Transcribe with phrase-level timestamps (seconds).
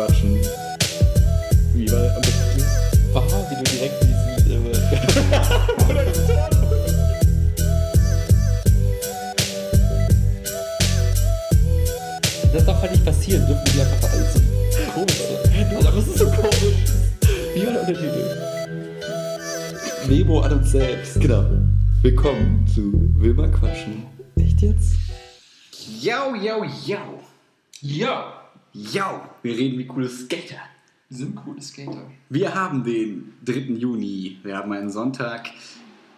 [0.00, 0.40] quatschen.
[1.74, 2.64] Wie war am besten?
[3.12, 4.16] Wow, wie du direkt diesen.
[4.50, 4.72] Äh,
[12.52, 14.40] das darf halt nicht passieren, dürfen die einfach alles so
[14.94, 15.86] komisch sein.
[15.86, 16.64] Aber es ist so komisch.
[17.54, 18.24] Wie war der Untertitel?
[20.08, 21.20] Memo an uns selbst.
[21.20, 21.44] Genau.
[22.02, 24.04] Willkommen zu Wilma Quatschen.
[24.36, 24.94] Echt jetzt?
[26.00, 26.64] Yo, yo,
[27.82, 28.39] yo.
[28.72, 29.34] Ja!
[29.42, 30.60] Wir reden wie coole Skater.
[31.08, 32.10] Wir sind coole Skater.
[32.28, 33.52] Wir haben den 3.
[33.74, 34.38] Juni.
[34.42, 35.50] Wir haben einen Sonntag.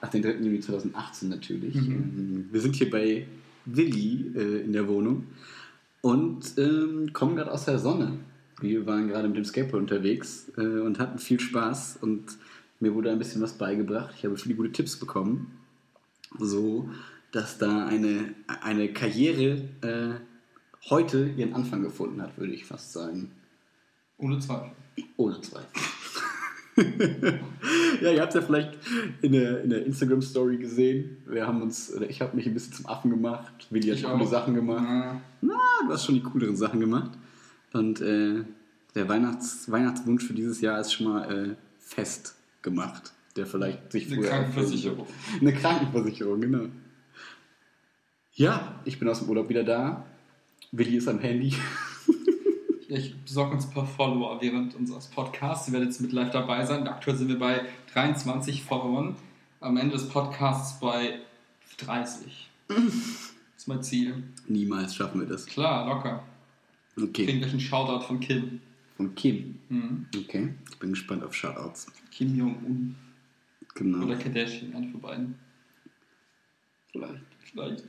[0.01, 0.35] Ach, den 3.
[0.35, 1.77] Juni 2018 natürlich.
[1.77, 3.27] Ähm, Wir sind hier bei
[3.65, 5.27] Willi äh, in der Wohnung
[6.01, 8.19] und ähm, kommen gerade aus der Sonne.
[8.61, 12.37] Wir waren gerade mit dem Skateboard unterwegs äh, und hatten viel Spaß und
[12.81, 14.15] mir wurde ein bisschen was beigebracht.
[14.19, 15.53] Ich habe viele gute Tipps bekommen,
[16.39, 16.89] so
[17.31, 20.32] dass da eine, eine Karriere äh,
[20.91, 23.33] heute ihren Anfang gefunden hat, würde ich fast sagen.
[24.19, 24.71] Ohne Zweifel.
[25.17, 25.69] Ohne Zweifel.
[28.01, 28.79] ja, ihr habt es ja vielleicht
[29.21, 31.19] in der, in der Instagram-Story gesehen.
[31.27, 33.67] Wir haben uns, oder ich habe mich ein bisschen zum Affen gemacht.
[33.71, 34.31] Willi hat Ich coole auch.
[34.31, 34.85] Sachen gemacht.
[34.85, 35.21] Ja.
[35.43, 37.11] Na, du hast schon die cooleren Sachen gemacht.
[37.73, 38.45] Und äh,
[38.95, 43.13] der Weihnachts Weihnachtswunsch für dieses Jahr ist schon mal äh, fest gemacht.
[43.37, 45.07] Der vielleicht sich Eine Krankenversicherung.
[45.41, 46.67] Eine Krankenversicherung, genau.
[48.35, 50.07] Ja, ich bin aus dem Urlaub wieder da.
[50.73, 51.55] Willi ist am Handy.
[52.95, 55.67] Ich besorge uns ein paar Follower während unseres Podcasts.
[55.67, 56.87] Ihr werdet jetzt mit live dabei sein.
[56.87, 57.65] Aktuell sind wir bei
[57.95, 59.17] 23 Followern.
[59.61, 61.21] Am Ende des Podcasts bei
[61.79, 62.51] 30.
[62.69, 62.77] Das
[63.57, 64.23] ist mein Ziel.
[64.47, 65.47] Niemals schaffen wir das.
[65.47, 66.23] Klar, locker.
[66.95, 67.39] Wir kriegen Okay.
[67.39, 68.61] gleich einen Shoutout von Kim.
[68.99, 69.59] Von Kim.
[69.71, 70.07] Mhm.
[70.15, 70.53] Okay.
[70.71, 71.87] Ich bin gespannt auf Shoutouts.
[72.11, 72.95] Kim Jong-un
[73.75, 74.05] Genau.
[74.05, 75.35] oder Kardashian, eine von beiden.
[76.91, 77.23] Vielleicht.
[77.51, 77.85] Vielleicht.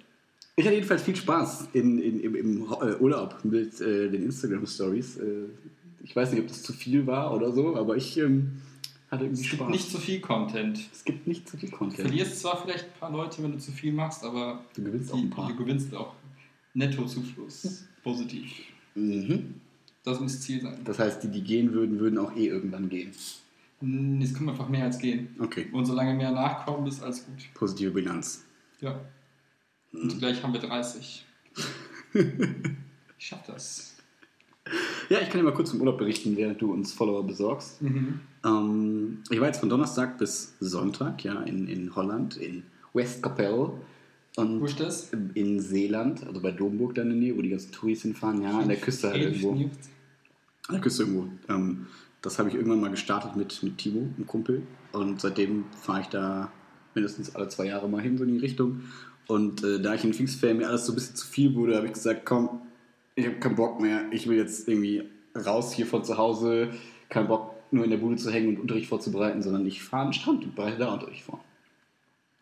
[0.55, 5.17] Ich hatte jedenfalls viel Spaß in, in, im, im äh, Urlaub mit äh, den Instagram-Stories.
[5.17, 5.23] Äh,
[6.03, 8.61] ich weiß nicht, ob das zu viel war oder so, aber ich ähm,
[9.09, 9.71] hatte irgendwie Es gibt Spaß.
[9.71, 10.79] nicht so viel Content.
[10.93, 12.01] es gibt nicht zu viel Du Content.
[12.01, 15.17] verlierst zwar vielleicht ein paar Leute, wenn du zu viel machst, aber Du gewinnst auch
[15.17, 15.49] die, ein paar.
[15.49, 16.13] du gewinnst auch
[16.75, 17.85] Nettozufluss.
[18.03, 18.51] Positiv.
[18.95, 19.55] Mhm.
[20.03, 20.81] Das muss Ziel sein.
[20.83, 23.11] Das heißt, die, die gehen würden, würden auch eh irgendwann gehen.
[23.79, 25.29] Hm, Es kommt einfach mehr als gehen.
[25.39, 25.67] Okay.
[25.71, 27.37] Und solange mehr nachkommen, ist alles gut.
[27.53, 28.43] Positive Bilanz.
[28.81, 28.99] Ja.
[29.93, 30.01] Hm.
[30.01, 31.25] Und gleich haben wir 30.
[33.17, 33.95] Ich schaff das.
[35.09, 37.81] Ja, ich kann dir mal kurz vom Urlaub berichten, während du uns Follower besorgst.
[37.81, 38.19] Mhm.
[38.45, 43.71] Ähm, ich war jetzt von Donnerstag bis Sonntag ja, in, in Holland, in Westkapelle.
[44.35, 45.11] Und Wo ist das?
[45.35, 48.57] in Seeland, also bei Domburg da in der Nähe, wo die ganzen Touris hinfahren, ja,
[48.57, 49.51] an der Küste halt irgendwo.
[49.51, 49.69] An
[50.71, 51.27] der Küste irgendwo.
[51.49, 51.87] Ähm,
[52.21, 54.63] das habe ich irgendwann mal gestartet mit, mit Timo, einem Kumpel.
[54.91, 56.51] Und seitdem fahre ich da
[56.95, 58.81] mindestens alle zwei Jahre mal hin, so in die Richtung.
[59.27, 61.87] Und äh, da ich in Pfingstferien mir alles so ein bisschen zu viel wurde, habe
[61.87, 62.61] ich gesagt, komm,
[63.15, 64.05] ich habe keinen Bock mehr.
[64.11, 65.03] Ich will jetzt irgendwie
[65.35, 66.71] raus hier von zu Hause.
[67.09, 70.07] Kein Bock, nur in der Bude zu hängen und Unterricht vorzubereiten, sondern ich fahre an
[70.09, 71.43] den Strand und bereite da Unterricht vor.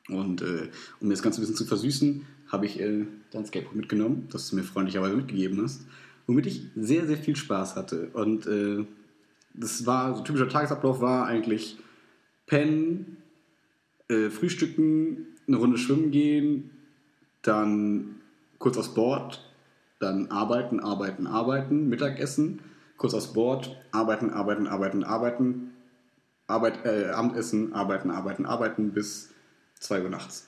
[0.09, 0.69] Und äh,
[0.99, 4.49] um mir das Ganze ein bisschen zu versüßen, habe ich äh, dein Skateboard mitgenommen, das
[4.49, 5.85] du mir freundlicherweise mitgegeben hast,
[6.27, 8.09] womit ich sehr, sehr viel Spaß hatte.
[8.13, 8.85] Und äh,
[9.53, 11.77] das war, so typischer Tagesablauf war eigentlich
[12.45, 13.17] pennen,
[14.09, 16.71] äh, frühstücken, eine Runde schwimmen gehen,
[17.41, 18.21] dann
[18.59, 19.41] kurz aufs Board,
[19.99, 22.61] dann arbeiten, arbeiten, arbeiten, Mittagessen,
[22.97, 25.71] kurz aufs Board, arbeiten, arbeiten, arbeiten, arbeiten,
[26.47, 29.29] Arbeit, äh, Abendessen, arbeiten, arbeiten, arbeiten bis
[29.79, 30.47] 2 Uhr nachts.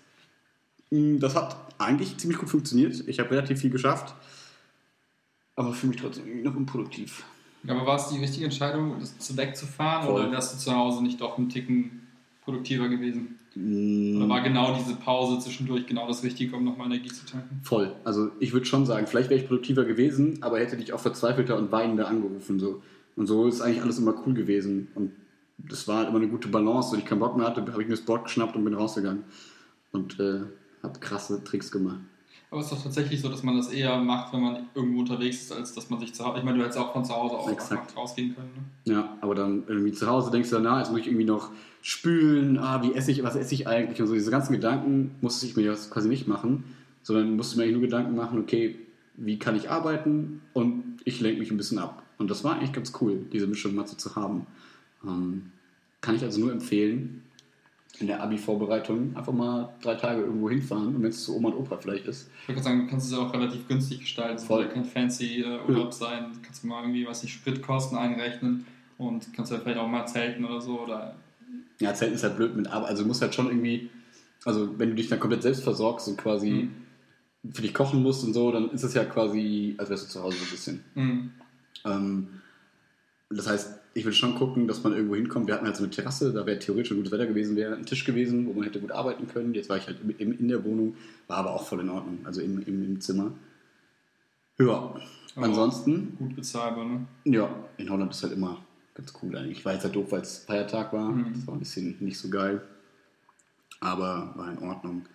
[0.91, 3.07] Mm, Das hat eigentlich ziemlich gut funktioniert.
[3.07, 4.13] Ich habe relativ viel geschafft,
[5.55, 7.23] aber für mich trotzdem noch unproduktiv.
[7.67, 10.21] Aber war es die richtige Entscheidung, das zu wegzufahren Voll.
[10.21, 12.07] oder wärst du zu Hause nicht doch einen Ticken
[12.43, 13.39] produktiver gewesen?
[13.55, 17.59] Mm, Oder war genau diese Pause zwischendurch genau das Richtige, um nochmal Energie zu tanken?
[17.63, 17.95] Voll.
[18.03, 21.57] Also ich würde schon sagen, vielleicht wäre ich produktiver gewesen, aber hätte dich auch verzweifelter
[21.57, 22.59] und weinender angerufen.
[22.59, 22.81] So.
[23.15, 24.87] Und so ist eigentlich alles immer cool gewesen.
[24.95, 25.11] Und
[25.57, 26.91] das war halt immer eine gute Balance.
[26.91, 29.23] Wenn ich keinen Bock mehr hatte, habe ich mir das Board geschnappt und bin rausgegangen.
[29.91, 30.41] Und äh,
[30.81, 31.99] habe krasse Tricks gemacht.
[32.53, 35.41] Aber es ist doch tatsächlich so, dass man das eher macht, wenn man irgendwo unterwegs
[35.41, 36.37] ist, als dass man sich zu Hause.
[36.37, 37.97] Ich meine, du hättest auch von zu Hause aus Exakt.
[37.97, 38.51] rausgehen können.
[38.85, 38.93] Ne?
[38.93, 41.49] Ja, aber dann irgendwie zu Hause denkst du dann, na, jetzt muss ich irgendwie noch
[41.81, 44.13] spülen, ah, wie esse ich, was esse ich eigentlich und so.
[44.13, 46.63] Diese ganzen Gedanken musste ich mir jetzt quasi nicht machen,
[47.01, 48.75] sondern musste mir eigentlich nur Gedanken machen, okay,
[49.15, 52.03] wie kann ich arbeiten und ich lenke mich ein bisschen ab.
[52.19, 54.45] Und das war eigentlich ganz cool, diese Mischung mal so zu haben.
[55.03, 55.49] Ähm,
[56.01, 57.23] kann ich also nur empfehlen,
[57.99, 61.55] in der Abi-Vorbereitung einfach mal drei Tage irgendwo hinfahren und wenn es zu Oma und
[61.55, 62.29] Opa vielleicht ist.
[62.43, 64.35] Ich würde sagen, du kannst es ja auch relativ günstig gestalten.
[64.35, 64.61] Es Voll.
[64.63, 66.31] soll ja kein fancy äh, Urlaub sein.
[66.33, 68.65] Du kannst mal irgendwie, was nicht, Spritkosten einrechnen
[68.97, 70.81] und kannst ja vielleicht auch mal zelten oder so.
[70.81, 71.15] Oder
[71.79, 72.89] Ja, Zelten ist halt blöd mit Arbeit.
[72.89, 73.89] Also du musst halt schon irgendwie,
[74.43, 76.69] also wenn du dich dann komplett selbst versorgst und quasi
[77.51, 80.23] für dich kochen musst und so, dann ist es ja quasi, als wärst du zu
[80.23, 80.83] Hause so ein bisschen.
[80.95, 81.31] Mhm.
[81.85, 82.27] Ähm,
[83.29, 85.47] das heißt, ich würde schon gucken, dass man irgendwo hinkommt.
[85.47, 87.85] Wir hatten halt so eine Terrasse, da wäre theoretisch schon gutes Wetter gewesen, wäre ein
[87.85, 89.53] Tisch gewesen, wo man hätte gut arbeiten können.
[89.53, 90.95] Jetzt war ich halt in, in der Wohnung,
[91.27, 93.31] war aber auch voll in Ordnung, also im, im, im Zimmer.
[94.57, 94.95] Ja,
[95.35, 96.15] ansonsten.
[96.17, 97.05] Gut bezahlbar, ne?
[97.25, 98.63] Ja, in Holland ist halt immer
[98.95, 99.59] ganz cool eigentlich.
[99.59, 101.11] Ich war jetzt halt doof, weil es Feiertag war.
[101.11, 101.33] Mhm.
[101.33, 102.61] Das war ein bisschen nicht so geil.
[103.79, 105.05] Aber war in Ordnung.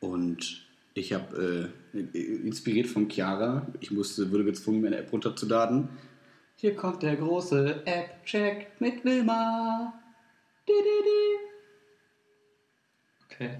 [0.00, 5.88] Und ich habe äh, inspiriert von Chiara, ich musste, wurde gezwungen, meine App runterzuladen.
[6.58, 9.92] Hier kommt der große App-Check mit Wilma.
[10.66, 11.36] Di, di, di.
[13.26, 13.58] Okay.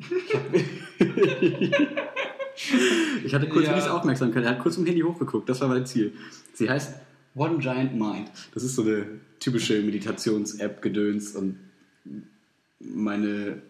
[3.24, 3.72] ich hatte kurz ja.
[3.72, 4.42] wenig Aufmerksamkeit.
[4.42, 5.48] Er hat kurz im Handy hochgeguckt.
[5.48, 6.14] Das war mein Ziel.
[6.54, 6.96] Sie heißt
[7.36, 8.32] One Giant Mind.
[8.54, 9.06] Das ist so eine
[9.38, 11.60] typische Meditations-App-Gedöns und
[12.80, 13.62] meine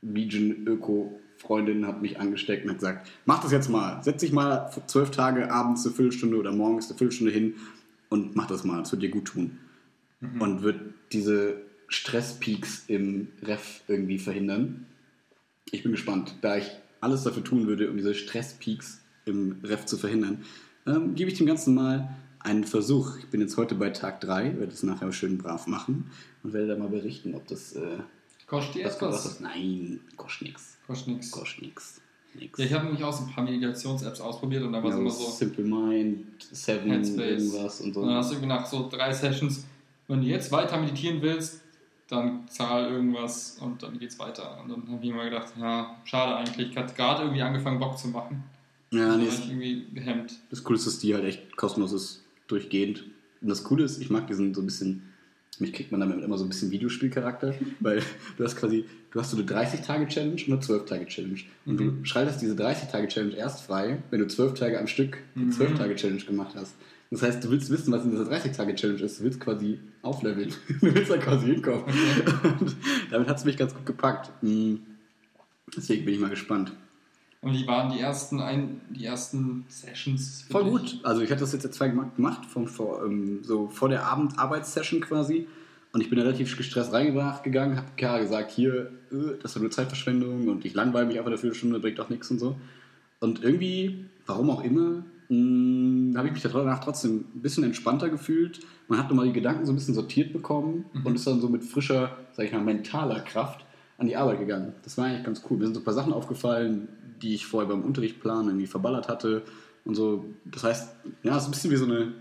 [0.00, 4.00] Vegan Öko Freundin hat mich angesteckt und hat gesagt, mach das jetzt mal.
[4.04, 7.56] Setz dich mal zwölf Tage abends eine Viertelstunde oder morgens eine Viertelstunde hin
[8.08, 8.78] und mach das mal.
[8.78, 9.58] Das wird dir gut tun.
[10.20, 10.40] Mhm.
[10.40, 10.80] Und wird
[11.12, 14.86] diese Stresspeaks im Ref irgendwie verhindern.
[15.70, 16.36] Ich bin gespannt.
[16.40, 16.70] Da ich
[17.00, 20.44] alles dafür tun würde, um diese Stresspeaks im Ref zu verhindern,
[20.86, 23.18] ähm, gebe ich dem Ganzen mal einen Versuch.
[23.18, 26.10] Ich bin jetzt heute bei Tag 3, werde es nachher schön brav machen
[26.42, 27.72] und werde da mal berichten, ob das.
[27.74, 27.98] Äh,
[28.46, 29.40] kostet dir etwas?
[29.40, 30.78] Nein, kostet nichts.
[30.86, 31.30] Kostet nichts.
[31.32, 32.00] Kostet nichts.
[32.38, 35.00] Ja, ich habe nämlich auch so ein paar Meditations-Apps ausprobiert und da war es ja,
[35.00, 35.30] immer so.
[35.30, 37.42] Simple Mind, Seven, Headspace.
[37.42, 38.00] irgendwas und so.
[38.00, 39.64] Und dann hast du irgendwie nach so drei Sessions,
[40.08, 41.62] wenn du jetzt weiter meditieren willst,
[42.08, 44.60] dann zahl irgendwas und dann geht's weiter.
[44.62, 46.70] Und dann habe ich immer gedacht, ja, schade eigentlich.
[46.70, 48.44] Ich hatte gerade irgendwie angefangen, Bock zu machen.
[48.92, 49.26] Ja, nee.
[49.26, 50.34] Ich irgendwie gehemmt.
[50.50, 53.04] Das Coole ist, dass die halt echt kostenlos ist durchgehend.
[53.40, 55.05] Und das Coole ist, ich mag diesen so ein bisschen,
[55.60, 58.02] mich kriegt man damit immer so ein bisschen Videospielcharakter, weil
[58.36, 61.40] du hast quasi, du hast so eine 30-Tage-Challenge und eine 12-Tage-Challenge.
[61.64, 61.98] Und mhm.
[61.98, 66.26] du schaltest diese 30-Tage-Challenge erst frei, wenn du 12 Tage am Stück die 12-Tage-Challenge mhm.
[66.26, 66.74] gemacht hast.
[67.10, 69.20] Das heißt, du willst wissen, was in dieser 30-Tage-Challenge ist.
[69.20, 70.52] Du willst quasi aufleveln.
[70.80, 71.84] Du willst da quasi hinkommen.
[71.84, 72.54] Okay.
[72.60, 72.76] Und
[73.10, 74.30] damit hat es mich ganz gut gepackt.
[74.42, 74.80] Mhm.
[75.76, 76.72] Deswegen bin ich mal gespannt.
[77.46, 80.46] Und wie waren die ersten, ein, die ersten Sessions?
[80.50, 80.98] Voll gut.
[81.04, 85.46] Also ich hatte das jetzt zwei gemacht, von, vor, ähm, so vor der Abendarbeitssession quasi.
[85.92, 89.70] Und ich bin relativ gestresst reingebracht gegangen, habe Kara gesagt, hier, äh, das ist nur
[89.70, 92.56] Zeitverschwendung und ich langweile mich einfach eine Viertelstunde, bringt auch nichts und so.
[93.20, 98.58] Und irgendwie, warum auch immer, hm, habe ich mich danach trotzdem ein bisschen entspannter gefühlt.
[98.88, 101.06] Man hat nochmal die Gedanken so ein bisschen sortiert bekommen mhm.
[101.06, 103.64] und ist dann so mit frischer, sag ich mal, mentaler Kraft
[103.98, 104.72] an die Arbeit gegangen.
[104.82, 105.58] Das war eigentlich ganz cool.
[105.58, 106.88] Mir sind so ein paar Sachen aufgefallen,
[107.22, 109.42] die ich vorher beim Unterrichtplan irgendwie verballert hatte
[109.84, 110.24] und so.
[110.44, 110.88] Das heißt,
[111.22, 112.12] ja, es ist ein bisschen wie so eine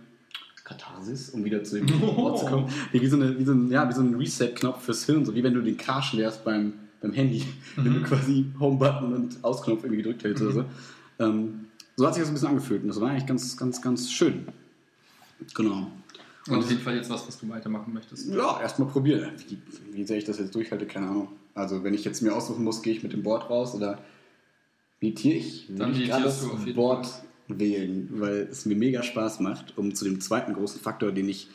[0.64, 2.18] Katharsis, um wieder zu dem oh.
[2.18, 2.70] Wort zu kommen.
[2.92, 5.54] Wie so, eine, wie so ein, ja, so ein Reset-Knopf fürs Hirn, so wie wenn
[5.54, 7.46] du den Cache leerst beim, beim Handy,
[7.76, 7.84] mhm.
[7.86, 10.50] wenn du quasi Home-Button und Ausknopf irgendwie gedrückt hältst mhm.
[10.50, 10.66] oder so.
[11.24, 11.66] Ähm,
[11.96, 14.48] so hat sich das ein bisschen angefühlt und das war eigentlich ganz, ganz, ganz schön.
[15.54, 15.92] Genau.
[16.48, 18.28] Und auf jeden Fall jetzt was, was du weitermachen möchtest.
[18.28, 19.32] Ja, erstmal probieren.
[19.48, 19.58] Wie,
[19.94, 21.30] wie sehr ich das jetzt durchhalte, keine Ahnung.
[21.54, 24.00] Also wenn ich jetzt mir aussuchen muss, gehe ich mit dem Board raus oder
[25.06, 27.08] meditiere ich, würde ich gerade das Board
[27.48, 31.48] wählen, weil es mir mega Spaß macht, um zu dem zweiten großen Faktor, den ich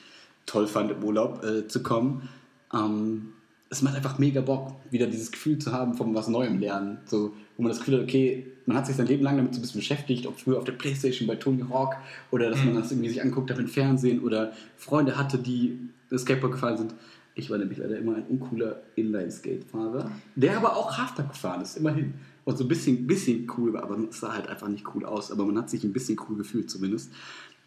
[0.46, 2.28] toll fand im Urlaub äh, zu kommen.
[2.72, 3.32] Ähm,
[3.68, 6.98] es macht einfach mega Bock, wieder dieses Gefühl zu haben von was Neuem lernen.
[7.06, 9.60] So, wo man das Gefühl hat, okay, man hat sich sein Leben lang damit so
[9.60, 11.96] ein bisschen beschäftigt, ob früher auf der Playstation bei Tony Hawk
[12.30, 12.80] oder dass man mhm.
[12.80, 15.78] das irgendwie sich anguckt hat im Fernsehen oder Freunde hatte, die
[16.16, 16.94] Skateboard gefahren sind.
[17.36, 22.14] Ich war nämlich leider immer ein uncooler Inline-Skate-Fahrer, der aber auch Halfpipe gefahren ist, immerhin
[22.44, 25.30] und so ein bisschen, bisschen cool war, aber es sah halt einfach nicht cool aus.
[25.30, 27.10] Aber man hat sich ein bisschen cool gefühlt zumindest.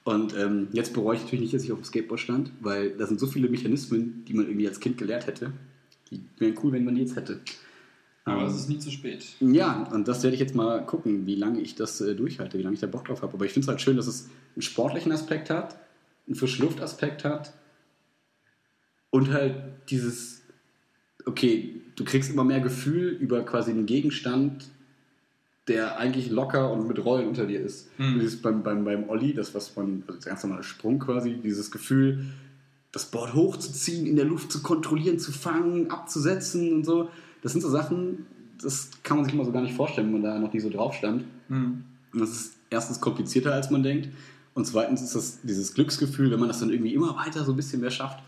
[0.03, 3.08] Und ähm, jetzt bereue ich natürlich nicht, dass ich auf dem Skateboard stand, weil da
[3.08, 5.53] sind so viele Mechanismen, die man irgendwie als Kind gelernt hätte.
[6.12, 7.39] Die wären cool, wenn man die jetzt hätte.
[8.25, 9.25] Aber ähm, es ist nie zu spät.
[9.39, 12.63] Ja, und das werde ich jetzt mal gucken, wie lange ich das äh, durchhalte, wie
[12.63, 13.34] lange ich da Bock drauf habe.
[13.34, 15.77] Aber ich finde es halt schön, dass es einen sportlichen Aspekt hat,
[16.27, 17.53] einen Frischluft-Aspekt hat
[19.10, 19.56] und halt
[19.89, 20.42] dieses,
[21.25, 24.70] okay, du kriegst immer mehr Gefühl über quasi einen Gegenstand,
[25.68, 27.88] der eigentlich locker und mit Rollen unter dir ist.
[27.98, 28.20] Mhm.
[28.20, 31.72] Dieses beim, beim, beim Olli, das was man, also der ganz normale Sprung quasi, dieses
[31.72, 32.25] Gefühl,
[32.92, 37.10] das Board hochzuziehen, in der Luft zu kontrollieren, zu fangen, abzusetzen und so.
[37.42, 38.25] Das sind so Sachen,
[38.62, 40.70] das kann man sich immer so gar nicht vorstellen, wenn man da noch nie so
[40.70, 41.24] drauf stand.
[41.48, 41.84] Mhm.
[42.13, 44.10] Und das ist erstens komplizierter, als man denkt.
[44.53, 47.56] Und zweitens ist das dieses Glücksgefühl, wenn man das dann irgendwie immer weiter so ein
[47.56, 48.20] bisschen mehr schafft,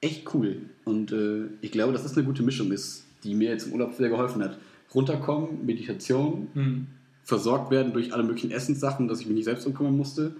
[0.00, 0.62] echt cool.
[0.84, 3.94] Und äh, ich glaube, dass das eine gute Mischung ist die mir jetzt im Urlaub
[3.94, 4.58] sehr geholfen hat.
[4.94, 6.86] Runterkommen, Meditation, mhm.
[7.24, 10.36] versorgt werden durch alle möglichen Essenssachen, dass ich mich nicht selbst umkümmern musste.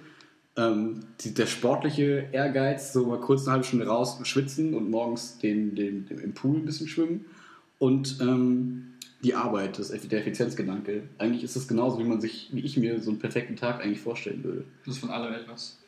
[0.56, 5.38] Ähm, die, der sportliche Ehrgeiz, so mal kurz eine halbe Stunde raus schwitzen und morgens
[5.38, 7.26] den, den, den im Pool ein bisschen schwimmen.
[7.78, 8.84] Und ähm,
[9.22, 11.02] die Arbeit, das, der Effizienzgedanke.
[11.18, 14.00] Eigentlich ist es genauso, wie man sich, wie ich mir so einen perfekten Tag eigentlich
[14.00, 14.64] vorstellen würde.
[14.84, 15.78] Das ist von allem etwas.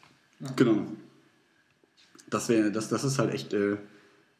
[0.40, 0.50] Ja.
[0.56, 0.86] Genau.
[2.30, 3.76] Das, wär, das, das ist halt echt äh,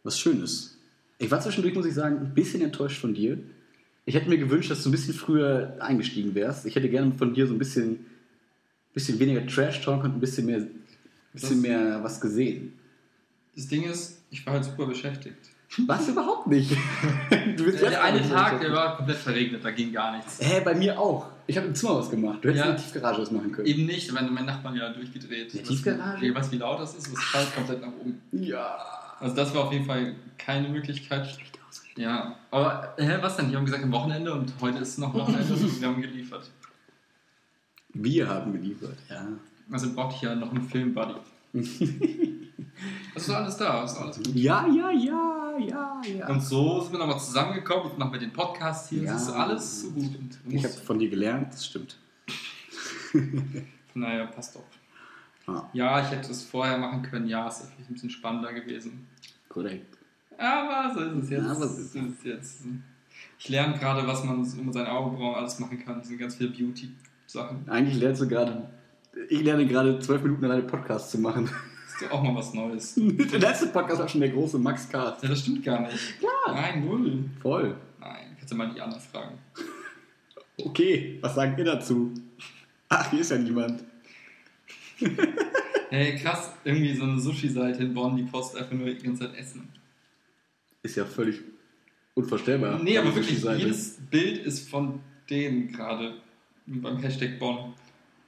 [0.02, 0.78] was Schönes.
[1.18, 3.38] Ich war zwischendurch, muss ich sagen, ein bisschen enttäuscht von dir.
[4.06, 6.66] Ich hätte mir gewünscht, dass du ein bisschen früher eingestiegen wärst.
[6.66, 8.06] Ich hätte gerne von dir so ein bisschen,
[8.94, 10.62] bisschen weniger Trash-Talk und ein bisschen mehr,
[11.32, 12.72] bisschen mehr was gesehen.
[13.54, 15.36] Das Ding ist, ich war halt super beschäftigt.
[15.86, 16.72] Was überhaupt nicht?
[17.30, 20.38] Der eine Tag, der war komplett verregnet, da ging gar nichts.
[20.40, 21.28] Hä, bei mir auch.
[21.50, 22.38] Ich habe im Zimmer was gemacht.
[22.42, 23.66] Du hättest ja, in der Tiefgarage was machen können.
[23.66, 25.52] Eben nicht, wenn mein Nachbarn ja durchgedreht.
[25.52, 26.24] Die Tiefgarage?
[26.24, 28.22] Ich weiß, wie laut das ist, das schallt komplett nach oben.
[28.30, 28.78] Ja.
[29.18, 31.26] Also das war auf jeden Fall keine Möglichkeit.
[31.26, 31.58] Schlecht
[31.96, 33.48] Ja, aber hä, was denn?
[33.48, 36.48] Die haben gesagt am Wochenende und heute ist noch Wochenende und wir haben geliefert.
[37.94, 39.26] Wir haben geliefert, ja.
[39.72, 41.14] Also brauchte ich ja noch einen Film-Buddy.
[43.12, 44.36] Das ist alles da, das ist alles gut.
[44.36, 46.28] Ja, ja, ja, ja, ja.
[46.28, 49.12] Und so sind wir nochmal zusammengekommen, jetzt machen wir den Podcast hier, ja.
[49.12, 50.38] das ist alles so gut.
[50.48, 51.98] ich habe von dir gelernt, das stimmt.
[53.94, 54.64] naja, passt doch.
[55.46, 55.68] Ah.
[55.72, 59.06] Ja, ich hätte es vorher machen können, ja, es ist vielleicht ein bisschen spannender gewesen.
[59.48, 59.98] Korrekt.
[60.38, 61.44] Aber so ist es jetzt.
[61.44, 62.60] Aber so ist es jetzt.
[63.38, 65.98] Ich lerne gerade, was man um seine Augenbrauen alles machen kann.
[65.98, 67.68] Das sind ganz viele Beauty-Sachen.
[67.68, 68.70] Eigentlich lernst du gerade,
[69.28, 71.50] ich lerne gerade zwölf Minuten alleine Podcast zu machen
[72.00, 72.94] du auch mal was Neues.
[72.98, 75.22] der letzte Podcast war schon der große Max Cast.
[75.22, 76.14] Ja, das stimmt gar nicht.
[76.20, 76.52] Ja.
[76.52, 77.24] Nein, null.
[77.40, 77.76] Voll.
[77.98, 79.38] Nein, kannst du mal die anderen fragen.
[80.58, 82.12] Okay, was sagen ihr dazu?
[82.88, 83.84] Ach, hier ist ja niemand.
[85.90, 89.38] hey, krass, irgendwie so eine Sushi-Seite in Bonn, die postet einfach nur die ganze Zeit
[89.38, 89.68] Essen.
[90.82, 91.40] Ist ja völlig
[92.14, 92.82] unvorstellbar.
[92.82, 96.14] Nee, aber wirklich, jedes Bild ist von denen gerade
[96.66, 97.74] beim Hashtag Bonn.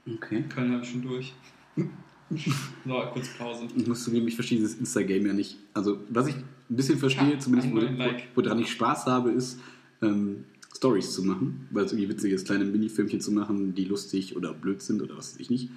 [0.07, 0.45] Okay.
[0.49, 1.33] Köln habe ich schon durch.
[2.85, 3.69] So, kurz Pause.
[3.77, 5.57] Ich muss zugeben, ich verstehe dieses Insta-Game ja nicht.
[5.75, 8.29] Also, was ich ein bisschen verstehe, ja, zumindest like.
[8.35, 9.59] woran ich Spaß habe, ist,
[10.01, 14.37] ähm, Stories zu machen, weil es irgendwie witzig ist, kleine Minifilmchen zu machen, die lustig
[14.37, 15.71] oder blöd sind oder was weiß ich nicht.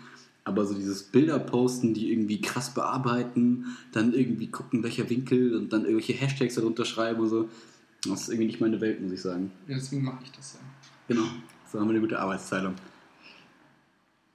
[0.45, 5.73] Aber so dieses Bilder posten, die irgendwie krass bearbeiten, dann irgendwie gucken, welcher Winkel und
[5.73, 7.49] dann irgendwelche Hashtags darunter schreiben und so,
[8.07, 9.51] das ist irgendwie nicht meine Welt, muss ich sagen.
[9.67, 10.59] Ja, deswegen mache ich das ja.
[11.07, 11.27] Genau,
[11.71, 12.75] so haben wir eine gute Arbeitsteilung.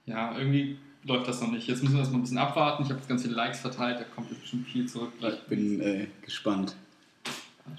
[0.06, 1.66] Ja, irgendwie läuft das noch nicht.
[1.66, 2.83] Jetzt müssen wir das mal ein bisschen abwarten.
[2.83, 5.12] Ich habe jetzt ganz viele Likes verteilt, da kommt jetzt bestimmt viel zurück.
[5.21, 6.76] Ich bin äh, gespannt.
[7.66, 7.71] Ah,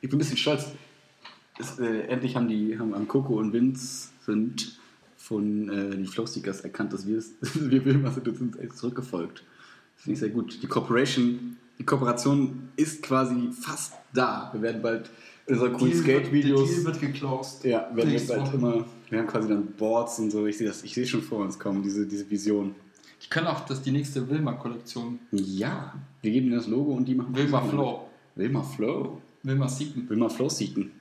[0.00, 0.72] ich bin ein bisschen stolz.
[1.58, 4.78] Es, äh, endlich haben die haben Coco und Vince sind
[5.16, 9.44] von äh, den Flowseekers erkannt, dass wir es, wir Wilma sind und sind echt zurückgefolgt.
[9.94, 10.62] Das finde ich sehr gut.
[10.62, 14.50] Die Corporation, die Kooperation ist quasi fast da.
[14.52, 15.10] Wir werden bald
[15.46, 16.66] unsere coolen Skate-Videos.
[16.66, 17.64] Der Deal wird geclosed.
[17.64, 20.46] Ja, werden wir bald immer wir haben quasi dann Boards und so.
[20.46, 22.74] Ich sehe das, ich sehe schon vor uns kommen, diese, diese Vision.
[23.22, 25.18] Die können auch das die nächste Wilma-Kollektion.
[25.32, 28.08] Ja, wir geben ihnen das Logo und die machen Wilma Flow.
[28.36, 29.20] Wilma Flow.
[29.42, 30.08] Wilma Seeken.
[30.08, 30.92] Wilma Flow Seeken.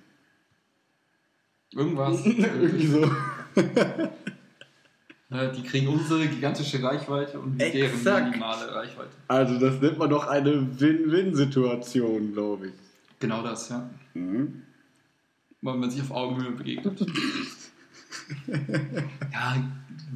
[1.71, 2.25] Irgendwas.
[2.25, 3.11] Irgendwie so.
[5.55, 9.11] die kriegen unsere gigantische Reichweite und deren minimale Reichweite.
[9.27, 12.73] Also das nennt man doch eine Win-Win-Situation, glaube ich.
[13.19, 13.89] Genau das, ja.
[14.13, 14.63] Mhm.
[15.61, 16.99] Weil man sich auf Augenhöhe begegnet.
[19.31, 19.55] ja,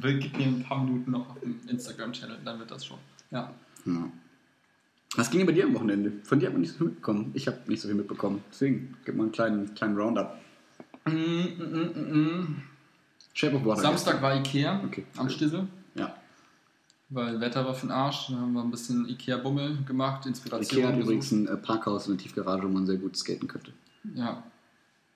[0.00, 2.98] gib mir ein paar Minuten noch auf dem Instagram-Channel, dann wird das schon.
[3.30, 3.52] Ja.
[3.86, 4.10] ja.
[5.16, 6.12] Was ging denn bei dir am Wochenende?
[6.24, 7.30] Von dir hat man nicht so viel mitbekommen.
[7.34, 8.42] Ich habe nicht so viel mitbekommen.
[8.50, 10.36] Deswegen, gib mal einen kleinen, kleinen Roundup.
[11.06, 12.62] Mm, mm, mm, mm.
[13.32, 13.82] Shape of Water.
[13.82, 15.04] Samstag war Ikea okay.
[15.16, 15.68] am Stissel.
[15.94, 16.14] Ja.
[17.10, 18.28] Weil Wetter war für den Arsch.
[18.28, 20.78] Da haben wir ein bisschen Ikea-Bummel gemacht, Inspiration.
[20.80, 23.72] Ikea hat übrigens ein äh, Parkhaus in der Tiefgarage, wo man sehr gut skaten könnte.
[24.14, 24.42] Ja.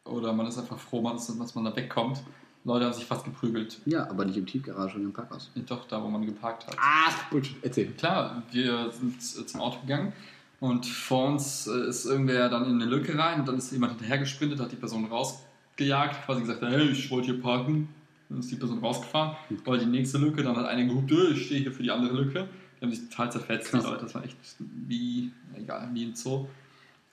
[0.05, 2.23] Oder man ist einfach froh, dass man da wegkommt.
[2.65, 3.79] Leute haben sich fast geprügelt.
[3.87, 5.51] Ja, aber nicht im Tiefgarage, sondern im Parkhaus.
[5.67, 6.77] Doch, da, wo man geparkt hat.
[6.79, 7.93] Ach, gut, erzähl.
[7.93, 10.13] Klar, wir sind zum Auto gegangen
[10.61, 13.93] und vor uns äh, ist irgendwer dann in eine Lücke rein und dann ist jemand
[13.93, 17.89] hinterher gesprintet, hat die Person rausgejagt, quasi gesagt, hey, ich wollte hier parken.
[18.29, 19.65] Dann ist die Person rausgefahren, hm.
[19.65, 22.15] wollte die nächste Lücke, dann hat einer gehupt, äh, ich stehe hier für die andere
[22.15, 22.49] Lücke.
[22.79, 23.83] Die haben sich total zerfetzt, Krass.
[23.83, 24.03] die Leute.
[24.03, 26.47] Das war echt wie, egal, wie ein Zoo.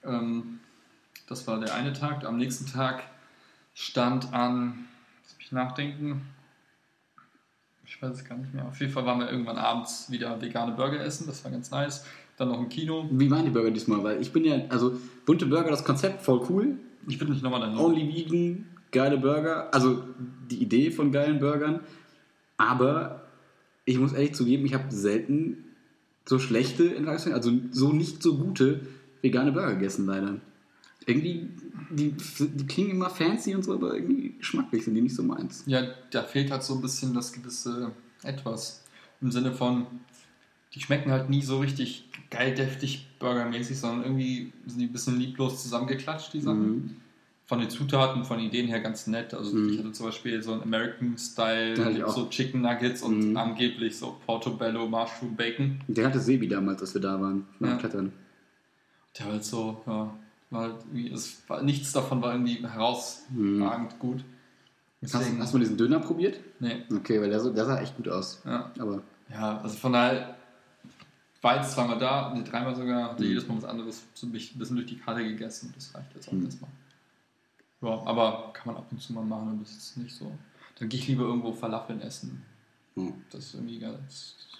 [0.03, 0.59] Ähm,
[1.27, 2.25] das war der eine Tag.
[2.25, 3.03] Am nächsten Tag
[3.73, 4.85] stand an
[5.55, 6.21] nachdenken.
[7.85, 8.65] Ich weiß es gar nicht mehr.
[8.65, 11.27] Auf jeden Fall waren wir irgendwann abends wieder vegane Burger essen.
[11.27, 12.05] Das war ganz nice.
[12.37, 13.07] Dann noch ein Kino.
[13.11, 14.03] Wie waren die Burger diesmal?
[14.03, 16.77] Weil ich bin ja, also bunte Burger, das Konzept voll cool.
[17.07, 17.77] Ich bin nicht nochmal dann.
[17.77, 19.73] Only vegan, geile Burger.
[19.73, 20.03] Also
[20.49, 21.79] die Idee von geilen Burgern.
[22.57, 23.23] Aber
[23.85, 25.63] ich muss ehrlich zugeben, ich habe selten
[26.25, 28.81] so schlechte, also so nicht so gute
[29.21, 30.35] vegane Burger gegessen, leider
[31.05, 31.49] irgendwie,
[31.91, 35.63] die, die klingen immer fancy und so, aber irgendwie geschmacklich sind die nicht so meins.
[35.67, 37.91] Ja, da fehlt halt so ein bisschen das gewisse
[38.23, 38.83] Etwas.
[39.21, 39.85] Im Sinne von,
[40.73, 45.19] die schmecken halt nie so richtig geil, deftig, burgermäßig, sondern irgendwie sind die ein bisschen
[45.19, 46.67] lieblos zusammengeklatscht, die Sachen.
[46.67, 46.95] Mhm.
[47.47, 49.35] von den Zutaten, von den Ideen her ganz nett.
[49.35, 49.69] Also Mhm.
[49.69, 53.37] ich hatte zum Beispiel so einen American-Style, so Chicken Nuggets und Mhm.
[53.37, 55.79] angeblich so Portobello, Mushroom, Bacon.
[55.87, 57.77] Der hatte Sebi damals, als wir da waren, beim Ja.
[57.77, 58.11] Klettern.
[59.19, 60.11] Der war halt so, ja,
[60.55, 64.23] war halt irgendwie, es war, nichts davon war irgendwie herausragend gut.
[65.03, 66.39] Hast, Deswegen, hast du mal diesen Döner probiert?
[66.59, 68.41] nee, Okay, weil der, so, der sah echt gut aus.
[68.45, 68.71] ja.
[68.79, 70.35] Aber Ja, also von daher
[71.41, 73.29] war jetzt zweimal da, nee, dreimal sogar, hatte Mhm.
[73.29, 75.71] jedes Mal was anderes, so ein bisschen durch die Karte gegessen.
[75.75, 76.45] Das reicht jetzt auch Mhm.
[76.45, 76.71] erstmal.
[77.81, 80.31] Ja, aber kann man ab und zu mal machen, aber das ist nicht so.
[80.79, 82.43] Dann gehe ich lieber irgendwo Falafeln essen.
[82.95, 83.13] hm.
[83.29, 83.99] Das ist irgendwie, geil.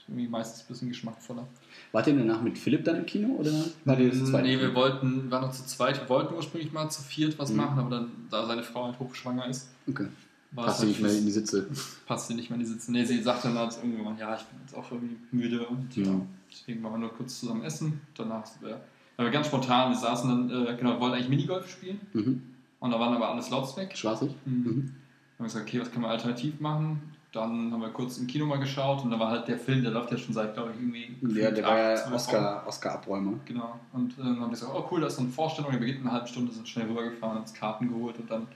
[0.08, 1.48] Irgendwie meistens ein bisschen geschmackvoller.
[1.92, 3.52] wart ihr danach mit Philipp dann im Kino oder
[3.86, 4.44] war ihr das zu zweit?
[4.44, 7.58] Nee, wir wollten, waren noch zu zweit, wir wollten ursprünglich mal zu viert was Mhm.
[7.58, 10.08] machen, aber dann, da seine Frau halt hochschwanger ist, Okay.
[10.56, 11.68] Passt ihr halt nicht mehr in die Sitze.
[12.08, 12.92] passt sie nicht mehr in die Sitze.
[12.92, 16.06] Nee, sie sagt dann halt irgendwann, ja, ich bin jetzt auch irgendwie müde und ja,
[16.12, 16.28] Mhm.
[16.52, 18.00] deswegen waren wir nur kurz zusammen essen.
[18.16, 18.80] Danach sind wir,
[19.18, 22.42] weil wir ganz spontan, wir saßen dann, äh, genau, wollten eigentlich Minigolf spielen Mhm.
[22.80, 23.98] und da waren aber alles weg.
[23.98, 24.32] Schwarzig?
[24.46, 24.54] Mhm.
[24.54, 24.64] Mhm.
[24.64, 24.94] Dann haben
[25.40, 27.02] wir gesagt, okay, was können wir alternativ machen?
[27.36, 29.92] Dann haben wir kurz im Kino mal geschaut und da war halt der Film, der
[29.92, 31.40] läuft ja schon seit, glaube ich, irgendwie.
[31.40, 32.12] Ja, der war ja.
[32.14, 33.34] Oscar- Oscar-Abräumer.
[33.46, 33.78] Genau.
[33.92, 36.00] Und äh, dann haben wir gesagt, oh cool, da ist so eine Vorstellung, der beginnt
[36.00, 38.48] in einer halben Stunde, sind schnell rübergefahren, haben uns Karten geholt und dann.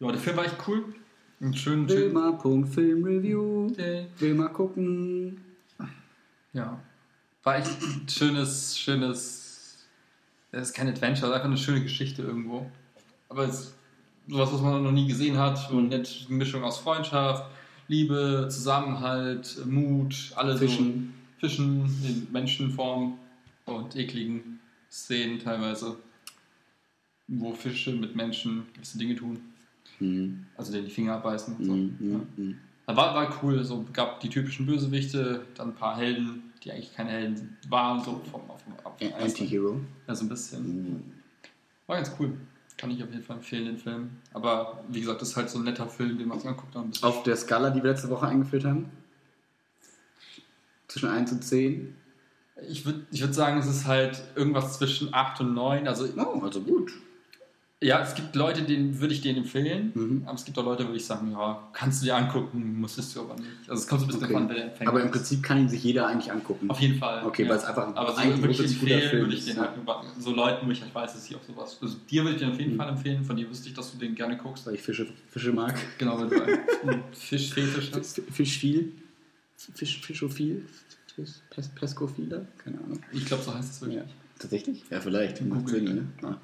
[0.00, 0.84] Ja, der Film war echt cool.
[1.40, 2.14] Und schön, schön.
[2.14, 3.70] Wilma.filmreview.
[4.18, 5.42] Will mal gucken.
[6.52, 6.78] Ja.
[7.42, 9.84] War echt ein schönes, schönes.
[10.52, 12.70] Es ist kein Adventure, einfach eine schöne Geschichte irgendwo.
[13.28, 13.74] Aber es ist
[14.28, 15.70] sowas, was man noch nie gesehen hat.
[15.70, 17.50] Und nett, eine Mischung aus Freundschaft,
[17.88, 21.12] Liebe, Zusammenhalt, Mut, alle Fischen.
[21.40, 23.18] so Fischen in Menschenform
[23.66, 24.60] und ekligen
[24.90, 25.96] Szenen teilweise,
[27.28, 29.38] wo Fische mit Menschen gewisse Dinge tun.
[30.00, 30.46] Mhm.
[30.56, 31.72] Also denen die Finger abbeißen und so.
[31.72, 31.96] Mhm.
[32.00, 32.20] Ja.
[32.36, 32.58] Mhm.
[32.86, 36.94] Da war, war cool, so gab die typischen Bösewichte, dann ein paar Helden, die eigentlich
[36.94, 38.50] keine Helden waren, so vom, vom,
[38.98, 39.80] vom Anti-Hero.
[40.06, 40.66] Ja, so ein bisschen.
[40.66, 41.02] Mhm.
[41.86, 42.36] War ganz cool.
[42.76, 44.10] Kann ich auf jeden Fall empfehlen, den Film.
[44.32, 46.72] Aber wie gesagt, das ist halt so ein netter Film, den man sich anguckt.
[46.72, 48.90] Bisschen Auf der Skala, die wir letzte Woche eingeführt haben?
[50.88, 51.94] Zwischen 1 und 10?
[52.68, 55.88] ich würde ich würd sagen, es ist halt irgendwas zwischen 8 und 9.
[55.88, 56.92] Also, Oh, also gut.
[57.82, 59.92] Ja, es gibt Leute, denen würde ich den empfehlen.
[59.94, 60.22] Mhm.
[60.24, 63.20] Aber es gibt auch Leute, würde ich sagen, ja, kannst du dir angucken, musstest du
[63.20, 63.46] aber nicht.
[63.68, 64.32] Also, es kommt so ein bisschen Okay.
[64.32, 65.10] davon, wer der Empfänger Aber im.
[65.10, 66.70] Prinzip kann ihn sich jeder eigentlich angucken.
[66.70, 67.26] Auf jeden Fall.
[67.26, 67.48] Okay, ja.
[67.50, 69.62] weil es einfach Aber so wirklich ein guter empfehlen Film würde ich ist, den ja.
[69.62, 69.72] halt
[70.18, 71.76] so Leuten, wo ich halt weiß, dass sie auch sowas.
[71.82, 72.76] Also dir würde ich den auf jeden Mhm.
[72.78, 74.66] Fall empfehlen, von dir wüsste ich, dass du den gerne guckst.
[74.66, 75.74] Weil ich Fische, Fische mag.
[75.98, 78.22] Genau, wenn du einen Fischfetisch hast.
[78.32, 78.92] Fisch- viel.
[79.56, 80.64] Fisch, Fischophil.
[81.14, 82.46] Fisch- Pes Pescophiler?
[82.58, 82.98] Keine Ahnung.
[83.12, 83.98] Ich glaube, so heißt es wirklich.
[84.00, 84.04] Ja.
[84.38, 84.82] Tatsächlich?
[84.90, 85.42] Ja, vielleicht.
[85.42, 85.68] Macht.
[85.68, 86.06] Sinn, ne?
[86.22, 86.40] Ja.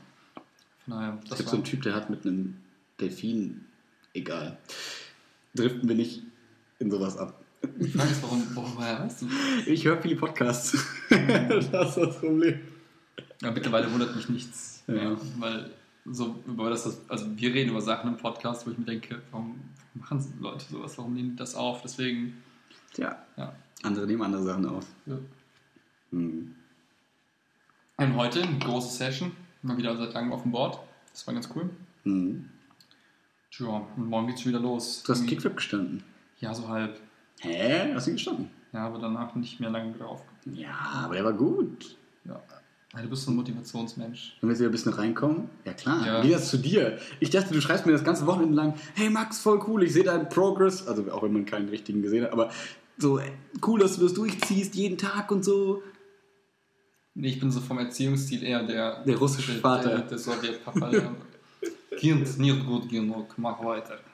[0.91, 2.57] Von daher, Es das gibt so einen Typ, der hat mit einem
[3.01, 3.65] Delfin.
[4.13, 4.59] Egal.
[5.55, 6.23] Driften wir nicht
[6.81, 7.41] in sowas ab.
[7.79, 9.27] ich frage jetzt, warum, warum weißt du?
[9.67, 10.73] Ich höre viele Podcasts.
[11.11, 12.59] das ist das Problem.
[13.41, 14.95] Ja, mittlerweile wundert mich nichts Ja.
[14.95, 15.71] mehr, weil
[16.07, 19.23] so über das, das, also wir reden über Sachen im Podcast, wo ich mir denke,
[19.31, 19.61] warum
[19.95, 21.83] machen Leute sowas, warum nehmen die das auf?
[21.83, 22.43] Deswegen,
[22.95, 23.55] Tja, ja.
[23.85, 24.87] andere nehmen andere Sachen auf.
[25.07, 25.19] ja.
[26.11, 26.57] Hm.
[27.99, 29.31] Und heute eine große Session,
[29.63, 30.79] mal wieder seit langem auf dem Board.
[31.13, 31.71] Das war ganz cool.
[32.05, 32.49] Hm.
[33.51, 35.03] Tja, und morgen geht's schon wieder los.
[35.03, 36.03] Du hast Irgendwie- Kickflip gestanden.
[36.39, 37.01] Ja, so halb.
[37.41, 37.93] Hä?
[37.95, 38.51] Hast du ihn gestanden?
[38.73, 40.23] Ja, aber danach nicht mehr lange drauf.
[40.47, 41.97] Ja, aber der war gut.
[42.25, 42.41] Ja.
[42.95, 44.37] Ja, Du bist so ein Motivationsmensch.
[44.41, 45.49] Wenn wir jetzt wieder ein bisschen reinkommen?
[45.65, 46.23] Ja klar, Ja.
[46.25, 46.99] wie das zu dir?
[47.21, 50.03] Ich dachte, du schreibst mir das ganze Wochenende lang, hey Max, voll cool, ich sehe
[50.05, 52.51] deinen Progress, also auch wenn man keinen richtigen gesehen hat, aber
[52.99, 53.31] so ey,
[53.67, 55.83] cool, dass du das durchziehst jeden Tag und so.
[57.15, 59.89] Ich bin so vom Erziehungsstil eher der, Der russische der, Vater.
[59.91, 60.91] Der, der Sowjetpapa.
[61.99, 63.99] Kind, nicht gut genug, mach weiter.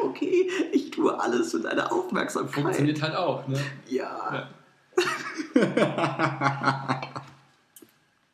[0.00, 2.54] Okay, ich tue alles für deine Aufmerksamkeit.
[2.54, 3.58] Funktioniert halt auch, ne?
[3.88, 4.48] Ja.
[5.54, 7.00] Ja.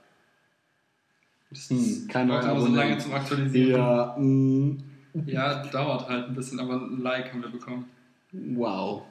[1.50, 2.68] Das hm, kein neuer Abonnent.
[2.68, 3.80] so lange zum Aktualisieren.
[3.80, 4.78] Ja, mm.
[5.26, 7.84] ja, dauert halt ein bisschen, aber ein Like haben wir bekommen.
[8.32, 9.02] Wow.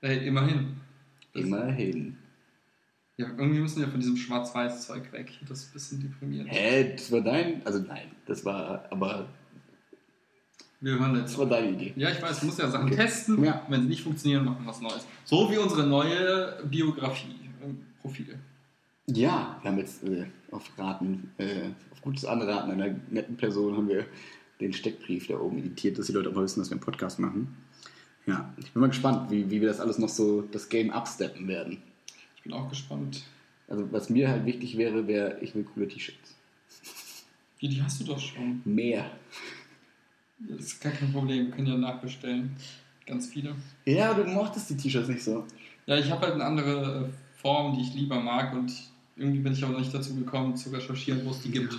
[0.00, 0.76] Ey, immerhin.
[1.32, 2.16] Immerhin.
[3.18, 5.32] Ja, irgendwie müssen wir von diesem Schwarz-Weiß-Zeug weg.
[5.48, 6.50] Das ist ein bisschen deprimierend.
[6.52, 7.62] Hä, das war dein?
[7.64, 9.28] Also nein, das war aber.
[10.80, 11.32] Wir hören jetzt.
[11.32, 11.94] Das war deine Idee.
[11.96, 12.96] Ja, ich weiß, du musst ja Sachen okay.
[12.96, 13.42] testen.
[13.42, 13.64] Ja.
[13.68, 15.06] Wenn sie nicht funktionieren, machen wir was Neues.
[15.24, 17.46] So wie unsere neue Biografie,
[18.02, 18.38] Profil.
[19.06, 23.88] Ja, wir haben jetzt äh, auf Raten, äh, auf gutes Anraten einer netten Person haben
[23.88, 24.04] wir
[24.60, 27.18] den Steckbrief da oben editiert, dass die Leute auch mal wissen, dass wir einen Podcast
[27.18, 27.56] machen.
[28.26, 31.46] Ja, ich bin mal gespannt, wie, wie wir das alles noch so, das Game upsteppen
[31.48, 31.78] werden.
[32.46, 33.24] Ich bin auch gespannt.
[33.66, 36.36] Also, was mir halt wichtig wäre, wäre, ich will coole T-Shirts.
[37.60, 38.62] Die, die hast du doch schon.
[38.64, 39.10] Mehr.
[40.38, 42.54] Das ist gar kein Problem, wir können ja nachbestellen.
[43.04, 43.56] Ganz viele.
[43.84, 45.44] Ja, du mochtest die T-Shirts nicht so.
[45.86, 48.72] Ja, ich habe halt eine andere äh, Form, die ich lieber mag und
[49.16, 51.76] irgendwie bin ich aber nicht dazu gekommen, zu recherchieren, wo es die gibt.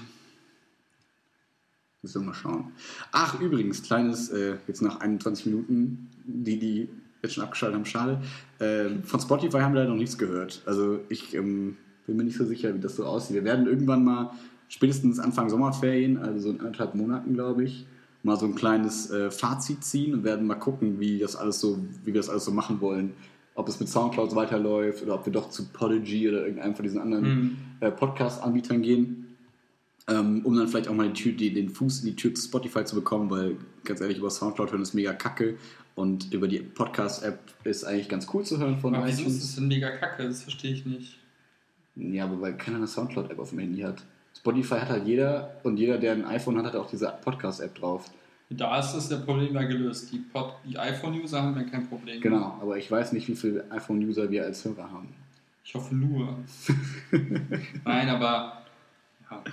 [2.02, 2.74] Müssen wir mal schauen.
[3.14, 6.90] Ach, übrigens, kleines, äh, jetzt nach 21 Minuten, die, die
[7.22, 8.22] jetzt schon abgeschaltet haben, schade.
[8.60, 10.62] Äh, von Spotify haben wir leider noch nichts gehört.
[10.66, 13.36] Also ich ähm, bin mir nicht so sicher, wie das so aussieht.
[13.36, 14.32] Wir werden irgendwann mal,
[14.70, 17.86] spätestens Anfang Sommerferien, also so in anderthalb Monaten, glaube ich,
[18.24, 21.80] mal so ein kleines äh, Fazit ziehen und werden mal gucken, wie das alles so,
[22.04, 23.14] wie wir das alles so machen wollen
[23.58, 27.02] ob es mit Soundcloud weiterläuft oder ob wir doch zu Podigy oder irgendeinem von diesen
[27.02, 27.58] anderen mhm.
[27.80, 29.36] äh, Podcast-Anbietern gehen,
[30.08, 32.44] ähm, um dann vielleicht auch mal die Tür, die, den Fuß in die Tür zu
[32.44, 35.58] Spotify zu bekommen, weil ganz ehrlich, über Soundcloud hören ist mega kacke
[35.98, 39.56] und über die Podcast-App ist eigentlich ganz cool zu hören von Aber wieso ist das
[39.56, 40.24] denn mega kacke?
[40.24, 41.18] Das verstehe ich nicht.
[41.96, 44.04] Ja, aber weil keiner eine Soundcloud-App auf dem Handy hat.
[44.38, 48.12] Spotify hat halt jeder und jeder, der ein iPhone hat, hat auch diese Podcast-App drauf.
[48.52, 50.12] Da ist das der Problem ja gelöst.
[50.12, 50.24] Die,
[50.70, 52.22] die iPhone-User haben ja kein Problem.
[52.22, 55.10] Genau, aber ich weiß nicht, wie viele iPhone-User wir als Hörer haben.
[55.66, 56.38] Ich hoffe nur.
[57.84, 58.62] Nein, aber
[59.32, 59.44] ja.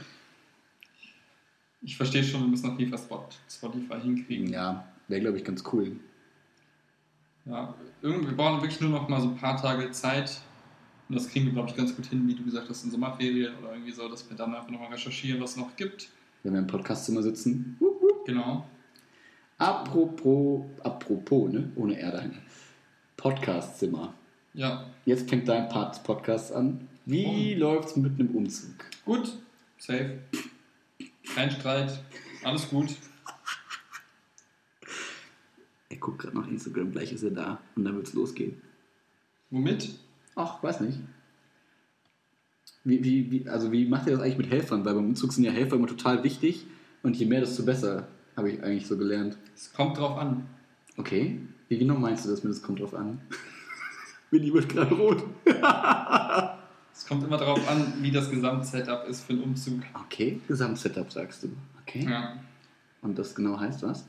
[1.80, 4.52] ich verstehe schon, wir müssen auf jeden Fall Spotify hinkriegen.
[4.52, 5.96] Ja, wäre, glaube ich, ganz cool.
[7.46, 10.40] Ja, irgendwie, wir brauchen wirklich nur noch mal so ein paar Tage Zeit.
[11.09, 13.54] Und das kriegen wir, glaube ich, ganz gut hin, wie du gesagt hast, in Sommerferien
[13.59, 16.09] oder irgendwie so, dass wir dann einfach nochmal recherchieren, was es noch gibt.
[16.42, 17.78] Wenn wir im Podcastzimmer sitzen.
[18.26, 18.66] Genau.
[19.59, 21.70] Apropos, apropos, ne?
[21.76, 22.38] Ohne Erde dahin.
[23.16, 24.14] Podcastzimmer.
[24.54, 24.87] Ja.
[25.04, 26.88] Jetzt fängt dein Part des Podcasts an.
[27.04, 27.59] Wie oh.
[27.59, 28.74] läuft's mit einem Umzug?
[29.04, 29.37] Gut,
[29.78, 30.18] safe.
[31.35, 32.00] Kein Streit,
[32.42, 32.96] alles gut.
[35.94, 38.61] Er guckt gerade nach Instagram, gleich ist er da und dann wird's losgehen.
[39.50, 39.90] Womit?
[40.35, 40.98] Ach, weiß nicht.
[42.83, 44.85] Wie, wie, wie, also wie macht ihr das eigentlich mit Helfern?
[44.85, 46.66] Weil beim Umzug sind ja Helfer immer total wichtig
[47.04, 48.09] und je mehr, desto besser.
[48.37, 49.38] Habe ich eigentlich so gelernt.
[49.54, 50.44] Es kommt drauf an.
[50.96, 51.40] Okay.
[51.68, 53.20] Wie genau meinst du das mit es kommt drauf an?
[54.33, 55.22] Willi wird gerade rot.
[56.92, 59.80] es kommt immer darauf an, wie das Gesamtsetup ist für einen Umzug.
[59.94, 61.50] Okay, Gesamtsetup sagst du.
[61.83, 62.04] Okay.
[62.11, 62.40] Ja.
[63.00, 64.09] Und das genau heißt was?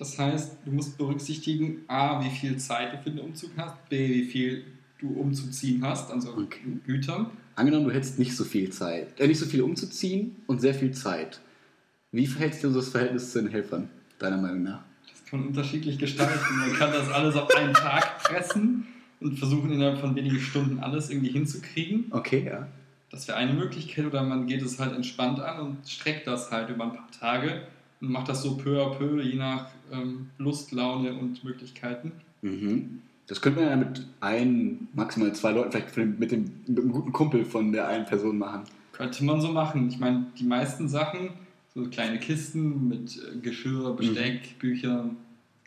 [0.00, 4.08] Das heißt, du musst berücksichtigen, A, wie viel Zeit du für den Umzug hast, B,
[4.08, 4.64] wie viel
[4.98, 6.62] du umzuziehen hast, also okay.
[6.86, 7.26] Gütern.
[7.54, 10.92] Angenommen, du hättest nicht so viel Zeit, äh, nicht so viel umzuziehen und sehr viel
[10.92, 11.42] Zeit.
[12.12, 14.80] Wie verhält sich das Verhältnis zu den Helfern, deiner Meinung nach?
[15.06, 16.58] Das kann man unterschiedlich gestalten.
[16.58, 18.86] Man kann das alles auf einen Tag fressen
[19.20, 22.06] und versuchen innerhalb von wenigen Stunden alles irgendwie hinzukriegen.
[22.10, 22.68] Okay, ja.
[23.10, 24.06] Das wäre eine Möglichkeit.
[24.06, 27.66] Oder man geht es halt entspannt an und streckt das halt über ein paar Tage
[28.00, 32.12] und macht das so peu à peu, je nach ähm, Lust, Laune und Möglichkeiten.
[32.42, 33.02] Mhm.
[33.26, 37.12] Das könnte man ja mit ein, maximal zwei Leuten, vielleicht mit dem, mit einem guten
[37.12, 38.64] Kumpel von der einen Person machen.
[38.92, 39.88] Könnte man so machen.
[39.88, 41.30] Ich meine, die meisten Sachen
[41.74, 44.58] so kleine Kisten mit äh, Geschirr, Besteck, mhm.
[44.58, 45.16] Büchern.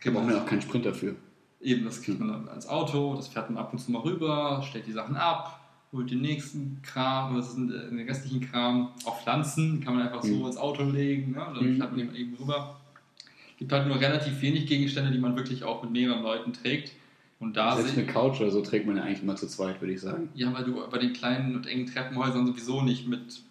[0.04, 1.16] Da braucht man ja auch keinen Sprint dafür.
[1.62, 4.62] Eben, das kriegt man dann als Auto, das fährt man ab und zu mal rüber,
[4.68, 5.63] stellt die Sachen ab,
[5.94, 10.34] holt den nächsten Kram, sind äh, den restlichen Kram, auch Pflanzen, kann man einfach so
[10.34, 10.48] mhm.
[10.48, 11.46] ins Auto legen, ne?
[11.56, 11.78] dann mhm.
[11.78, 12.80] man eben rüber.
[13.52, 16.92] Es gibt halt nur relativ wenig Gegenstände, die man wirklich auch mit mehreren Leuten trägt.
[17.40, 19.94] Und da Selbst eine Couch oder so trägt man ja eigentlich immer zu zweit, würde
[19.94, 20.30] ich sagen.
[20.34, 23.42] Ja, weil du bei den kleinen und engen Treppenhäusern sowieso nicht mit.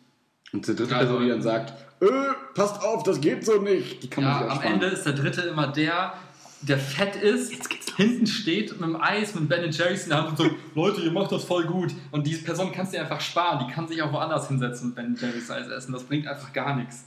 [0.52, 2.06] Und die dritte Person, die dann sagt, äh,
[2.54, 4.02] passt auf, das geht so nicht.
[4.02, 6.14] Die kann ja, am Ende ist der dritte immer der,
[6.62, 10.38] der fett ist, hinten steht mit dem Eis, mit Ben Jerry's in der Hand und
[10.38, 11.92] so, Leute, ihr macht das voll gut.
[12.10, 15.16] Und diese Person kannst du einfach sparen, die kann sich auch woanders hinsetzen und Ben
[15.20, 15.92] Jerry's Eis essen.
[15.92, 17.04] Das bringt einfach gar nichts.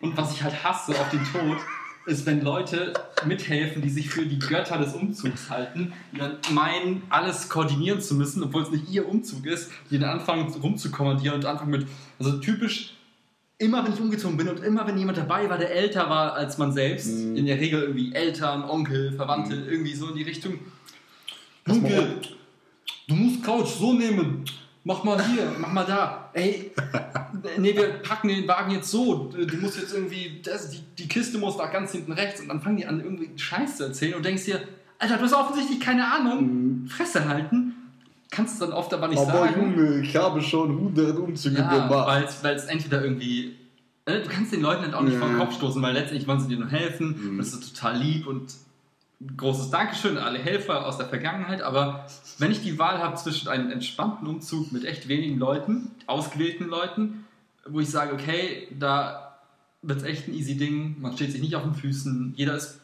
[0.00, 1.58] Und was ich halt hasse auf den Tod,
[2.06, 2.92] ist, wenn Leute
[3.24, 8.14] mithelfen, die sich für die Götter des Umzugs halten, die dann meinen, alles koordinieren zu
[8.14, 11.86] müssen, obwohl es nicht ihr Umzug ist, die dann anfangen rumzukommandieren und anfangen mit,
[12.18, 12.93] also typisch
[13.58, 16.58] immer wenn ich umgezogen bin und immer wenn jemand dabei war, der älter war als
[16.58, 17.36] man selbst, mhm.
[17.36, 19.68] in der Regel irgendwie Eltern, Onkel, Verwandte, mhm.
[19.68, 20.58] irgendwie so in die Richtung.
[21.68, 22.20] Onkel,
[23.08, 24.44] du musst Couch so nehmen.
[24.86, 26.30] Mach mal hier, mach mal da.
[26.34, 26.72] Ey,
[27.58, 31.38] nee, wir packen den Wagen jetzt so, du musst jetzt irgendwie, das, die, die Kiste
[31.38, 34.24] muss da ganz hinten rechts und dann fangen die an, irgendwie Scheiß zu erzähhlen und
[34.26, 34.60] denkst dir,
[34.98, 36.86] Alter, du hast offensichtlich keine Ahnung, mhm.
[36.86, 37.73] Fresse halten.
[38.30, 39.54] Kannst du dann oft aber nicht aber sagen.
[39.54, 42.34] Aber Junge, ich habe schon 100 Umzüge ja, gemacht.
[42.42, 43.54] Weil es entweder irgendwie
[44.06, 45.26] äh, du kannst den Leuten halt auch nicht ja.
[45.26, 47.30] den Kopf stoßen, weil letztendlich wollen sie dir nur helfen mhm.
[47.30, 48.54] und das ist total lieb und
[49.36, 52.06] großes Dankeschön an alle Helfer aus der Vergangenheit, aber
[52.38, 57.24] wenn ich die Wahl habe zwischen einem entspannten Umzug mit echt wenigen Leuten, ausgewählten Leuten,
[57.66, 59.38] wo ich sage, okay, da
[59.80, 62.80] wird es echt ein easy Ding, man steht sich nicht auf den Füßen, jeder ist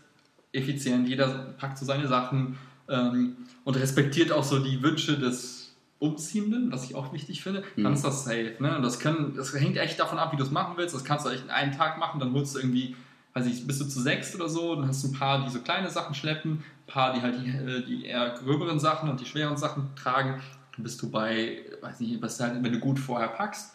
[0.53, 2.57] effizient, jeder packt so seine Sachen
[2.91, 7.87] ähm, und respektiert auch so die Wünsche des Umziehenden, was ich auch wichtig finde, dann
[7.87, 7.93] mhm.
[7.93, 8.57] ist das safe.
[8.59, 8.81] Ne?
[8.83, 10.95] Das, können, das hängt echt davon ab, wie du es machen willst.
[10.95, 12.97] Das kannst du echt in einem Tag machen, dann holst du irgendwie
[13.35, 15.61] weiß ich, bist du zu sechs oder so, dann hast du ein paar, die so
[15.61, 19.27] kleine Sachen schleppen, ein paar, die halt die, äh, die eher gröberen Sachen und die
[19.27, 20.41] schweren Sachen tragen.
[20.75, 23.75] Dann bist du bei, weiß nicht, was halt, wenn du gut vorher packst,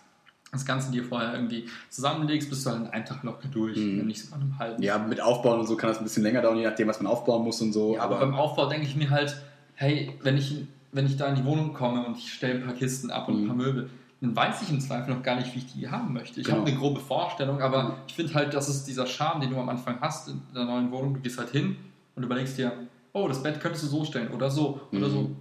[0.51, 3.99] das Ganze dir vorher irgendwie zusammenlegst, bist du halt in einem Tag locker durch, mhm.
[3.99, 4.81] wenn nicht sogar einem halben.
[4.81, 7.11] Ja, mit Aufbauen und so kann das ein bisschen länger dauern, je nachdem, was man
[7.11, 7.95] aufbauen muss und so.
[7.95, 9.35] Ja, aber, aber beim Aufbau denke ich mir halt,
[9.75, 12.75] hey, wenn ich, wenn ich da in die Wohnung komme und ich stelle ein paar
[12.75, 13.43] Kisten ab und mhm.
[13.43, 13.89] ein paar Möbel,
[14.21, 16.39] dann weiß ich im Zweifel noch gar nicht, wie ich die haben möchte.
[16.39, 16.59] Ich genau.
[16.59, 19.69] habe eine grobe Vorstellung, aber ich finde halt, das ist dieser Charme, den du am
[19.69, 21.15] Anfang hast in der neuen Wohnung.
[21.15, 21.75] Du gehst halt hin
[22.15, 22.71] und überlegst dir,
[23.13, 24.97] oh, das Bett könntest du so stellen oder so mhm.
[24.97, 25.21] oder so.
[25.21, 25.35] Mhm.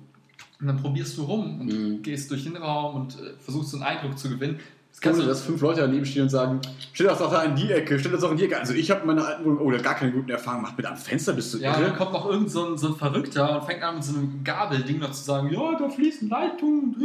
[0.60, 2.02] Und dann probierst du rum und mhm.
[2.02, 4.60] gehst durch den Raum und äh, versuchst so einen Eindruck zu gewinnen.
[5.06, 6.60] Ohne dass fünf Leute daneben stehen und sagen,
[6.94, 8.58] stell das doch da in die Ecke, stell das doch in die Ecke.
[8.58, 10.86] Also ich habe meine alten Wohnung, oh, der hat gar keine guten Erfahrungen gemacht mit
[10.86, 11.88] am Fenster, bist du Ja, irre?
[11.88, 14.42] dann kommt noch irgend so ein, so ein Verrückter und fängt an mit so einem
[14.44, 16.96] Gabelding noch zu sagen, ja, da fließen Leitungen.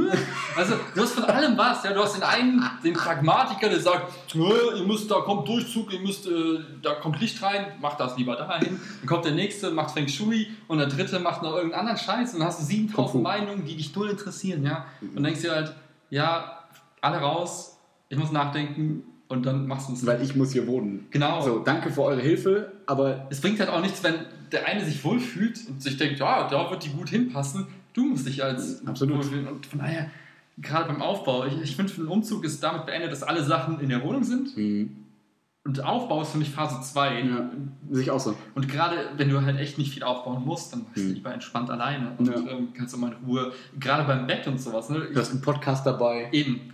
[0.56, 1.84] Also du hast von allem was.
[1.84, 6.00] Ja, du hast den einen, den Pragmatiker, der sagt, ihr müsst, da kommt Durchzug, ihr
[6.00, 8.80] müsst, äh, da kommt Licht rein, macht das lieber dahin.
[9.02, 12.34] Dann kommt der nächste, macht Feng Shui und der dritte macht noch irgendeinen anderen Scheiß
[12.34, 14.64] und dann hast du 7000 Meinungen, die dich null interessieren.
[14.64, 14.86] Ja?
[15.16, 15.74] Und denkst dir halt,
[16.10, 16.64] ja,
[17.02, 17.78] alle raus,
[18.10, 20.06] ich muss nachdenken und dann machst du es.
[20.06, 21.06] Weil ich muss hier wohnen.
[21.12, 21.42] Genau.
[21.42, 23.28] So, danke für eure Hilfe, aber.
[23.30, 24.16] Es bringt halt auch nichts, wenn
[24.52, 27.68] der eine sich wohlfühlt und sich denkt, ja, da wird die gut hinpassen.
[27.94, 29.18] Du musst dich als Absolut.
[29.18, 29.48] wohlfühlen.
[29.48, 30.10] Und von daher,
[30.58, 33.80] gerade beim Aufbau, ich, ich finde, für einen Umzug ist damit beendet, dass alle Sachen
[33.80, 34.58] in der Wohnung sind.
[34.58, 34.96] Mhm.
[35.66, 37.20] Und Aufbau ist für mich Phase 2.
[37.20, 37.52] Ja,
[37.92, 38.36] sehe ich auch so.
[38.56, 41.16] Und gerade wenn du halt echt nicht viel aufbauen musst, dann bist du mhm.
[41.16, 42.36] lieber entspannt alleine und ja.
[42.36, 44.90] ähm, kannst du mal in Ruhe, gerade beim Bett und sowas.
[44.90, 45.10] Ne?
[45.14, 46.30] Du hast einen Podcast dabei.
[46.32, 46.74] Eben.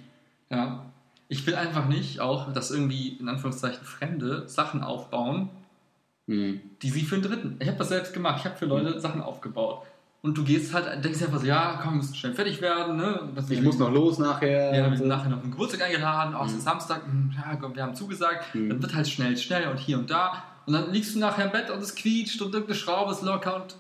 [0.50, 0.86] Ja.
[1.28, 5.50] Ich will einfach nicht auch, dass irgendwie in Anführungszeichen Fremde Sachen aufbauen,
[6.28, 6.62] mhm.
[6.82, 7.58] die sie für einen Dritten.
[7.60, 8.38] Ich habe das selbst gemacht.
[8.40, 9.00] Ich habe für Leute mhm.
[9.00, 9.84] Sachen aufgebaut.
[10.22, 12.98] Und du gehst halt, denkst einfach so, ja, komm, wir müssen schnell fertig werden.
[12.98, 13.30] Ne?
[13.48, 14.76] ich muss noch los nachher.
[14.76, 16.60] Ja, wir sind nachher noch einen Geburtstag eingeladen, auch mhm.
[16.60, 18.56] Samstag, hm, ja, komm, wir haben zugesagt.
[18.56, 18.70] Mhm.
[18.70, 20.44] Dann wird halt schnell, schnell und hier und da.
[20.66, 23.56] Und dann liegst du nachher im Bett und es quietscht und irgendeine Schraube ist locker
[23.56, 23.76] und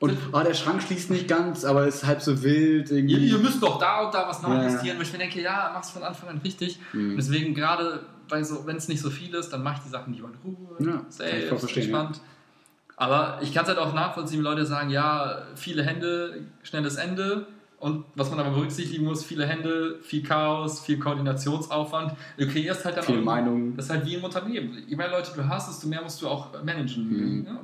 [0.00, 2.90] und oh, der Schrank schließt nicht ganz, aber ist halb so wild.
[2.90, 3.16] Irgendwie.
[3.16, 4.62] Ihr, ihr müsst doch da und da was noch ja.
[5.02, 6.80] ich mir denke, ja, mach's von Anfang an richtig.
[6.94, 7.16] Mhm.
[7.16, 8.00] deswegen gerade,
[8.40, 10.76] so, wenn es nicht so viel ist, dann mach ich die Sachen lieber in Ruhe.
[10.80, 12.16] Ja, safe, entspannt.
[12.16, 12.22] Ja.
[12.96, 17.46] Aber ich kann es halt auch nachvollziehen, wenn Leute sagen, ja, viele Hände, schnelles Ende.
[17.80, 22.12] Und was man aber berücksichtigen muss, viele Hände, viel Chaos, viel Koordinationsaufwand.
[22.36, 23.74] Du kreierst halt dann viel auch, Meinung.
[23.74, 24.82] Das ist halt wie im Unternehmen.
[24.86, 27.08] Je mehr Leute du hast, desto mehr musst du auch managen.
[27.08, 27.46] Mhm.
[27.46, 27.60] Ja,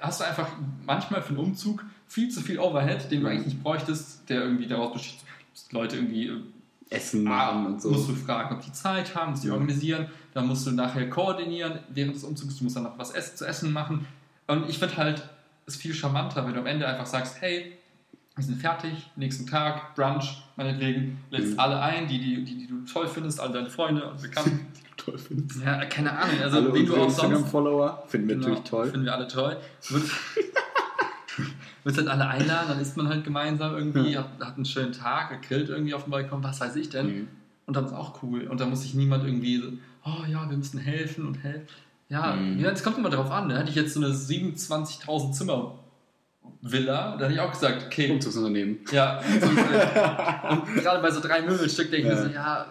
[0.00, 0.48] hast du einfach
[0.84, 4.66] manchmal für einen Umzug viel zu viel Overhead, den du eigentlich nicht bräuchtest, der irgendwie
[4.66, 5.20] daraus besteht,
[5.54, 6.40] dass Leute irgendwie äh,
[6.90, 7.90] Essen machen und so.
[7.90, 10.08] Musst du fragen, ob die Zeit haben, musst die organisieren.
[10.34, 12.58] Dann musst du nachher koordinieren während des Umzugs.
[12.58, 14.04] Du musst dann noch was zu essen machen.
[14.48, 15.28] Und ich finde halt,
[15.66, 17.78] es viel charmanter, wenn du am Ende einfach sagst, hey,
[18.40, 21.60] wir sind fertig, nächsten Tag, Brunch, meinetwegen, lädst mhm.
[21.60, 24.66] alle ein, die, die, die, die, du toll findest, alle deine Freunde und Bekannten.
[24.74, 25.62] die du toll findest.
[25.62, 28.86] Ja, keine Ahnung, also alle wen du auch Instagram-Follower finden wir genau, natürlich toll.
[28.86, 29.56] Finden wir alle toll.
[29.90, 30.04] Wird,
[31.84, 34.20] wird halt alle einladen, dann isst man halt gemeinsam irgendwie, ja.
[34.20, 37.06] hat, hat, einen schönen Tag, grillt irgendwie auf dem Balkon, was weiß ich denn.
[37.06, 37.28] Mhm.
[37.66, 38.44] Und dann ist auch cool.
[38.44, 39.68] Und da muss sich niemand irgendwie so,
[40.06, 41.68] oh ja, wir müssen helfen und helfen.
[42.08, 42.58] Ja, mhm.
[42.58, 43.50] ja, es kommt immer darauf an.
[43.50, 43.60] Da ne?
[43.60, 45.74] hätte ich jetzt so eine 27.000 Zimmer
[46.62, 48.10] Villa, da hätte ich auch gesagt, okay.
[48.10, 48.78] Umzugsunternehmen.
[48.92, 49.18] Ja,
[50.50, 52.20] und gerade bei so drei Möbelstück denke ich ja.
[52.20, 52.66] mir so, ja,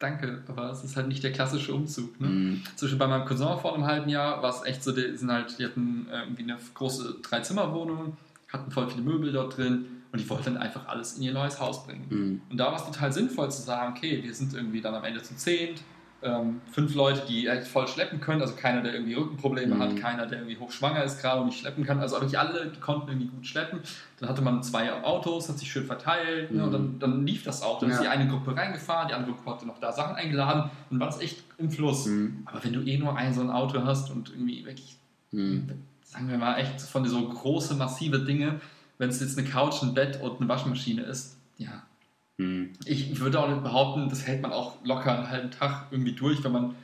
[0.00, 2.20] danke, aber es ist halt nicht der klassische Umzug.
[2.20, 2.28] Ne?
[2.28, 2.62] Mhm.
[2.74, 5.58] Zum bei meinem Cousin vor einem halben Jahr war es echt so, die, sind halt,
[5.58, 8.16] die hatten äh, irgendwie eine große Dreizimmerwohnung,
[8.48, 11.60] hatten voll viele Möbel dort drin und die wollten dann einfach alles in ihr neues
[11.60, 12.06] Haus bringen.
[12.08, 12.42] Mhm.
[12.50, 15.22] Und da war es total sinnvoll zu sagen, okay, wir sind irgendwie dann am Ende
[15.22, 15.82] zu zehnt,
[16.22, 19.78] ähm, fünf Leute, die echt voll schleppen können, also keiner, der irgendwie Rückenprobleme mhm.
[19.80, 23.08] hat, keiner, der irgendwie hochschwanger ist gerade und nicht schleppen kann, also wirklich alle konnten
[23.08, 23.80] irgendwie gut schleppen.
[24.18, 26.56] Dann hatte man zwei Autos, hat sich schön verteilt mhm.
[26.58, 26.98] ne, und dann, mhm.
[26.98, 27.78] dann, lief das auch.
[27.78, 27.96] Dann ja.
[27.96, 31.08] ist die eine Gruppe reingefahren, die andere Gruppe hatte noch da Sachen eingeladen und war
[31.08, 32.06] es echt im Fluss.
[32.06, 32.42] Mhm.
[32.44, 34.96] Aber wenn du eh nur ein so ein Auto hast und irgendwie wirklich,
[35.30, 35.70] mhm.
[36.04, 38.60] sagen wir mal, echt von so große, massive Dinge,
[38.98, 41.82] wenn es jetzt eine Couch, ein Bett und eine Waschmaschine ist, ja,
[42.40, 42.70] Hm.
[42.86, 46.42] Ich würde auch nicht behaupten, das hält man auch locker einen halben Tag irgendwie durch,
[46.42, 46.74] wenn man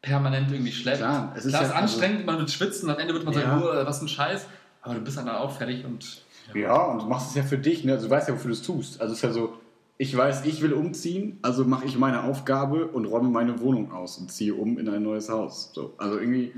[0.00, 0.98] permanent irgendwie schleppt.
[0.98, 3.34] Klar, es ist, Klar, ja, also anstrengend, also, man wird schwitzen, am Ende wird man
[3.34, 3.40] ja.
[3.42, 4.46] sagen, oh, was ein Scheiß,
[4.80, 6.22] aber du bist dann auch fertig und.
[6.54, 7.92] Ja, ja und du machst es ja für dich, ne?
[7.92, 9.02] also du weißt ja, wofür du es tust.
[9.02, 9.52] Also es ist ja so,
[9.98, 14.16] ich weiß, ich will umziehen, also mache ich meine Aufgabe und räume meine Wohnung aus
[14.16, 15.72] und ziehe um in ein neues Haus.
[15.74, 16.54] So, also irgendwie,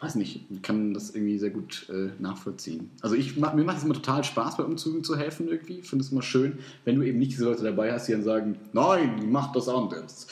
[0.00, 2.90] weiß nicht, ich kann das irgendwie sehr gut äh, nachvollziehen.
[3.00, 5.82] Also ich, mir macht es immer total Spaß, bei Umzügen zu helfen irgendwie.
[5.82, 8.56] Finde es immer schön, wenn du eben nicht diese Leute dabei hast, die dann sagen,
[8.72, 10.28] nein, mach das anders.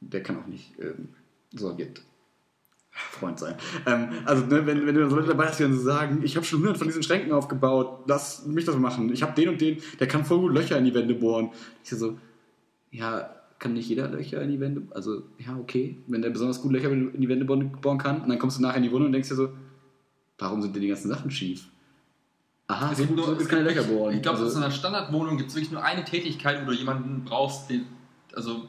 [0.00, 1.08] Der kann auch nicht ähm,
[1.54, 2.02] so jetzt
[2.90, 3.56] Freund sein.
[3.86, 6.34] Ähm, also, ne, wenn, wenn du dann so Leute dabei hast, die dann sagen, ich
[6.36, 9.12] habe schon hundert von diesen Schränken aufgebaut, lass mich das machen.
[9.12, 11.50] Ich habe den und den, der kann voll gut Löcher in die Wände bohren.
[11.84, 12.18] Ich so,
[12.90, 16.72] ja, kann nicht jeder Löcher in die Wände, also, ja, okay, wenn der besonders gut
[16.72, 19.12] Löcher in die Wände bohren kann, und dann kommst du nachher in die Wohnung und
[19.12, 19.48] denkst dir so,
[20.38, 21.66] warum sind denn die ganzen Sachen schief?
[22.68, 24.14] Aha, es so gibt, nur, es keine Löcher bohren.
[24.14, 27.24] Ich glaube, also, in einer Standardwohnung gibt es wirklich nur eine Tätigkeit, wo du jemanden
[27.24, 27.86] brauchst, den,
[28.34, 28.68] also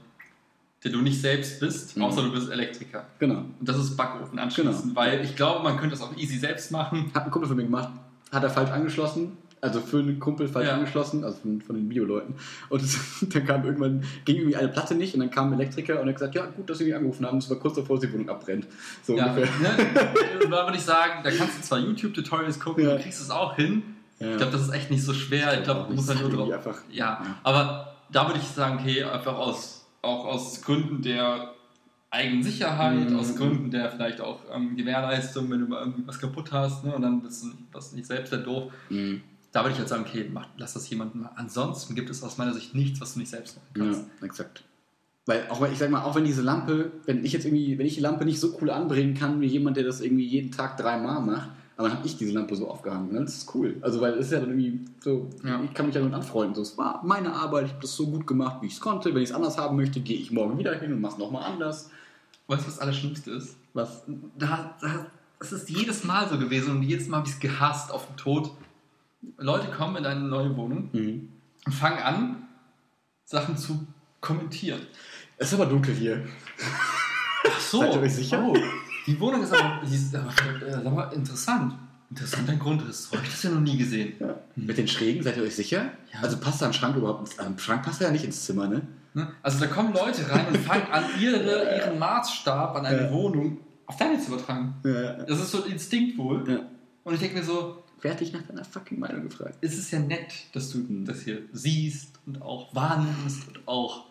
[0.84, 2.04] der du nicht selbst bist, mhm.
[2.04, 3.06] außer du bist Elektriker.
[3.19, 3.39] Genau.
[3.60, 4.95] Und das ist Backofen anschließen, genau.
[4.95, 7.12] weil ich glaube, man könnte das auch easy selbst machen.
[7.13, 7.89] Hat ein Kumpel von mir gemacht,
[8.32, 10.76] hat er falsch angeschlossen, also für einen Kumpel falsch ja.
[10.76, 12.36] angeschlossen, also von, von den Bio-Leuten.
[12.70, 12.98] Und das,
[13.30, 16.10] dann kam irgendwann, ging irgendwie eine Platte nicht und dann kam ein Elektriker und er
[16.10, 18.13] hat gesagt, ja gut, dass sie mich angerufen haben, es war kurz davor, dass die
[18.13, 18.67] Wohnung abbrennt.
[19.04, 19.52] So ja, ungefähr.
[19.60, 19.89] Ne?
[20.50, 22.96] da würde ich sagen, da kannst du zwar YouTube-Tutorials gucken, ja.
[22.96, 23.84] du kriegst es auch hin.
[24.20, 24.32] Ja.
[24.32, 25.58] Ich glaube, das ist echt nicht so schwer.
[25.58, 26.52] Ich glaube, du musst halt nur drauf.
[26.52, 27.39] Einfach, ja.
[27.43, 31.54] aber da würde ich sagen, okay, einfach aus auch aus Gründen der
[32.10, 33.20] eigenen Sicherheit, mhm.
[33.20, 36.96] aus Gründen der vielleicht auch ähm, Gewährleistung, wenn du mal irgendwie was kaputt hast ne,
[36.96, 38.72] und dann bist du was nicht selbst der doof.
[38.89, 39.22] Mhm.
[39.51, 41.31] Da würde ich jetzt sagen, okay, mach, lass das jemanden mal.
[41.36, 44.05] Ansonsten gibt es aus meiner Sicht nichts, was du nicht selbst machen kannst.
[44.19, 44.63] Ja, exakt.
[45.25, 47.95] Weil auch ich sag mal, auch wenn diese Lampe, wenn ich jetzt irgendwie, wenn ich
[47.95, 51.21] die Lampe nicht so cool anbringen kann wie jemand, der das irgendwie jeden Tag dreimal
[51.21, 53.13] macht, aber dann habe ich diese Lampe so aufgehangen.
[53.13, 53.19] Ne?
[53.21, 53.77] Das ist cool.
[53.81, 55.62] Also, weil es ist ja dann irgendwie so, ja.
[55.63, 56.55] ich kann mich ja damit anfreunden.
[56.55, 59.13] So, es war meine Arbeit, ich habe das so gut gemacht, wie ich es konnte.
[59.13, 61.43] Wenn ich es anders haben möchte, gehe ich morgen wieder hin und mache es nochmal
[61.43, 61.91] anders.
[62.47, 63.57] Weißt du, was das Allerschlimmste ist?
[63.73, 64.03] Was?
[64.39, 65.05] Da, da,
[65.39, 68.17] das ist jedes Mal so gewesen und jedes Mal habe ich es gehasst auf den
[68.17, 68.51] Tod.
[69.38, 71.30] Leute kommen in eine neue Wohnung mhm.
[71.65, 72.47] und fangen an,
[73.25, 73.86] Sachen zu
[74.21, 74.82] kommentieren.
[75.38, 76.25] Es ist aber dunkel hier.
[77.47, 77.80] Ach so.
[77.80, 78.43] Seid ihr euch sicher?
[78.43, 78.56] Oh.
[79.06, 80.19] Die Wohnung ist aber, die ist, äh,
[80.69, 81.73] sag mal, interessant.
[82.10, 83.10] Interessanter Grundriss.
[83.12, 84.13] Habe ich das ja noch nie gesehen.
[84.19, 84.36] Ja.
[84.56, 85.91] Mit den Schrägen, seid ihr euch sicher?
[86.13, 86.21] Ja.
[86.21, 87.38] Also passt da ein Schrank überhaupt?
[87.39, 88.82] Ein Schrank passt ja nicht ins Zimmer, ne?
[89.13, 89.27] ne?
[89.43, 93.12] Also da kommen Leute rein und fangen an, ihre, ihren Maßstab an eine ja.
[93.12, 94.75] Wohnung auf deine zu übertragen.
[94.84, 96.65] Ja, das ist so ein Instinkt wohl.
[97.03, 99.55] Und ich denke mir so, Wer hat dich nach deiner fucking Meinung gefragt?
[99.62, 104.05] Es ist ja nett, dass du das hier siehst und auch wahrnimmst und auch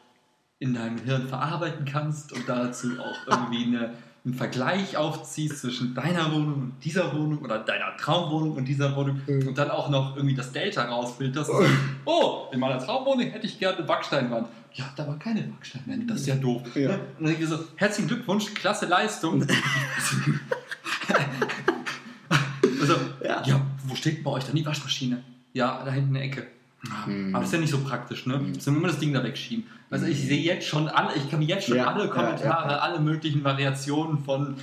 [0.59, 3.93] in deinem Hirn verarbeiten kannst und dazu auch irgendwie eine
[4.27, 9.21] einen Vergleich aufziehst zwischen deiner Wohnung und dieser Wohnung oder deiner Traumwohnung und dieser Wohnung
[9.25, 9.47] mhm.
[9.47, 11.49] und dann auch noch irgendwie das Delta rausfilterst.
[11.49, 11.63] Oh.
[12.05, 14.49] oh, in meiner Traumwohnung hätte ich gerne eine Backsteinwand.
[14.73, 16.63] Ja, da war keine Backsteinwand, das ist ja doof.
[16.75, 16.91] Ja.
[16.91, 19.43] Und dann denke ich so, herzlichen Glückwunsch, klasse Leistung.
[22.81, 23.43] also, ja.
[23.47, 23.66] ja,
[23.97, 25.23] steht bei euch dann die Waschmaschine?
[25.53, 26.47] Ja, da hinten in der Ecke.
[27.07, 27.35] Mhm.
[27.35, 28.39] Aber das ist ja nicht so praktisch, ne?
[28.39, 28.53] Mhm.
[28.57, 29.67] Ich soll immer das Ding da wegschieben.
[29.91, 32.71] Also ich sehe jetzt schon alle, ich kann mir jetzt schon ja, alle Kommentare, ja,
[32.73, 34.57] ja, alle möglichen Variationen von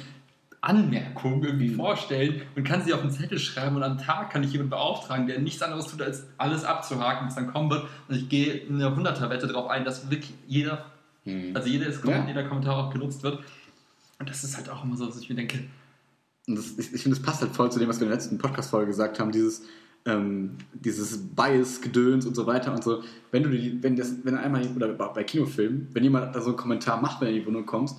[0.63, 1.75] Anmerkungen irgendwie mhm.
[1.75, 5.27] vorstellen und kann sie auf einen Zettel schreiben und am Tag kann ich jemanden beauftragen,
[5.27, 7.85] der nichts anderes tut, als alles abzuhaken, was dann kommen wird.
[8.07, 10.85] Und ich gehe in eine Hunderterwette darauf ein, dass wirklich jeder,
[11.25, 11.51] mhm.
[11.53, 13.39] also jedes, jeder Kommentar auch genutzt wird.
[14.19, 15.59] Und das ist halt auch immer so, dass ich mir denke.
[16.47, 18.37] Das, ich, ich finde, das passt halt voll zu dem, was wir in der letzten
[18.37, 19.63] Podcast-Folge gesagt haben, dieses
[20.05, 23.03] ähm, dieses Bias-Gedöns und so weiter und so.
[23.31, 26.57] Wenn du die, wenn das, wenn einmal, oder bei Kinofilmen, wenn jemand da so einen
[26.57, 27.97] Kommentar macht, wenn du in die Wohnung kommst,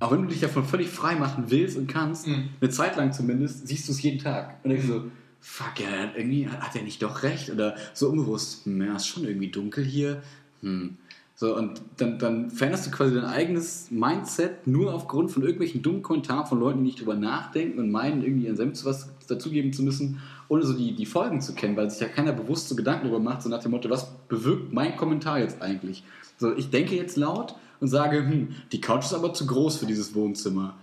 [0.00, 2.48] auch wenn du dich davon völlig frei machen willst und kannst, mhm.
[2.60, 4.58] eine Zeit lang zumindest, siehst du es jeden Tag.
[4.64, 4.92] Und denkst mhm.
[4.92, 7.50] so, fuck, ja, irgendwie hat er nicht doch recht.
[7.50, 10.22] Oder so unbewusst, hm, ja, ist schon irgendwie dunkel hier.
[10.62, 10.96] Hm.
[11.36, 16.02] So, und dann, dann veränderst du quasi dein eigenes Mindset nur aufgrund von irgendwelchen dummen
[16.02, 19.82] Kommentaren von Leuten, die nicht drüber nachdenken und meinen, irgendwie ihren Senf was dazugeben zu
[19.82, 23.08] müssen ohne so die, die Folgen zu kennen, weil sich ja keiner bewusst so Gedanken
[23.08, 26.04] darüber macht, so nach dem Motto, was bewirkt mein Kommentar jetzt eigentlich?
[26.38, 29.86] So, ich denke jetzt laut und sage, hm, die Couch ist aber zu groß für
[29.86, 30.74] dieses Wohnzimmer.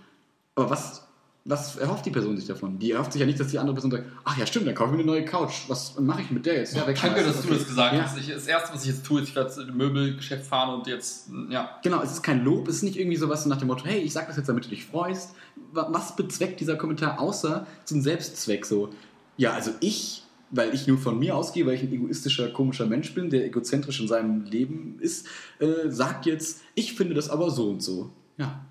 [0.54, 1.01] Aber was,
[1.44, 2.78] was erhofft die Person sich davon?
[2.78, 4.90] Die erhofft sich ja nicht, dass die andere Person sagt, ach ja, stimmt, dann kaufe
[4.90, 5.64] ich mir eine neue Couch.
[5.66, 6.76] Was mache ich mit der jetzt?
[6.76, 8.02] Ja, Danke, dass du das gesagt ja.
[8.02, 8.16] hast.
[8.18, 11.30] Ich, das Erste, was ich jetzt tue, ist, ich werde ins Möbelgeschäft fahren und jetzt,
[11.50, 11.78] ja.
[11.82, 14.12] Genau, es ist kein Lob, es ist nicht irgendwie sowas nach dem Motto, hey, ich
[14.12, 15.34] sage das jetzt, damit du dich freust.
[15.72, 18.90] Was bezweckt dieser Kommentar außer zum Selbstzweck so?
[19.36, 23.14] Ja, also ich, weil ich nur von mir ausgehe, weil ich ein egoistischer, komischer Mensch
[23.14, 25.26] bin, der egozentrisch in seinem Leben ist,
[25.58, 28.12] äh, sagt jetzt, ich finde das aber so und so.
[28.36, 28.64] Ja.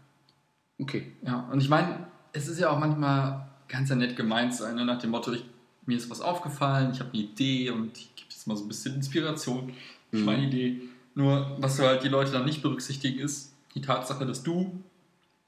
[0.79, 1.11] Okay.
[1.23, 4.85] Ja, und ich meine, es ist ja auch manchmal ganz ja nett gemeint sein, ne?
[4.85, 5.45] nach dem Motto, ich,
[5.85, 8.67] mir ist was aufgefallen, ich habe eine Idee und ich gebe jetzt mal so ein
[8.67, 9.73] bisschen Inspiration
[10.09, 10.25] für mhm.
[10.25, 10.81] meine Idee.
[11.15, 14.81] Nur, was halt die Leute dann nicht berücksichtigen, ist die Tatsache, dass du,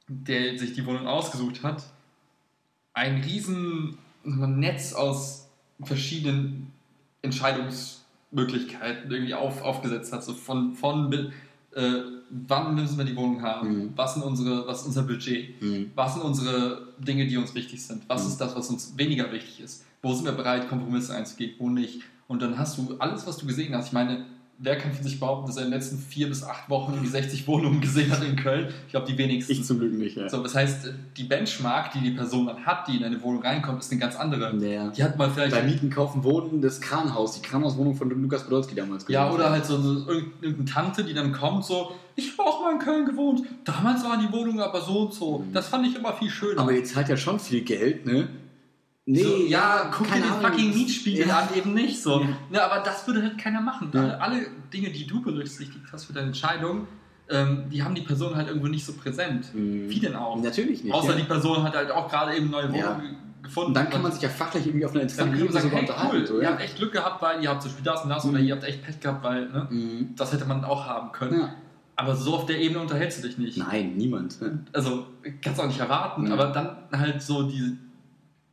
[0.07, 1.83] der sich die Wohnung ausgesucht hat,
[2.93, 5.47] ein riesen Netz aus
[5.81, 6.71] verschiedenen
[7.21, 10.23] Entscheidungsmöglichkeiten irgendwie auf, aufgesetzt hat.
[10.23, 11.11] So von, von
[11.73, 12.01] äh,
[12.47, 13.69] wann müssen wir die Wohnung haben?
[13.69, 13.89] Mhm.
[13.95, 15.61] Was, sind unsere, was ist unser Budget?
[15.61, 15.91] Mhm.
[15.95, 18.03] Was sind unsere Dinge, die uns wichtig sind?
[18.07, 18.29] Was mhm.
[18.29, 19.85] ist das, was uns weniger wichtig ist?
[20.01, 21.53] Wo sind wir bereit, Kompromisse einzugehen?
[21.59, 22.01] Wo nicht?
[22.27, 23.87] Und dann hast du alles, was du gesehen hast.
[23.87, 24.25] Ich meine,
[24.63, 27.09] wer kann von sich behaupten, dass er in den letzten vier bis acht Wochen irgendwie
[27.09, 28.69] 60 Wohnungen gesehen hat in Köln?
[28.85, 29.51] Ich glaube, die wenigsten.
[29.51, 30.29] Ich zum Glück nicht, ja.
[30.29, 33.81] So, das heißt, die Benchmark, die die Person dann hat, die in eine Wohnung reinkommt,
[33.81, 34.55] ist eine ganz andere.
[34.57, 34.89] Ja.
[34.89, 35.51] Die hat mal vielleicht...
[35.53, 39.05] Bei Mieten, Kaufen, Wohnen, das Kranhaus, die Kranhauswohnung von Lukas Podolski damals.
[39.09, 40.05] Ja, oder halt so eine,
[40.41, 44.25] irgendeine Tante, die dann kommt, so, ich habe auch mal in Köln gewohnt, damals waren
[44.25, 45.39] die Wohnungen aber so und so.
[45.39, 45.53] Mhm.
[45.53, 46.61] Das fand ich immer viel schöner.
[46.61, 48.29] Aber jetzt hat ja schon viel Geld, ne?
[49.05, 50.41] Nee, so, ja, guck dir den Ahnung.
[50.41, 51.39] fucking Mietspiegel ja.
[51.39, 52.21] an, eben nicht so.
[52.21, 52.27] Ja.
[52.51, 52.65] ja.
[52.71, 53.91] aber das würde halt keiner machen.
[53.93, 54.17] Ja.
[54.17, 56.87] Alle, Dinge, die du berücksichtigt hast für deine Entscheidung,
[57.29, 59.53] ähm, die haben die Person halt irgendwo nicht so präsent.
[59.53, 59.89] Mhm.
[59.89, 60.41] Wie denn auch?
[60.41, 60.93] Natürlich nicht.
[60.93, 63.69] Außer die Person hat halt auch gerade eben neue Wohnungen gefunden.
[63.69, 66.25] Und dann kann man sich ja fachlich irgendwie auf einer interessanten Ebene sagen, hey, cool,
[66.25, 68.31] so, ihr habt echt Glück gehabt, weil ihr habt zum Beispiel das und das mhm.
[68.31, 70.15] oder ihr habt echt Pech gehabt, weil ne, mhm.
[70.15, 71.49] das hätte man auch haben können.
[71.95, 73.57] Aber so auf der Ebene unterhältst du dich nicht.
[73.57, 74.39] Nein, niemand.
[74.71, 75.05] Also
[75.41, 77.77] kannst du auch nicht erwarten, aber dann halt so diese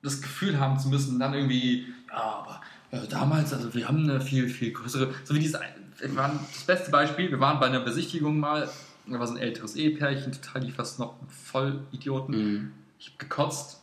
[0.02, 4.20] das Gefühl haben zu müssen, dann irgendwie, ja, aber äh, damals, also wir haben eine
[4.20, 5.60] viel, viel größere, so wie dieses,
[5.98, 8.68] wir waren, das beste Beispiel, wir waren bei einer Besichtigung mal,
[9.06, 12.36] da war so ein älteres Ehepärchen, total die fast noch Vollidioten.
[12.36, 12.72] Mhm.
[12.98, 13.82] Ich habe gekotzt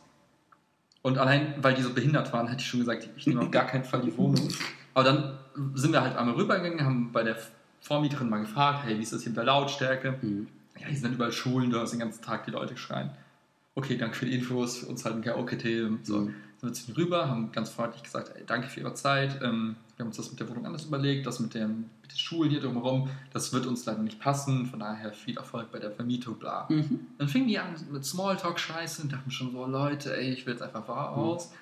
[1.02, 3.66] und allein, weil die so behindert waren, hätte ich schon gesagt, ich nehme auf gar
[3.66, 4.48] keinen Fall die Wohnung.
[4.94, 5.38] Aber dann
[5.74, 7.36] sind wir halt einmal rübergegangen, haben bei der
[7.80, 10.18] Vormieterin mal gefragt, hey, wie ist das hier mit der Lautstärke?
[10.20, 10.48] Mhm.
[10.78, 13.10] Ja, hier sind überall Schulen, du hast den ganzen Tag die Leute schreien
[13.78, 15.88] okay, danke für die Infos, für uns halt ein Karaoke-Tee.
[16.02, 16.20] So.
[16.20, 16.34] Mhm.
[16.60, 19.40] Sind wir zu rüber, haben ganz freundlich gesagt, ey, danke für Ihre Zeit.
[19.42, 22.18] Ähm, wir haben uns das mit der Wohnung anders überlegt, das mit, dem, mit den
[22.18, 25.92] Schulen hier drumherum, das wird uns leider nicht passen, von daher viel Erfolg bei der
[25.92, 26.66] Vermietung, bla.
[26.68, 27.06] Mhm.
[27.16, 30.62] Dann fingen die an mit Smalltalk-Scheiße und dachten schon so, Leute, ey, ich will jetzt
[30.62, 31.52] einfach raus.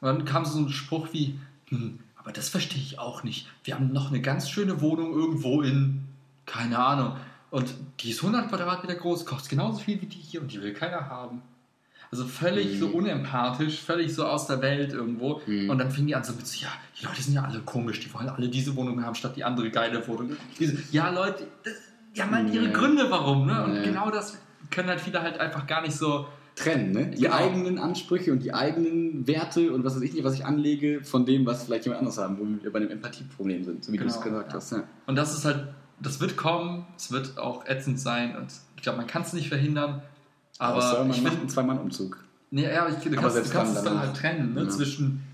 [0.00, 0.08] Mhm.
[0.08, 3.48] Und dann kam so ein Spruch wie, hm, aber das verstehe ich auch nicht.
[3.64, 6.04] Wir haben noch eine ganz schöne Wohnung irgendwo in,
[6.46, 7.16] keine Ahnung,
[7.54, 10.74] und die ist 100 Quadratmeter groß, kostet genauso viel wie die hier und die will
[10.74, 11.40] keiner haben.
[12.14, 12.78] Also völlig mhm.
[12.78, 15.40] so unempathisch, völlig so aus der Welt irgendwo.
[15.46, 15.68] Mhm.
[15.68, 17.98] Und dann fingen die an so mit so, ja, die Leute sind ja alle komisch,
[17.98, 20.36] die wollen alle diese Wohnung haben statt die andere geile Wohnung.
[20.56, 21.72] So, ja, Leute, das,
[22.14, 23.64] die haben halt ihre Gründe, warum, ne?
[23.64, 24.38] Und genau das
[24.70, 27.06] können halt viele halt einfach gar nicht so trennen, ne?
[27.08, 27.34] Die genau.
[27.34, 31.26] eigenen Ansprüche und die eigenen Werte und was weiß ich nicht, was ich anlege, von
[31.26, 34.08] dem, was vielleicht jemand anderes haben, wo wir bei dem Empathieproblem sind, so wie genau,
[34.08, 34.54] du es gesagt ja.
[34.54, 34.70] hast.
[34.70, 34.84] Ja.
[35.08, 35.66] Und das ist halt,
[36.00, 39.48] das wird kommen, es wird auch ätzend sein und ich glaube, man kann es nicht
[39.48, 40.02] verhindern,
[40.58, 42.18] aber Außer man ich macht einen Zwei-Mann-Umzug.
[42.50, 44.62] Nee, ja, ich, du, kannst, du kannst es dann halt trennen, ne?
[44.62, 44.68] Ja.
[44.68, 45.24] zwischen,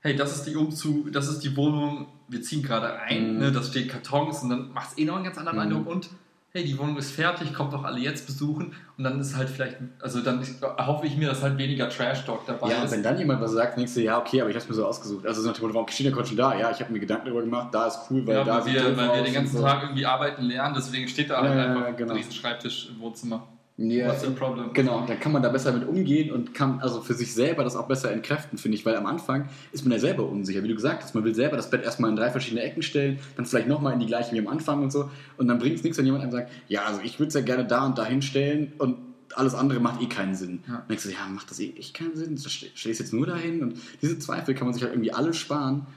[0.00, 3.38] hey, das ist die Umzug, das ist die Wohnung, wir ziehen gerade ein, mhm.
[3.38, 3.52] ne?
[3.52, 5.62] das steht Kartons und dann macht es eh noch einen ganz anderen mhm.
[5.62, 6.10] Eindruck und
[6.56, 9.76] hey, die Wohnung ist fertig, kommt doch alle jetzt besuchen und dann ist halt vielleicht,
[10.00, 10.40] also dann
[10.78, 12.90] hoffe ich mir, dass halt weniger Trash-Talk dabei ja, ist.
[12.90, 14.76] Ja, wenn dann jemand was sagt, denkst du, ja, okay, aber ich habe es mir
[14.76, 15.26] so ausgesucht.
[15.26, 16.56] Also so nach dem Motto, warum steht der schon da?
[16.56, 18.96] Ja, ich habe mir Gedanken darüber gemacht, da ist cool, weil ja, da weil wir,
[18.96, 19.64] weil wir den ganzen so.
[19.64, 22.14] Tag irgendwie arbeiten lernen, deswegen steht da halt ja, einfach genau.
[22.14, 23.48] ein Schreibtisch im Wohnzimmer.
[23.76, 24.72] Ja, What's the problem?
[24.72, 27.74] Genau, dann kann man da besser mit umgehen und kann also für sich selber das
[27.74, 30.76] auch besser entkräften, finde ich, weil am Anfang ist man ja selber unsicher, wie du
[30.76, 31.14] gesagt hast.
[31.16, 33.98] Man will selber das Bett erstmal in drei verschiedene Ecken stellen, dann vielleicht nochmal in
[33.98, 35.10] die gleiche wie am Anfang und so.
[35.38, 37.40] Und dann bringt es nichts, wenn jemand einem sagt, ja, also ich würde es ja
[37.40, 38.96] gerne da und da hinstellen und
[39.34, 40.62] alles andere macht eh keinen Sinn.
[40.68, 40.74] Ja.
[40.74, 42.34] Dann denkst du, ja, macht das eh echt keinen Sinn?
[42.34, 43.60] Es jetzt nur dahin?
[43.60, 45.88] Und diese Zweifel kann man sich halt irgendwie alle sparen,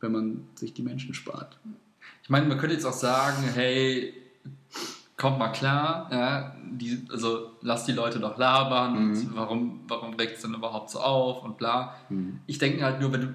[0.00, 1.58] wenn man sich die Menschen spart.
[2.22, 4.14] Ich meine, man könnte jetzt auch sagen, hey,
[5.16, 9.30] kommt mal klar, ja, die, also lass die Leute doch labern, mhm.
[9.34, 11.94] warum, warum regt es denn überhaupt so auf und bla.
[12.08, 12.40] Mhm.
[12.46, 13.34] Ich denke halt nur, wenn du,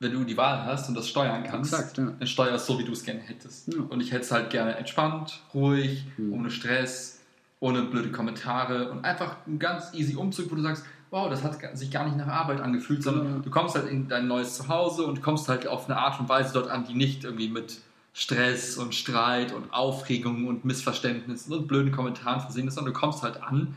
[0.00, 2.12] wenn du die Wahl hast und das steuern kannst, Exakt, ja.
[2.18, 3.72] dann steuerst so, wie du es gerne hättest.
[3.72, 3.80] Ja.
[3.88, 6.32] Und ich hätte es halt gerne entspannt, ruhig, mhm.
[6.32, 7.20] ohne Stress,
[7.60, 11.58] ohne blöde Kommentare und einfach ein ganz easy Umzug, wo du sagst, wow, das hat
[11.76, 15.22] sich gar nicht nach Arbeit angefühlt, sondern du kommst halt in dein neues Zuhause und
[15.22, 17.80] kommst halt auf eine Art und Weise dort an, die nicht irgendwie mit
[18.18, 23.22] Stress und Streit und Aufregung und Missverständnissen und blöden Kommentaren versehen ist, sondern du kommst
[23.22, 23.76] halt an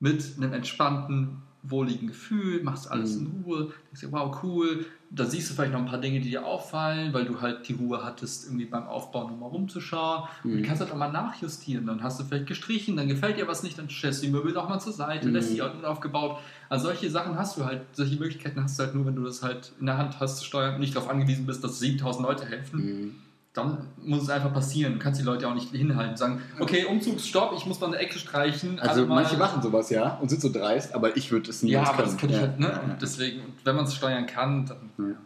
[0.00, 3.26] mit einem entspannten, wohligen Gefühl, machst alles mhm.
[3.26, 4.86] in Ruhe, denkst dir, wow, cool.
[5.10, 7.74] Da siehst du vielleicht noch ein paar Dinge, die dir auffallen, weil du halt die
[7.74, 10.22] Ruhe hattest, irgendwie beim Aufbau nochmal rumzuschauen.
[10.44, 10.50] Mhm.
[10.50, 11.84] Und du kannst halt auch mal nachjustieren.
[11.84, 14.54] Dann hast du vielleicht gestrichen, dann gefällt dir was nicht, dann stellst du die Möbel
[14.54, 15.34] nochmal zur Seite, mhm.
[15.34, 16.38] lässt die unten aufgebaut.
[16.70, 19.42] Also solche Sachen hast du halt, solche Möglichkeiten hast du halt nur, wenn du das
[19.42, 22.78] halt in der Hand hast, steuern und nicht darauf angewiesen bist, dass 7000 Leute helfen
[22.78, 24.94] mhm dann muss es einfach passieren.
[24.94, 26.16] Du kannst die Leute auch nicht hinhalten.
[26.16, 28.78] Sagen, okay, Umzugsstopp, ich muss mal eine Ecke streichen.
[28.78, 31.82] Also manche machen sowas ja und sind so dreist, aber ich würde es nie Ja,
[31.82, 32.08] aber können.
[32.08, 32.40] das könnte ja.
[32.42, 32.66] ich halt, ne?
[32.66, 32.96] Ja, ja.
[33.00, 35.16] deswegen, wenn man es steuern kann, dann.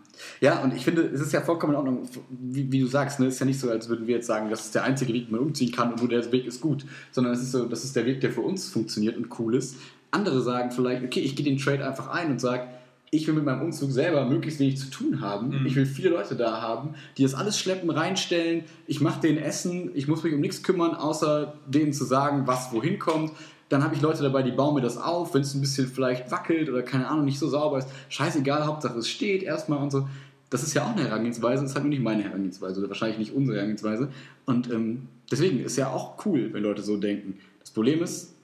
[0.40, 3.26] Ja, und ich finde, es ist ja vollkommen in Ordnung, wie, wie du sagst, ne?
[3.26, 5.26] es ist ja nicht so, als würden wir jetzt sagen, das ist der einzige Weg,
[5.26, 7.82] den man umziehen kann und nur der Weg ist gut, sondern es ist so, das
[7.82, 9.76] ist der Weg, der für uns funktioniert und cool ist.
[10.10, 12.68] Andere sagen vielleicht, okay, ich gehe den Trade einfach ein und sage,
[13.14, 15.60] ich will mit meinem Umzug selber möglichst wenig zu tun haben.
[15.60, 15.66] Mhm.
[15.66, 18.64] Ich will viele Leute da haben, die das alles schleppen, reinstellen.
[18.86, 19.90] Ich mache denen Essen.
[19.92, 23.32] Ich muss mich um nichts kümmern, außer denen zu sagen, was wohin kommt.
[23.68, 26.30] Dann habe ich Leute dabei, die bauen mir das auf, wenn es ein bisschen vielleicht
[26.30, 27.88] wackelt oder keine Ahnung, nicht so sauber ist.
[28.08, 30.08] Scheißegal, Hauptsache es steht erstmal und so.
[30.48, 33.18] Das ist ja auch eine Herangehensweise, das ist halt nur nicht meine Herangehensweise oder wahrscheinlich
[33.18, 34.08] nicht unsere Herangehensweise.
[34.46, 37.38] Und ähm, deswegen ist ja auch cool, wenn Leute so denken.
[37.60, 38.34] Das Problem ist,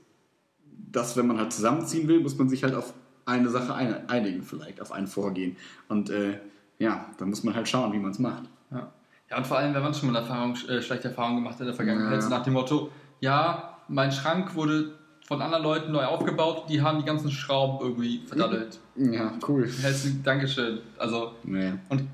[0.92, 2.92] dass wenn man halt zusammenziehen will, muss man sich halt auf
[3.28, 5.56] eine Sache einigen, vielleicht auf ein Vorgehen.
[5.88, 6.38] Und äh,
[6.78, 8.44] ja, da muss man halt schauen, wie man es macht.
[8.70, 8.90] Ja.
[9.30, 11.66] ja, und vor allem, wenn man schon mal Erfahrung, äh, schlechte Erfahrungen gemacht hat in
[11.66, 12.20] der Vergangenheit, ja.
[12.20, 14.92] so nach dem Motto, ja, mein Schrank wurde
[15.26, 18.78] von anderen Leuten neu aufgebaut, die haben die ganzen Schrauben irgendwie verdattelt.
[18.96, 19.68] Ja, cool.
[19.82, 20.78] Herzlichen Dankeschön.
[20.96, 21.74] Also, nee.
[21.90, 22.04] und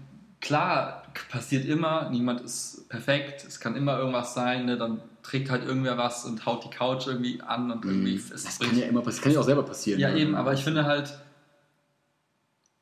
[0.41, 4.77] klar, passiert immer, niemand ist perfekt, es kann immer irgendwas sein, ne?
[4.77, 8.17] dann trägt halt irgendwer was und haut die Couch irgendwie an und irgendwie.
[8.17, 9.99] Mm, das kann ja immer passieren, kann ja auch selber passieren.
[9.99, 11.19] Ja, ja, eben, aber ich finde halt,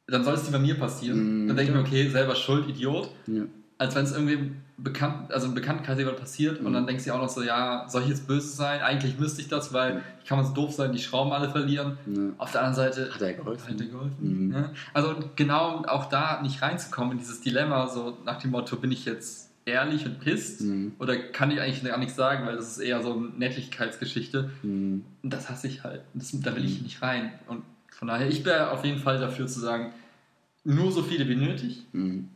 [0.09, 1.45] dann soll es nicht bei mir passieren.
[1.45, 3.09] Mm, dann denke ich mir, okay, selber schuld, Idiot.
[3.29, 3.45] Ja.
[3.79, 6.67] Als wenn es irgendwie bekannt, also im Bekanntenkreis jemand passiert mm.
[6.67, 8.81] und dann denkst du auch noch so, ja, soll ich jetzt böse sein?
[8.81, 11.97] Eigentlich müsste ich das, weil ich kann man so doof sein, die Schrauben alle verlieren.
[12.39, 13.73] Auf der anderen Seite hat er geholfen.
[13.73, 14.49] Hat er geholfen.
[14.49, 14.53] Mhm.
[14.53, 14.71] Ja?
[14.93, 19.05] Also genau auch da nicht reinzukommen in dieses Dilemma, so nach dem Motto, bin ich
[19.05, 20.93] jetzt ehrlich und pisst mhm.
[20.99, 24.51] oder kann ich eigentlich gar nichts sagen, weil das ist eher so eine Nettigkeitsgeschichte.
[24.63, 25.05] Mhm.
[25.23, 26.03] Und das hasse ich halt.
[26.15, 26.85] Das, da will ich mhm.
[26.85, 27.33] nicht rein.
[27.47, 29.93] Und von daher, ich wäre auf jeden Fall dafür zu sagen,
[30.65, 31.85] nur so viele wie nötig.
[31.93, 32.29] Mhm.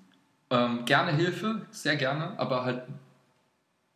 [0.50, 2.82] Ähm, gerne Hilfe, sehr gerne, aber halt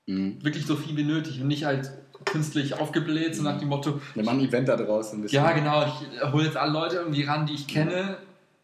[0.06, 0.42] mhm.
[0.42, 1.90] wirklich so viel wie nötig und nicht halt
[2.24, 4.00] künstlich aufgebläht, so nach dem Motto.
[4.14, 5.26] Wir machen ein Event da draußen.
[5.28, 5.86] Ja, genau.
[5.86, 8.18] Ich hole jetzt alle Leute irgendwie ran, die ich kenne,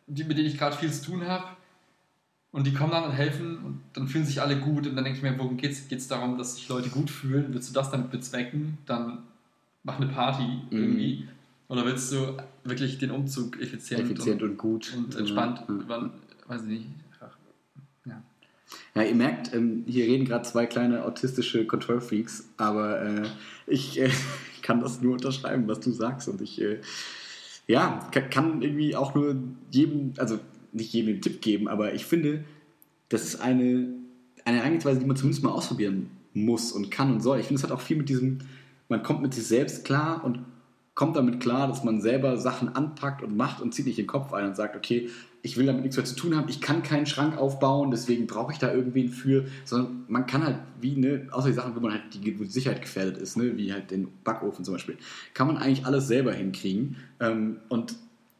[0.07, 1.45] die, mit denen ich gerade viel zu tun habe
[2.57, 4.87] und die kommen dann und helfen und dann fühlen sich alle gut.
[4.87, 5.89] Und dann denke ich mir, worum geht es?
[5.89, 7.49] Geht es darum, dass sich Leute gut fühlen?
[7.51, 8.79] Willst du das damit bezwecken?
[8.87, 9.19] Dann
[9.83, 10.67] mach eine Party mhm.
[10.71, 11.29] irgendwie.
[11.69, 12.35] Oder willst du
[12.65, 15.81] wirklich den Umzug effizient, effizient und, und gut und entspannt, mhm.
[15.81, 16.11] über,
[16.47, 16.87] weiß ich nicht,
[18.07, 18.23] ja.
[18.95, 23.27] Ja, ihr merkt, ähm, hier reden gerade zwei kleine autistische Control Freaks, aber äh,
[23.67, 24.09] ich äh,
[24.63, 26.81] kann das nur unterschreiben, was du sagst und ich äh,
[27.67, 29.37] ja, kann irgendwie auch nur
[29.71, 30.39] jedem, also
[30.73, 32.45] nicht jedem den Tipp geben, aber ich finde,
[33.09, 33.89] das ist eine,
[34.45, 37.39] eine Herangehensweise, die man zumindest mal ausprobieren muss und kann und soll.
[37.41, 38.39] Ich finde, es hat auch viel mit diesem,
[38.89, 40.41] man kommt mit sich selbst klar und
[40.95, 44.33] kommt damit klar, dass man selber Sachen anpackt und macht und zieht nicht den Kopf
[44.33, 45.11] ein und sagt, okay,
[45.43, 48.53] ich will damit nichts mehr zu tun haben, ich kann keinen Schrank aufbauen, deswegen brauche
[48.53, 51.93] ich da irgendwen für, sondern man kann halt, wie, ne, außer die Sachen, wo man
[51.93, 54.97] halt die, wo die Sicherheit gefährdet ist, ne, wie halt den Backofen zum Beispiel,
[55.35, 57.95] kann man eigentlich alles selber hinkriegen ähm, und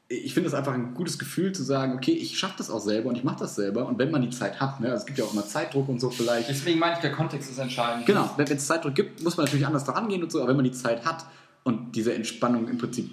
[0.09, 3.09] ich finde es einfach ein gutes Gefühl zu sagen, okay, ich schaffe das auch selber
[3.09, 3.87] und ich mache das selber.
[3.87, 6.01] Und wenn man die Zeit hat, ne, also es gibt ja auch immer Zeitdruck und
[6.01, 6.49] so vielleicht.
[6.49, 8.07] Deswegen meine ich, der Kontext ist entscheidend.
[8.07, 10.57] Genau, wenn es Zeitdruck gibt, muss man natürlich anders daran gehen und so, aber wenn
[10.57, 11.27] man die Zeit hat
[11.65, 13.13] und diese Entspannung im Prinzip,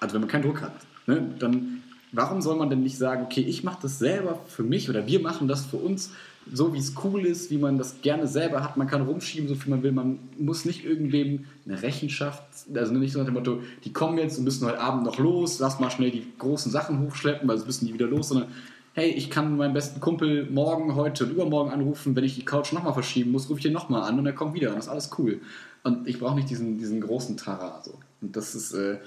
[0.00, 0.74] also wenn man keinen Druck hat,
[1.06, 1.82] ne, dann
[2.14, 5.20] warum soll man denn nicht sagen, okay, ich mache das selber für mich oder wir
[5.20, 6.12] machen das für uns
[6.52, 8.76] so wie es cool ist, wie man das gerne selber hat.
[8.76, 9.92] Man kann rumschieben, so viel man will.
[9.92, 12.42] Man muss nicht irgendwem eine Rechenschaft,
[12.74, 15.58] also nicht so nach dem Motto, die kommen jetzt und müssen heute Abend noch los,
[15.58, 18.48] lass mal schnell die großen Sachen hochschleppen, weil sie müssen die wieder los, sondern
[18.94, 22.72] hey, ich kann meinen besten Kumpel morgen, heute und übermorgen anrufen, wenn ich die Couch
[22.72, 24.90] nochmal verschieben muss, rufe ich den nochmal an und er kommt wieder und das ist
[24.90, 25.40] alles cool.
[25.82, 27.82] Und ich brauche nicht diesen, diesen großen Tara.
[27.84, 27.98] So.
[28.22, 28.98] Und das ist, äh,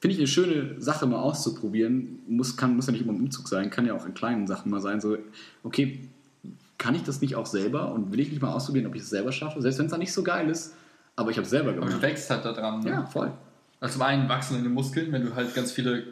[0.00, 2.18] finde ich, eine schöne Sache mal auszuprobieren.
[2.28, 4.70] Muss, kann, muss ja nicht immer im Umzug sein, kann ja auch in kleinen Sachen
[4.70, 5.00] mal sein.
[5.00, 5.16] So,
[5.62, 6.00] okay,
[6.78, 9.10] kann ich das nicht auch selber und will ich nicht mal ausprobieren, ob ich es
[9.10, 10.74] selber schaffe, selbst wenn es dann nicht so geil ist,
[11.16, 11.90] aber ich habe es selber gemacht.
[11.90, 12.80] Aber du wächst halt da dran.
[12.80, 12.90] Ne?
[12.90, 13.32] Ja, voll.
[13.80, 16.04] Also zum einen wachsen deine Muskeln, wenn du halt ganz viele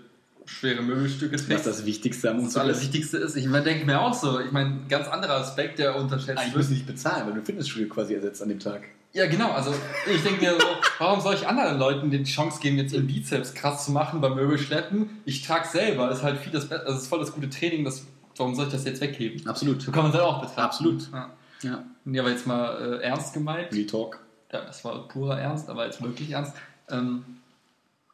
[0.45, 1.51] schwere Möbelstücke trägst.
[1.51, 4.81] Was das Wichtigste am Das Wichtigste ist, ich meine, denke mir auch so, ich meine,
[4.89, 8.49] ganz anderer Aspekt, der unterschätzt Eigentlich müssen nicht bezahlen, weil du Fitnessstudio quasi ersetzt an
[8.49, 8.83] dem Tag.
[9.13, 9.51] Ja, genau.
[9.53, 9.75] Also
[10.13, 10.67] ich denke mir so,
[10.99, 14.35] warum soll ich anderen Leuten die Chance geben, jetzt ihren Bizeps krass zu machen beim
[14.35, 15.09] Möbelschleppen?
[15.25, 18.05] Ich trage selber, ist halt viel das Beste, also ist voll das gute Training, das
[18.37, 19.47] warum soll ich das jetzt wegheben?
[19.47, 19.83] Absolut.
[19.83, 20.61] So kann man das auch betrachten.
[20.61, 21.11] Absolut.
[21.13, 21.31] Ja.
[21.63, 21.85] ja.
[22.05, 23.73] ja aber jetzt mal äh, ernst gemeint.
[23.73, 24.21] Real Talk.
[24.53, 26.55] Ja, das war purer Ernst, aber jetzt wirklich ernst.
[26.89, 27.25] Ähm,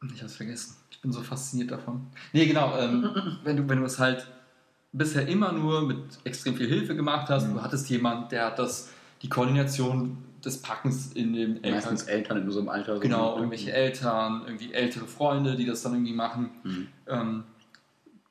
[0.02, 0.76] ich habe es vergessen.
[0.90, 2.06] Ich bin so fasziniert davon.
[2.32, 2.76] Nee, genau.
[2.78, 4.26] Ähm, wenn du, wenn du es halt
[4.92, 7.54] bisher immer nur mit extrem viel Hilfe gemacht hast, mhm.
[7.54, 8.90] du hattest jemanden, der hat das,
[9.22, 11.72] die Koordination des Packens in dem Eltern.
[11.72, 12.98] Meistens Eltern in unserem Alter.
[12.98, 16.50] Genau, irgendwelche Eltern, irgendwie ältere Freunde, die das dann irgendwie machen.
[16.64, 16.88] Mhm.
[17.06, 17.44] Ähm,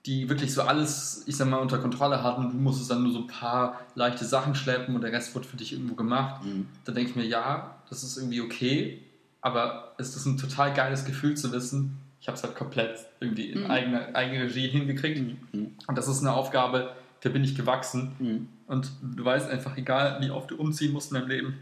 [0.06, 3.12] die wirklich so alles, ich sag mal, unter Kontrolle hatten und du musstest dann nur
[3.12, 6.44] so ein paar leichte Sachen schleppen und der Rest wird für dich irgendwo gemacht.
[6.44, 6.68] Mhm.
[6.86, 9.00] Da denke ich mir, ja, das ist irgendwie okay,
[9.42, 13.52] aber es ist ein total geiles Gefühl zu wissen, ich habe es halt komplett irgendwie
[13.52, 13.72] in mhm.
[13.72, 15.20] eigene, eigene Regie hingekriegt.
[15.54, 15.76] Mhm.
[15.88, 18.12] Und das ist eine Aufgabe, der bin ich gewachsen.
[18.20, 18.48] Mhm.
[18.68, 21.58] Und du weißt einfach, egal wie oft du umziehen musst in deinem Leben,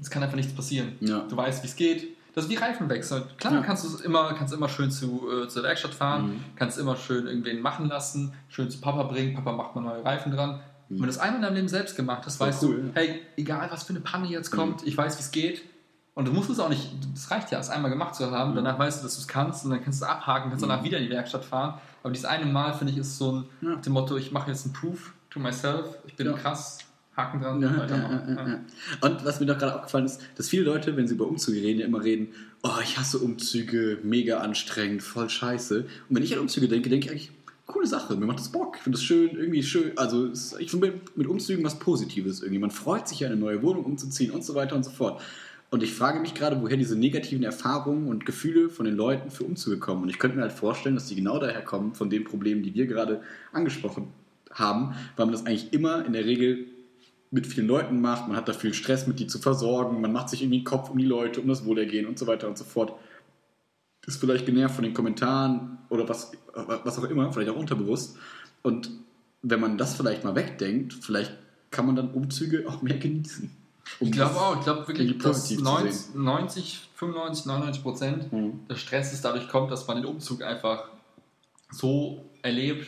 [0.00, 0.92] es kann einfach nichts passieren.
[1.00, 1.20] Ja.
[1.20, 2.08] Du weißt, wie es geht.
[2.38, 3.24] Das ist wie Reifenwechsel.
[3.36, 3.60] Klar, ja.
[3.62, 6.44] kannst du immer, kannst immer schön zu, äh, zur Werkstatt fahren, mhm.
[6.54, 10.30] kannst immer schön irgendwen machen lassen, schön zu Papa bringen, Papa macht mal neue Reifen
[10.30, 10.60] dran.
[10.88, 10.94] Mhm.
[10.94, 12.92] Wenn du das einmal in deinem Leben selbst gemacht hast, weißt cool, du, ja.
[12.94, 14.86] hey, egal was für eine Panne jetzt kommt, mhm.
[14.88, 15.62] ich weiß, wie es geht.
[16.14, 18.56] Und du musst es auch nicht, das reicht ja, es einmal gemacht zu haben, mhm.
[18.56, 20.82] danach weißt du, dass du es kannst und dann kannst du es abhaken, kannst danach
[20.82, 20.84] mhm.
[20.84, 21.74] wieder in die Werkstatt fahren.
[22.04, 23.74] Aber dieses eine Mal, finde ich, ist so ein ja.
[23.74, 26.34] dem Motto, ich mache jetzt einen Proof to myself, ich bin ja.
[26.34, 26.78] krass,
[27.18, 27.60] Haken dran.
[27.60, 28.60] Ja, ja, ja,
[29.00, 31.80] Und was mir doch gerade aufgefallen ist, dass viele Leute, wenn sie über Umzüge reden,
[31.80, 32.28] ja immer reden,
[32.62, 35.80] oh, ich hasse Umzüge, mega anstrengend, voll scheiße.
[35.80, 37.32] Und wenn ich an Umzüge denke, denke ich eigentlich,
[37.66, 40.94] coole Sache, mir macht das Bock, ich finde das schön, irgendwie schön, also ich finde
[41.16, 42.60] mit Umzügen was Positives irgendwie.
[42.60, 45.20] Man freut sich ja, eine neue Wohnung umzuziehen und so weiter und so fort.
[45.70, 49.44] Und ich frage mich gerade, woher diese negativen Erfahrungen und Gefühle von den Leuten für
[49.44, 50.02] Umzüge kommen.
[50.02, 52.74] Und ich könnte mir halt vorstellen, dass die genau daher kommen, von den Problemen, die
[52.74, 53.20] wir gerade
[53.52, 54.08] angesprochen
[54.50, 56.67] haben, weil man das eigentlich immer in der Regel
[57.30, 60.30] mit vielen Leuten macht, man hat da viel Stress mit die zu versorgen, man macht
[60.30, 62.64] sich irgendwie den Kopf um die Leute, um das Wohlergehen und so weiter und so
[62.64, 62.92] fort.
[64.06, 68.16] Ist vielleicht genervt von den Kommentaren oder was, was auch immer, vielleicht auch unterbewusst.
[68.62, 68.90] Und
[69.42, 71.36] wenn man das vielleicht mal wegdenkt, vielleicht
[71.70, 73.50] kann man dann Umzüge auch mehr genießen.
[74.00, 78.66] Um ich glaube auch, ich glaube wirklich, dass 90, 90, 95, 99 Prozent mhm.
[78.68, 80.88] des Stresses dadurch kommt, dass man den Umzug einfach
[81.70, 82.86] so erlebt,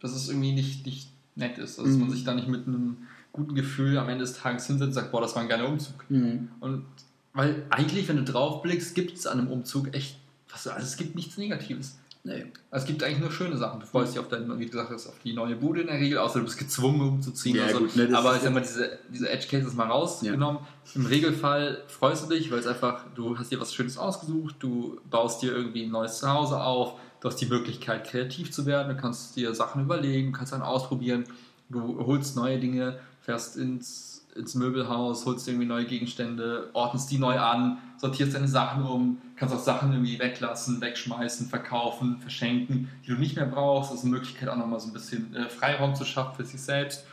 [0.00, 1.78] dass es irgendwie nicht, nicht nett ist.
[1.78, 2.06] Also, dass mhm.
[2.06, 3.06] man sich da nicht mit einem
[3.36, 6.04] guten Gefühl am Ende des Tages hinsetzt und sagt, boah, das war ein geiler Umzug.
[6.08, 6.48] Mhm.
[6.60, 6.84] Und
[7.32, 10.18] weil eigentlich, wenn du drauf blickst, gibt es an einem Umzug echt,
[10.50, 11.98] was, also es gibt nichts Negatives.
[12.26, 12.46] Nee.
[12.72, 13.78] Es gibt eigentlich nur schöne Sachen.
[13.78, 16.18] Du freust dich auf deine, wie gesagt hast, auf die neue Bude in der Regel,
[16.18, 17.54] außer du bist gezwungen umzuziehen.
[17.54, 17.78] Ja, so.
[17.78, 20.60] gut, ne, Aber ich sag mal, diese, diese Edge Cases mal rausgenommen.
[20.62, 21.00] Ja.
[21.00, 24.98] Im Regelfall freust du dich, weil es einfach, du hast dir was Schönes ausgesucht, du
[25.08, 29.00] baust dir irgendwie ein neues Zuhause auf, du hast die Möglichkeit, kreativ zu werden, du
[29.00, 31.26] kannst dir Sachen überlegen, kannst dann ausprobieren,
[31.68, 37.18] du holst neue Dinge, fährst ins ins Möbelhaus, holst dir irgendwie neue Gegenstände, ordnest die
[37.18, 43.10] neu an, sortierst deine Sachen um, kannst auch Sachen irgendwie weglassen, wegschmeißen, verkaufen, verschenken, die
[43.10, 43.90] du nicht mehr brauchst.
[43.90, 46.60] Das ist eine Möglichkeit, auch nochmal so ein bisschen äh, Freiraum zu schaffen für sich
[46.60, 47.04] selbst.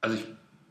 [0.00, 0.24] Also ich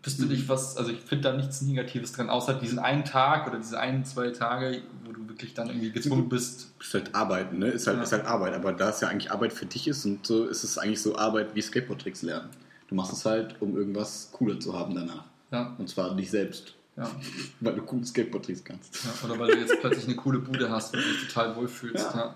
[0.03, 3.57] wüsste nicht, was, also ich finde da nichts Negatives dran, außer diesen einen Tag oder
[3.57, 6.71] diese ein, zwei Tage, wo du wirklich dann irgendwie gezwungen bist.
[6.79, 7.67] Ist halt Arbeiten, ne?
[7.67, 8.03] Ist halt, ja.
[8.03, 10.63] ist halt Arbeit, aber da es ja eigentlich Arbeit für dich ist und so ist
[10.63, 12.49] es eigentlich so Arbeit wie Skateboard-Tricks lernen.
[12.87, 15.25] Du machst es halt, um irgendwas cooler zu haben danach.
[15.51, 15.75] Ja.
[15.77, 16.75] Und zwar dich selbst.
[16.95, 17.09] Ja.
[17.59, 19.03] Weil du cool Skateboard tricks kannst.
[19.03, 22.15] Ja, oder weil du jetzt plötzlich eine coole Bude hast und dich total wohlfühlst.
[22.15, 22.35] Ja.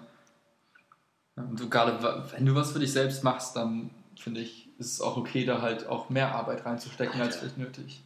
[1.35, 1.43] ja.
[1.43, 5.01] Und du gerade, wenn du was für dich selbst machst, dann finde ich, ist es
[5.01, 7.25] auch okay, da halt auch mehr Arbeit reinzustecken Alter.
[7.25, 8.03] als vielleicht nötig.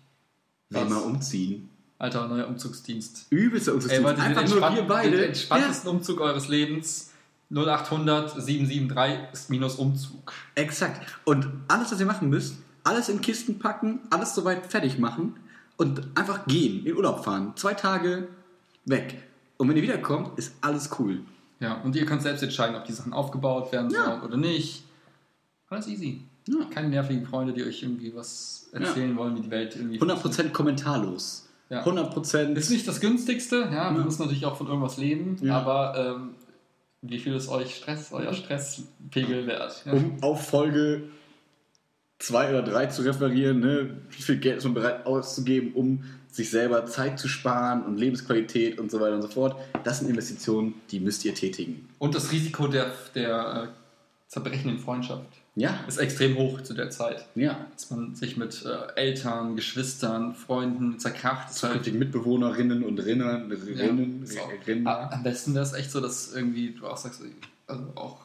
[0.69, 1.69] Will mal umziehen.
[1.97, 3.27] Alter, neuer Umzugsdienst.
[3.29, 4.07] Übelster Umzugsdienst.
[4.07, 5.11] Ey, Einfach nur wir beide.
[5.11, 5.97] Den entspanntesten ja.
[5.97, 7.11] Umzug eures Lebens.
[7.51, 10.33] 0800 773 ist minus Umzug.
[10.55, 11.05] Exakt.
[11.25, 15.35] Und alles, was ihr machen müsst, alles in Kisten packen, alles soweit fertig machen
[15.77, 17.53] und einfach gehen, in Urlaub fahren.
[17.55, 18.27] Zwei Tage
[18.85, 19.23] weg.
[19.57, 21.21] Und wenn ihr wiederkommt, ist alles cool.
[21.59, 24.05] Ja, und ihr könnt selbst entscheiden, ob die Sachen aufgebaut werden ja.
[24.05, 24.83] sollen oder nicht.
[25.69, 26.21] Alles easy.
[26.47, 26.65] Ja.
[26.69, 29.15] Keine nervigen Freunde, die euch irgendwie was erzählen ja.
[29.15, 29.99] wollen, wie die Welt irgendwie.
[29.99, 31.47] 100% kommentarlos.
[31.69, 31.83] Ja.
[31.83, 32.53] 100%.
[32.53, 33.93] Ist nicht das günstigste, ja.
[33.95, 36.35] Wir müssen natürlich auch von irgendwas leben, aber ähm,
[37.09, 39.83] wie viel ist euch Stress, euer Stresspegel wert?
[39.91, 41.03] Um auf Folge
[42.19, 43.97] zwei oder drei zu referieren, ne?
[44.09, 48.79] wie viel Geld ist man bereit auszugeben, um sich selber Zeit zu sparen und Lebensqualität
[48.79, 49.55] und so weiter und so fort.
[49.83, 51.87] Das sind Investitionen, die müsst ihr tätigen.
[51.97, 55.79] Und das Risiko der, der äh, zerbrechenden Freundschaft ja.
[55.87, 57.25] ist extrem hoch zu der Zeit.
[57.35, 57.65] Ja.
[57.73, 61.53] Dass man sich mit äh, Eltern, Geschwistern, Freunden zerkracht.
[61.53, 64.87] Zukünftigen halt Mitbewohnerinnen und Rinnen, Rinnen, ja, Rinnen.
[64.87, 67.21] Am besten wäre es echt so, dass irgendwie du auch sagst,
[67.67, 68.19] also auch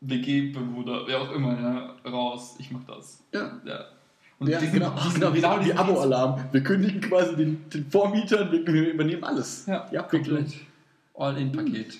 [0.00, 3.22] WG-Bewohner, wer auch immer, ja, raus, ich mach das.
[3.32, 3.60] Ja.
[3.64, 3.84] ja.
[4.38, 6.44] Und ja, diesen, genau, diesen, genau, genau wie Abo-Alarm.
[6.52, 9.66] Wir kündigen quasi den, den Vormietern, wir, wir übernehmen alles.
[9.66, 10.54] Ja, ja komplett.
[11.14, 11.98] All-in-Paket.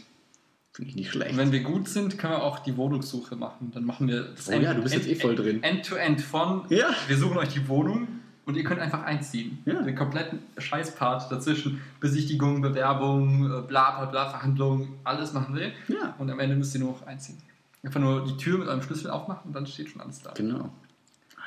[0.78, 1.32] Finde ich nicht schlecht.
[1.32, 3.72] Und wenn wir gut sind, können wir auch die Wohnungssuche machen.
[3.74, 5.60] Dann machen wir das oh, End, ja, du bist End, jetzt eh voll drin.
[5.60, 6.90] End-to-End -end von, ja.
[7.08, 8.06] wir suchen euch die Wohnung
[8.46, 9.58] und ihr könnt einfach einziehen.
[9.64, 9.82] Ja.
[9.82, 15.72] Den kompletten Scheißpart dazwischen, Besichtigung, Bewerbung, äh, bla bla bla, Verhandlungen, alles machen wir.
[15.88, 16.14] Ja.
[16.16, 17.38] Und am Ende müsst ihr nur noch einziehen.
[17.82, 20.30] Einfach nur die Tür mit einem Schlüssel aufmachen und dann steht schon alles da.
[20.34, 20.70] Genau.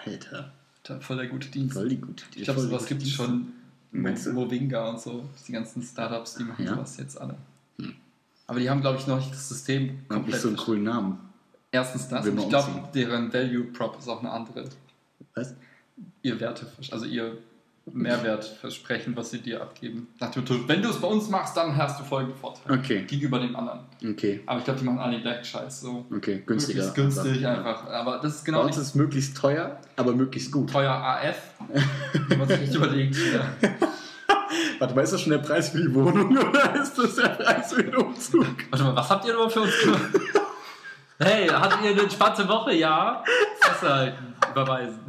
[0.06, 0.52] Alter.
[1.00, 1.74] Voll der gute Dienst.
[1.74, 3.54] Voll die gute Ich glaube, sowas gibt es schon.
[3.94, 5.24] Movinga und so.
[5.48, 6.76] Die ganzen Startups, die machen ja.
[6.76, 7.38] sowas jetzt alle.
[8.52, 10.34] Aber die haben, glaube ich, noch nicht das System komplett.
[10.34, 11.18] Nicht so einen coolen Namen.
[11.72, 12.28] Erstens das.
[12.28, 14.66] Und ich glaube, deren Value Prop ist auch eine andere.
[15.36, 15.56] Was?
[16.22, 17.38] Ihr Werte, also ihr
[17.86, 20.10] Mehrwert versprechen, was sie dir abgeben.
[20.68, 23.06] Wenn du es bei uns machst, dann hast du folgende Vorteile okay.
[23.08, 23.86] gegenüber den anderen.
[24.06, 24.42] Okay.
[24.46, 25.80] Aber ich glaube, die machen alle den gleichen Scheiß.
[25.80, 26.06] So.
[26.14, 26.88] Okay, günstiger.
[26.88, 27.88] Möglichst günstig einfach.
[27.88, 28.60] Aber das ist genau.
[28.60, 30.70] Bei uns ist möglichst teuer, aber möglichst gut.
[30.70, 31.54] Teuer AF.
[32.28, 33.16] wenn man sich nicht überlegt.
[33.16, 33.48] Ja.
[34.82, 37.72] Warte mal, ist das schon der Preis für die Wohnung oder ist das der Preis
[37.72, 38.48] für den Umzug?
[38.72, 40.02] Warte mal, was habt ihr überhaupt für uns gemacht?
[41.24, 42.74] Hey, hattet ihr eine spannende Woche?
[42.74, 43.24] Ja.
[43.60, 44.34] Fresse halten.
[44.50, 45.00] Überweisen.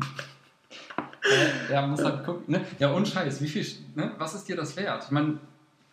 [1.70, 2.42] Ja, ja, muss halt gucken.
[2.52, 2.60] Ne?
[2.78, 4.12] Ja, und Scheiß, wie viel, ne?
[4.18, 5.04] was ist dir das wert?
[5.06, 5.38] Ich meine,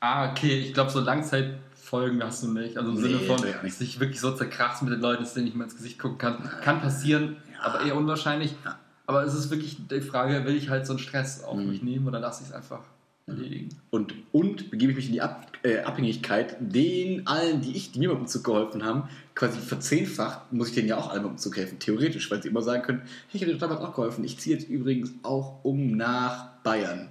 [0.02, 2.76] ah, okay, ich glaube, so Langzeitfolgen hast du nicht.
[2.78, 5.40] Also im Nee, Sinne von, nee, sich wirklich so zerkratzen mit den Leuten, dass du
[5.42, 6.62] nicht mehr ins Gesicht gucken kannst.
[6.64, 7.68] Kann passieren, Ja.
[7.72, 8.56] aber eher unwahrscheinlich.
[8.66, 8.78] Ja.
[9.06, 11.70] Aber es ist wirklich die Frage, will ich halt so einen Stress auf Mhm.
[11.70, 12.82] mich nehmen oder lasse ich es einfach
[13.30, 13.70] erledigen?
[13.90, 18.00] Und, und begebe ich mich in die Ab äh, Abhängigkeit, den allen, die ich, die
[18.00, 21.58] mir beim Umzug geholfen haben, quasi verzehnfacht, muss ich denen ja auch alle beim Umzug
[21.58, 24.40] helfen, theoretisch, weil sie immer sagen können, hey, ich habe dir damals auch geholfen, ich
[24.40, 27.10] ziehe jetzt übrigens auch um nach Bayern.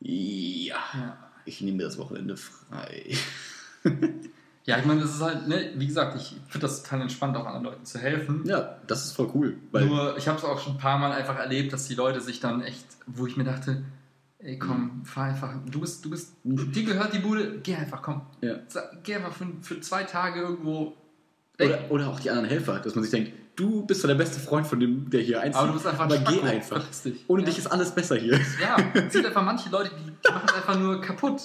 [0.00, 1.16] Ja, Ja.
[1.44, 3.14] ich nehme mir das Wochenende frei.
[4.64, 7.46] Ja, ich meine, das ist halt, ne, wie gesagt, ich finde das total entspannt, auch
[7.46, 8.42] anderen Leuten zu helfen.
[8.46, 9.56] Ja, das ist voll cool.
[9.72, 12.40] Nur, ich habe es auch schon ein paar Mal einfach erlebt, dass die Leute sich
[12.40, 13.84] dann echt, wo ich mir dachte,
[14.38, 18.22] ey komm, fahr einfach, du bist, du bist, dir gehört die Bude, geh einfach, komm.
[18.40, 18.56] Ja.
[19.02, 20.94] Geh einfach für, für zwei Tage irgendwo
[21.58, 24.38] oder, oder auch die anderen Helfer, dass man sich denkt, du bist doch der beste
[24.38, 25.56] Freund von dem, der hier einzieht.
[25.56, 26.84] aber du bist einfach ein aber geh einfach.
[27.28, 27.46] Ohne ja.
[27.46, 28.38] dich ist alles besser hier.
[28.60, 31.40] Ja, es gibt einfach manche Leute, die, die machen es einfach nur kaputt.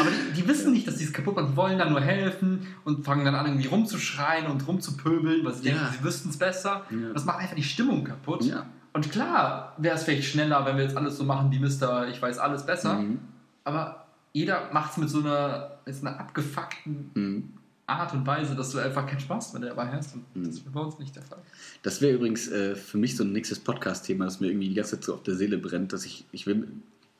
[0.00, 1.50] Aber die, die wissen nicht, dass sie es kaputt machen.
[1.52, 5.68] Die wollen dann nur helfen und fangen dann an, irgendwie rumzuschreien und rumzupöbeln, weil sie
[5.68, 5.74] Ja.
[5.74, 6.84] denken, sie wüssten es besser.
[6.90, 7.12] Ja.
[7.14, 8.44] Das macht einfach die Stimmung kaputt.
[8.44, 8.66] Ja.
[8.94, 12.20] Und klar wäre es vielleicht schneller, wenn wir jetzt alles so machen wie Mister, ich
[12.20, 12.94] weiß alles besser.
[12.94, 13.20] Mhm.
[13.64, 17.52] Aber jeder macht es mit so einer, mit so einer abgefuckten Mhm.
[17.86, 20.14] Art und Weise, dass du einfach keinen Spaß mehr dabei hast.
[20.14, 20.44] Und Mhm.
[20.44, 21.38] das ist bei uns nicht der Fall.
[21.82, 24.92] Das wäre übrigens äh, für mich so ein nächstes Podcast-Thema, das mir irgendwie die ganze
[24.96, 26.68] Zeit so auf der Seele brennt, dass ich, ich will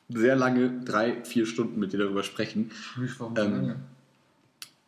[0.09, 2.71] sehr lange, drei, vier Stunden mit dir darüber sprechen,
[3.17, 3.75] Warum Ähm, lange?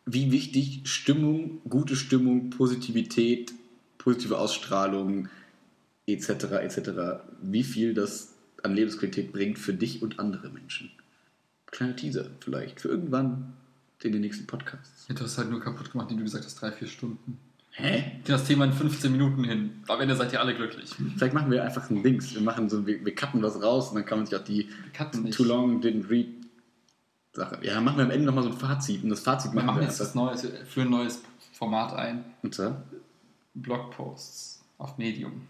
[0.06, 3.54] wie wichtig Stimmung, gute Stimmung, Positivität,
[3.98, 5.30] positive Ausstrahlung
[6.08, 6.30] etc.
[6.62, 6.92] etc.
[7.42, 8.34] wie viel das
[8.64, 10.92] an Lebensqualität bringt für dich und andere Menschen.
[11.68, 13.54] Kleiner Teaser vielleicht für irgendwann
[14.04, 15.08] in den nächsten Podcasts.
[15.08, 17.40] Ja, du hast halt nur kaputt gemacht, wie du gesagt hast, drei, vier Stunden.
[17.72, 18.20] Hä?
[18.26, 19.84] Das Thema in 15 Minuten hin.
[19.88, 20.92] Am Ende seid ihr alle glücklich.
[21.18, 22.34] Vielleicht machen wir einfach ein Dings.
[22.34, 24.70] Wir machen so, wir, wir cutten was raus und dann kann man sich auch die.
[25.32, 26.28] Too long didn't read
[27.36, 27.60] Sache.
[27.62, 29.68] Ja, dann machen wir am Ende nochmal so ein Fazit und das Fazit Wir machen
[29.68, 32.24] machen wir jetzt das Neues, wir führen ein neues Format ein.
[32.42, 32.84] Und zwar,
[33.54, 35.42] Blogposts auf Medium.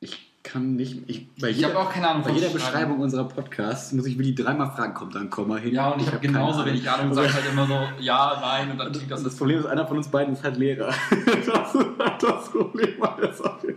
[0.00, 1.02] Ich kann nicht.
[1.08, 2.48] Ich, bei Ich jeder, habe auch keine Ahnung bei jeder.
[2.48, 5.74] Beschreibung unserer Podcasts muss ich Willi dreimal fragen, kommt da ein Komma hin?
[5.74, 8.38] Ja, und ich, habe hab keine genauso wenig Ahnung und sage halt immer so, ja,
[8.40, 10.94] nein, und dann klingt das das Problem ist, einer von uns beiden ist halt Lehrer.
[11.46, 13.74] das ist halt das Problem an der Sache.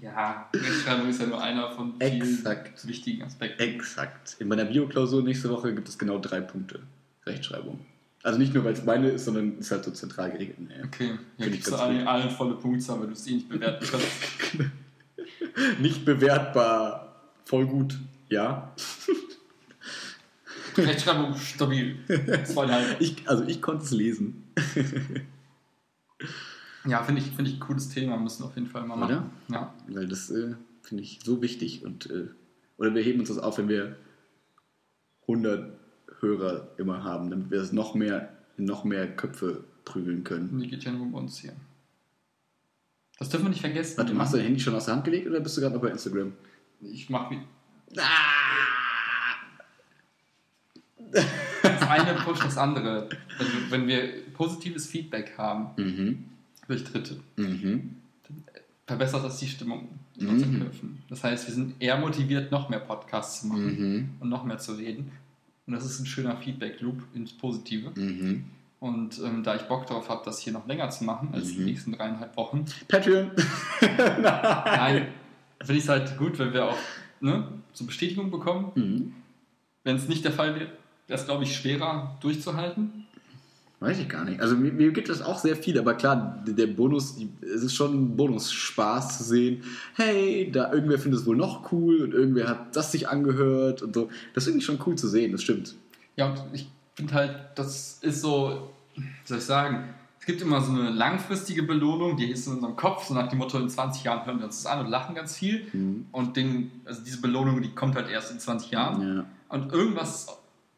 [0.00, 2.86] Ja, Rechtschreibung ist ja nur einer von vielen Exakt.
[2.86, 3.62] wichtigen Aspekten.
[3.62, 4.36] Exakt.
[4.38, 6.80] In meiner Bioklausur nächste Woche gibt es genau drei Punkte
[7.26, 7.78] Rechtschreibung.
[8.22, 10.58] Also nicht nur, weil es meine ist, sondern ist halt so zentral geregelt.
[10.58, 10.82] Nee.
[10.84, 13.48] Okay, ja, ich gibst du ganz allen, allen volle Punktzahl, weil du es eh nicht
[13.48, 14.70] bewerten kannst.
[15.80, 17.22] Nicht bewertbar.
[17.44, 17.98] Voll gut.
[18.28, 18.72] Ja.
[20.76, 21.98] Rechtschreibung stabil.
[22.44, 22.96] Zweieinhalb.
[23.00, 24.44] Ich, also ich konnte es lesen.
[26.86, 29.30] Ja, finde ich, finde ich ein cooles Thema, müssen wir auf jeden Fall mal machen.
[29.48, 29.56] Oder?
[29.56, 29.74] Ja.
[29.88, 31.82] Weil das äh, finde ich so wichtig.
[31.82, 32.28] Und, äh,
[32.76, 33.96] oder wir heben uns das auf, wenn wir
[35.22, 35.72] 100
[36.20, 40.58] Hörer immer haben, damit wir es noch mehr in noch mehr Köpfe prügeln können.
[40.58, 41.54] Die geht ja nur um uns hier.
[43.18, 43.96] Das dürfen wir nicht vergessen.
[43.98, 45.82] Warte, machst du dein Handy schon aus der Hand gelegt oder bist du gerade noch
[45.82, 46.32] bei Instagram?
[46.82, 47.38] Ich mach wie.
[47.96, 48.02] Ah!
[51.62, 53.08] Das eine pusht das andere.
[53.38, 56.24] Wenn, wir- wenn wir positives Feedback haben Mhm.
[56.66, 57.96] durch Dritte, Mhm.
[58.86, 59.88] verbessert das die Stimmung
[60.18, 60.62] in unseren Mhm.
[60.64, 61.02] Köpfen.
[61.08, 64.10] Das heißt, wir sind eher motiviert, noch mehr Podcasts zu machen Mhm.
[64.20, 65.12] und noch mehr zu reden.
[65.66, 67.90] Und das ist ein schöner Feedback-Loop ins Positive.
[67.98, 68.44] Mhm.
[68.84, 71.58] Und ähm, da ich Bock darauf habe, das hier noch länger zu machen als die
[71.60, 71.64] Mhm.
[71.64, 73.30] nächsten dreieinhalb Wochen, Patreon.
[74.20, 75.08] nein,
[75.60, 76.76] finde ich es halt gut, wenn wir auch
[77.20, 78.72] ne, so Bestätigung bekommen.
[78.74, 79.12] Mhm.
[79.84, 80.66] Wenn es nicht der Fall wäre,
[81.06, 83.06] wäre es, glaube ich, schwerer durchzuhalten.
[83.80, 84.40] Weiß ich gar nicht.
[84.42, 87.74] Also mir, mir gibt es auch sehr viel, aber klar, der- Bonus, die- es ist
[87.74, 89.62] schon ein Bonus-Spaß zu sehen,
[89.94, 93.94] hey, da irgendwer findet es wohl noch cool und irgendwer hat das sich angehört und
[93.94, 94.10] so.
[94.34, 95.74] Das ist irgendwie schon cool zu sehen, das stimmt.
[96.16, 98.70] Ja, und ich finde halt, das ist so,
[99.24, 103.04] soll ich sagen, es gibt immer so eine langfristige Belohnung, die ist in unserem Kopf,
[103.06, 105.36] so nach dem Motto, in 20 Jahren hören wir uns das an und lachen ganz
[105.36, 105.66] viel.
[105.72, 106.06] Mhm.
[106.12, 109.16] Und den, also diese Belohnung, die kommt halt erst in 20 Jahren.
[109.16, 109.24] Ja.
[109.50, 110.28] Und irgendwas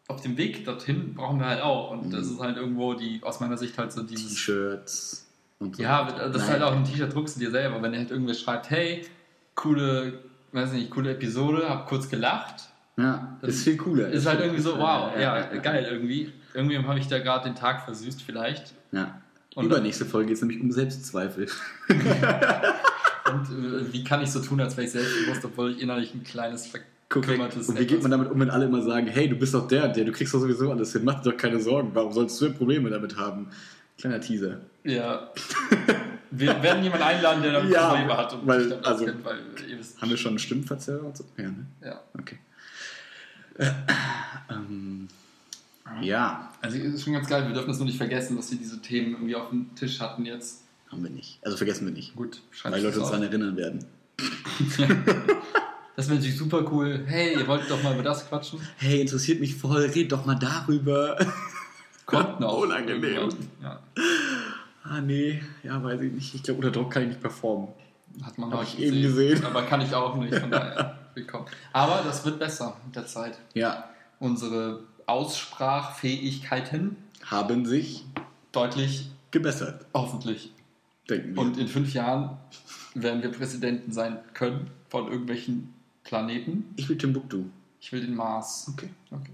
[0.09, 1.91] auf dem Weg dorthin brauchen wir halt auch.
[1.93, 2.11] Und Mhm.
[2.11, 4.31] das ist halt irgendwo die, aus meiner Sicht halt so dieses.
[4.31, 5.27] T-Shirts
[5.61, 5.83] und so.
[5.83, 6.51] Ja, das ist Nein.
[6.51, 7.81] halt auch ein T-Shirt druckst du dir selber.
[7.83, 9.07] Wenn dir halt irgendwer schreibt, hey,
[9.55, 10.21] coole,
[10.53, 12.69] weiß nicht, coole Episode, hab kurz gelacht.
[12.99, 14.09] Ja, das ist viel cooler.
[14.09, 16.33] Ist halt irgendwie so, wow, ja, ja, geil irgendwie.
[16.55, 18.73] Irgendwie habe ich da gerade den Tag versüßt, vielleicht.
[18.93, 19.21] Ja.
[19.55, 21.47] Und Übernächste Folge geht es nämlich um Selbstzweifel.
[21.89, 26.25] Und äh, wie kann ich so tun, als wäre ich selbstbewusst, obwohl ich innerlich ein
[26.25, 29.55] kleines verkümmertes Und wie geht man damit um, wenn alle immer sagen, hey, du bist
[29.55, 32.13] doch der, der, du kriegst doch sowieso alles hin, mach dir doch keine Sorgen, warum
[32.13, 33.49] sollst du Probleme damit haben?
[33.99, 34.61] Kleiner Teaser.
[34.85, 35.31] Ja.
[36.31, 38.35] Wir werden jemanden einladen, der damit ja, Probleme hat.
[38.35, 39.39] Und weil, also, kennt, weil
[40.01, 41.25] haben wir schon eine Stimmverzerrer und so?
[41.37, 41.67] Ja, ne?
[41.83, 42.01] Ja.
[42.19, 42.39] Okay.
[43.59, 43.71] Äh,
[44.51, 45.09] ähm,
[46.03, 46.51] ja.
[46.61, 49.13] Also ist schon ganz geil, wir dürfen es nur nicht vergessen, dass wir diese Themen
[49.13, 50.63] irgendwie auf dem Tisch hatten jetzt.
[50.91, 51.39] Haben wir nicht.
[51.43, 52.15] Also vergessen wir nicht.
[52.15, 53.85] Gut, Weil Leute uns daran erinnern werden.
[55.97, 57.05] das wäre natürlich super cool.
[57.07, 58.61] Hey, ihr wolltet doch mal über das quatschen.
[58.77, 61.17] Hey, interessiert mich voll, red doch mal darüber.
[62.07, 62.59] Kommt noch.
[62.59, 63.31] Unangenehm.
[63.63, 63.81] Ja.
[64.85, 66.35] Ah, nee, ja, weiß ich nicht.
[66.35, 67.69] Ich glaube, unter Druck kann ich nicht performen.
[68.23, 68.95] Hat man Hab ich gesehen.
[68.95, 69.45] eben gesehen.
[69.45, 70.96] Aber kann ich auch nicht, von daher.
[71.17, 71.47] Willkommen.
[71.73, 73.39] Aber das wird besser mit der Zeit.
[73.55, 73.89] Ja.
[74.21, 78.05] Unsere Aussprachfähigkeiten haben sich
[78.53, 79.87] deutlich gebessert.
[79.95, 80.53] Hoffentlich.
[81.09, 81.41] Denken wir.
[81.41, 82.37] Und in fünf Jahren
[82.95, 85.73] werden wir Präsidenten sein können von irgendwelchen
[86.05, 86.75] Planeten.
[86.77, 87.45] Ich will Timbuktu.
[87.81, 88.71] Ich will den Mars.
[88.75, 88.91] Okay.
[89.11, 89.33] okay.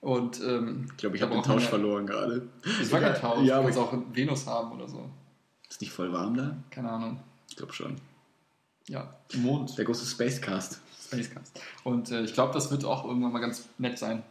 [0.00, 2.48] Und ähm, ich glaube, ich habe den Tausch verloren gerade.
[2.80, 3.44] Es war kein Tausch.
[3.46, 5.10] Ja, du kannst auch Venus haben oder so.
[5.68, 6.56] Ist nicht voll warm da?
[6.70, 7.20] Keine Ahnung.
[7.50, 7.96] Ich glaube schon.
[8.88, 9.76] Ja, Mond.
[9.76, 10.80] Der große Spacecast.
[11.22, 11.60] Spacecast.
[11.84, 14.22] Und äh, ich glaube, das wird auch irgendwann mal ganz nett sein.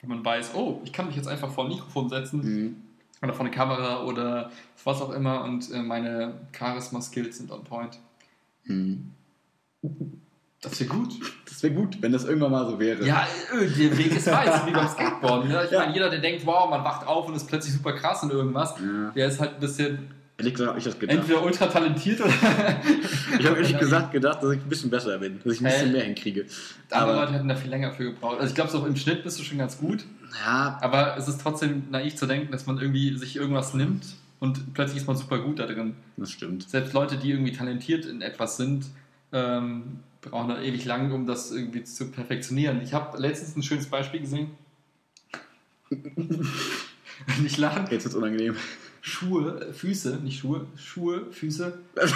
[0.00, 2.76] Wenn man weiß, oh, ich kann mich jetzt einfach vor ein Mikrofon setzen mhm.
[3.22, 4.50] oder vor eine Kamera oder
[4.84, 7.98] was auch immer und äh, meine Charisma-Skills sind on point.
[8.64, 9.12] Mhm.
[10.60, 11.14] Das wäre gut.
[11.46, 13.06] Das wäre gut, wenn das irgendwann mal so wäre.
[13.06, 15.48] Ja, äh, der Weg ist weit, wie beim Skateboarden.
[15.48, 15.64] Ne?
[15.64, 15.80] Ich ja.
[15.80, 18.74] meine, jeder, der denkt, wow, man wacht auf und ist plötzlich super krass in irgendwas,
[18.78, 19.10] ja.
[19.10, 20.10] der ist halt ein bisschen.
[20.38, 21.18] Ehrlich gesagt, habe ich das gedacht.
[21.18, 22.30] Entweder ultra talentiert oder.
[23.38, 25.92] ich habe ehrlich gesagt gedacht, dass ich ein bisschen besser bin, dass ich ein bisschen
[25.92, 26.46] mehr hinkriege.
[26.90, 28.38] Andere Leute hätten da viel länger für gebraucht.
[28.38, 30.04] Also ich glaube, so im Schnitt bist du schon ganz gut.
[30.44, 30.78] Ja.
[30.80, 34.04] Aber es ist trotzdem naiv zu denken, dass man irgendwie sich irgendwas nimmt
[34.38, 35.96] und plötzlich ist man super gut da drin.
[36.16, 36.70] Das stimmt.
[36.70, 38.86] Selbst Leute, die irgendwie talentiert in etwas sind,
[39.32, 42.80] ähm, brauchen da ewig lang, um das irgendwie zu perfektionieren.
[42.82, 44.50] Ich habe letztens ein schönes Beispiel gesehen.
[47.42, 47.86] nicht lachen.
[47.90, 48.54] Jetzt es unangenehm.
[49.08, 51.78] Schuhe, Füße, nicht Schuhe, Schuhe, Füße.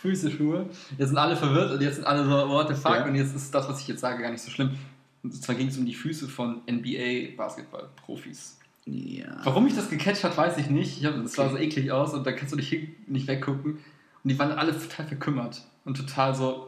[0.00, 0.66] Füße, Schuhe.
[0.96, 2.94] Jetzt sind alle verwirrt und jetzt sind alle so, what the fuck?
[2.94, 3.04] Ja.
[3.04, 4.78] Und jetzt ist das, was ich jetzt sage, gar nicht so schlimm.
[5.22, 8.58] Und zwar ging es um die Füße von NBA-Basketball-Profis.
[8.86, 9.26] Ja.
[9.44, 10.98] Warum mich das gecatcht hat, weiß ich nicht.
[10.98, 13.72] Ich hab, das sah so eklig aus und da kannst du nicht, nicht weggucken.
[13.72, 16.64] Und die waren alle total verkümmert und total so.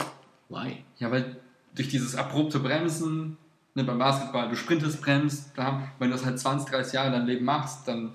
[0.49, 0.79] Why?
[0.99, 1.37] Ja, weil
[1.75, 3.37] durch dieses abrupte Bremsen,
[3.75, 7.13] ne, beim Basketball, du sprintest, bremst, da, wenn du das halt 20, 30 Jahre in
[7.13, 8.13] deinem Leben machst, dann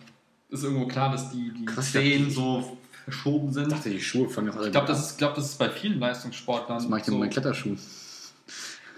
[0.49, 3.67] ist irgendwo klar, dass die, die Krass, Zehen so verschoben sind.
[3.67, 5.69] Ich dachte, die Schuhe fangen auch alle Ich glaube, das, ist, glaub, das ist bei
[5.69, 6.77] vielen Leistungssportlern.
[6.77, 7.11] Was mache ich so.
[7.11, 7.79] mit meinen Kletterschuhen?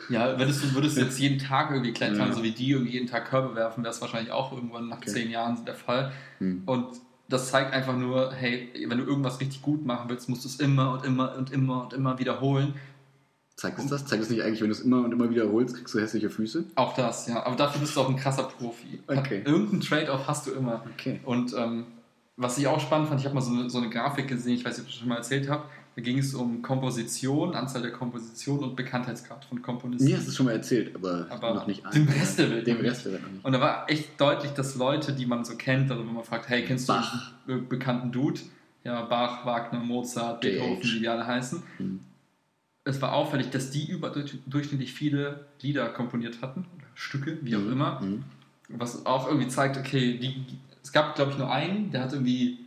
[0.10, 2.34] Ja, würdest du würdest jetzt jeden Tag irgendwie klettern, ja.
[2.34, 5.10] so wie die irgendwie jeden Tag Körbe werfen, wäre es wahrscheinlich auch irgendwann nach okay.
[5.10, 6.14] zehn Jahren der Fall.
[6.40, 6.64] Hm.
[6.66, 6.88] Und
[7.28, 10.62] das zeigt einfach nur, hey, wenn du irgendwas richtig gut machen willst, musst du es
[10.62, 12.76] immer und immer und immer und immer wiederholen.
[13.58, 14.06] Zeigt es das?
[14.06, 16.64] Zeigt es nicht eigentlich, wenn du es immer und immer wiederholst, kriegst du hässliche Füße?
[16.76, 17.44] Auch das, ja.
[17.44, 19.00] Aber dafür bist du auch ein krasser Profi.
[19.08, 19.42] Okay.
[19.46, 20.86] Irgendein Trade-off hast du immer.
[20.94, 21.20] Okay.
[21.26, 21.88] Und ähm,
[22.36, 24.64] was ich auch spannend fand, ich habe mal so eine, so eine Grafik gesehen, ich
[24.64, 25.64] weiß nicht, ob ich das schon mal erzählt habe.
[25.96, 30.08] Da ging es um Komposition, Anzahl der Komposition und Bekanntheitsgrad von Komponisten.
[30.08, 32.68] Mir hast du es schon mal erzählt, aber, aber noch nicht Dem Rest der Welt.
[32.68, 33.44] Dem Rest der Welt noch nicht.
[33.44, 36.48] Und da war echt deutlich, dass Leute, die man so kennt, also wenn man fragt,
[36.48, 37.34] hey, kennst Bach.
[37.48, 38.40] du einen bekannten Dude?
[38.84, 41.64] Ja, Bach, Wagner, Mozart, Beethoven, wie die alle heißen.
[41.78, 42.02] Hm.
[42.88, 46.66] Es war auffällig, dass die überdurchschnittlich viele Lieder komponiert hatten,
[46.96, 47.72] Stücke, wie auch hm.
[47.72, 48.00] immer.
[48.00, 48.24] Hm.
[48.70, 50.46] Was auch irgendwie zeigt, okay, die,
[50.84, 52.60] es gab, glaube ich, nur einen, der hat irgendwie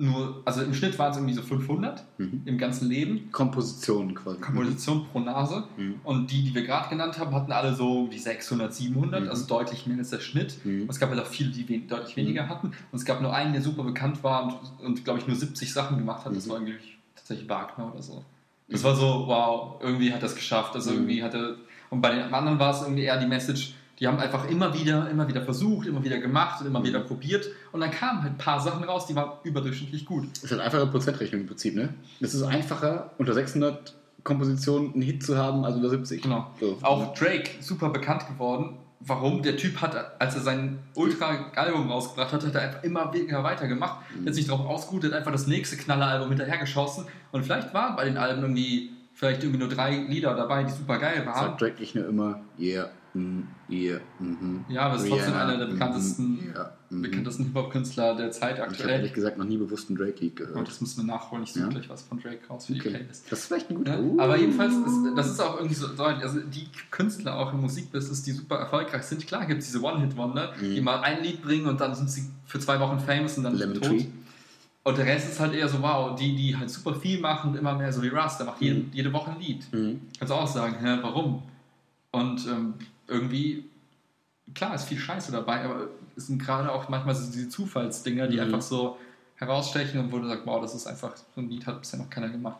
[0.00, 2.42] nur, also im Schnitt waren es irgendwie so 500 mhm.
[2.44, 3.32] im ganzen Leben.
[3.32, 4.40] Komposition quasi.
[4.40, 5.64] Komposition pro Nase.
[5.76, 5.96] Mhm.
[6.04, 9.28] Und die, die wir gerade genannt haben, hatten alle so die 600, 700, mhm.
[9.28, 10.64] also deutlich mehr als der Schnitt.
[10.64, 10.86] Mhm.
[10.88, 12.48] Es gab halt auch viele, die wen deutlich weniger mhm.
[12.48, 12.66] hatten.
[12.68, 15.72] Und es gab nur einen, der super bekannt war und, und glaube ich, nur 70
[15.72, 16.36] Sachen gemacht hat.
[16.36, 16.50] Das mhm.
[16.50, 18.24] war eigentlich tatsächlich Wagner oder so.
[18.68, 20.74] Das war so, wow, irgendwie hat es geschafft.
[20.74, 21.56] Also irgendwie hat er.
[21.90, 25.10] Und bei den anderen war es irgendwie eher die Message, die haben einfach immer wieder,
[25.10, 27.48] immer wieder versucht, immer wieder gemacht und immer wieder probiert.
[27.72, 30.28] Und dann kamen halt ein paar Sachen raus, die waren überdurchschnittlich gut.
[30.34, 31.94] Das ist halt einfache Prozentrechnung im Prinzip, ne?
[32.20, 36.22] Es ist einfacher, unter 600 Kompositionen einen Hit zu haben, als unter 70.
[36.22, 36.46] Genau.
[36.60, 36.78] So.
[36.82, 38.76] Auch Drake, super bekannt geworden.
[39.00, 39.42] Warum?
[39.42, 44.00] Der Typ hat, als er sein Ultra-Album rausgebracht hat, hat er einfach immer weniger weitergemacht.
[44.14, 44.26] Mhm.
[44.26, 47.06] Hat sich darauf ausgeruht, hat einfach das nächste Knaller-Album hinterhergeschossen.
[47.30, 50.98] Und vielleicht waren bei den Alben irgendwie vielleicht irgendwie nur drei Lieder dabei, die super
[50.98, 51.34] geil waren.
[51.34, 52.88] Sagt Drake nicht nur immer, yeah,
[53.18, 54.64] Mm, yeah, mhm.
[54.68, 57.02] Ja, aber es ist trotzdem einer der bekanntesten, mhm, ja, mhm.
[57.02, 58.90] bekanntesten Hip-Hop-Künstler der Zeit Ich habe aktuell.
[58.90, 60.68] ehrlich gesagt noch nie bewusst einen Drake-Lied Und gehört.
[60.68, 61.42] das müssen wir nachholen.
[61.44, 61.68] Ich suche Ja?
[61.70, 62.90] gleich was von Drake raus für die Okay.
[62.90, 63.30] Playlist.
[63.30, 63.98] Das ist vielleicht ein guter.
[64.00, 65.88] Ja, aber jedenfalls, ist, das ist auch irgendwie so.
[66.02, 70.52] Also die Künstler auch im Musikbusiness, die super erfolgreich sind, klar gibt es diese One-Hit-Wonder,
[70.60, 73.54] die mal ein Lied bringen und dann sind sie für zwei Wochen famous und dann
[73.56, 73.84] Lemon tot.
[73.84, 74.04] Tree.
[74.84, 77.74] Und der Rest ist halt eher so, wow, die, die halt super viel machen, immer
[77.74, 79.66] mehr so wie Russ, der macht jede, jede Woche ein Lied.
[80.18, 81.42] Kannst du auch sagen, hä, warum?
[82.10, 82.72] Und ähm,
[83.08, 83.64] irgendwie,
[84.54, 88.36] klar, ist viel Scheiße dabei, aber es sind gerade auch manchmal so diese Zufallsdinger, die
[88.36, 88.42] Mhm.
[88.42, 88.98] einfach so
[89.36, 92.10] herausstechen und wo du sagst, wow, das ist einfach, so ein Lied hat bisher noch
[92.10, 92.58] keiner gemacht.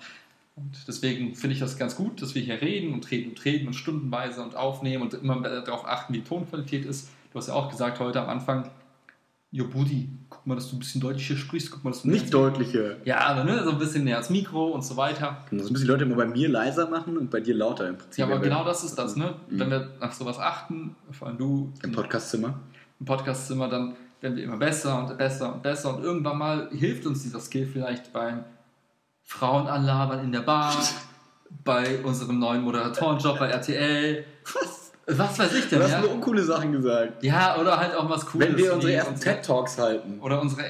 [0.57, 3.69] Und deswegen finde ich das ganz gut, dass wir hier reden und reden und reden
[3.69, 7.11] und stundenweise und aufnehmen und immer darauf achten, wie die Tonqualität ist.
[7.33, 8.69] Du hast ja auch gesagt heute am Anfang,
[9.51, 12.33] Jo Buddy, guck mal, dass du ein bisschen deutlicher sprichst, guck mal, dass du Nicht
[12.35, 12.97] deutlicher.
[13.07, 15.47] Ja, aber ne, so ein bisschen näher ans Mikro und so weiter.
[15.51, 18.19] Das müssen die Leute immer bei mir leiser machen und bei dir lauter im Prinzip.
[18.19, 19.37] Ja, aber genau das ist das, ne?
[19.49, 19.59] Mhm.
[19.59, 22.61] Wenn wir nach sowas achten, vor allem du Im Podcastzimmer.
[23.01, 27.07] im Podcastzimmer, dann werden wir immer besser und besser und besser und irgendwann mal hilft
[27.07, 28.45] uns dieser Skill vielleicht beim
[29.23, 30.77] Frauenanlabern in der Bar,
[31.65, 34.25] bei unserem neuen Moderatorenjob bei RTL.
[35.11, 35.39] Was?
[35.39, 36.01] Weiß ich Du denn, hast ja?
[36.03, 37.23] nur uncoole Sachen gesagt.
[37.25, 38.49] Ja, oder halt auch was Cooles.
[38.49, 40.21] Wenn wir unsere ersten unsere- TED-Talks halten.
[40.21, 40.65] Oder unsere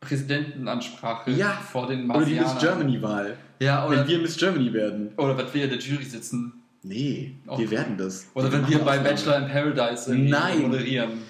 [0.00, 1.52] Präsidentenansprache Ja.
[1.72, 2.78] vor den Oder die Miss Marsianern.
[2.78, 3.36] Germany-Wahl.
[3.58, 5.10] Ja, oder, Wenn wir Miss Germany werden.
[5.16, 6.52] oder wenn wir in der Jury sitzen.
[6.82, 7.58] Nee, Auch.
[7.58, 8.26] wir werden das.
[8.34, 10.62] Oder wenn wir bei Bachelor in Paradise Nein.
[10.62, 11.22] moderieren.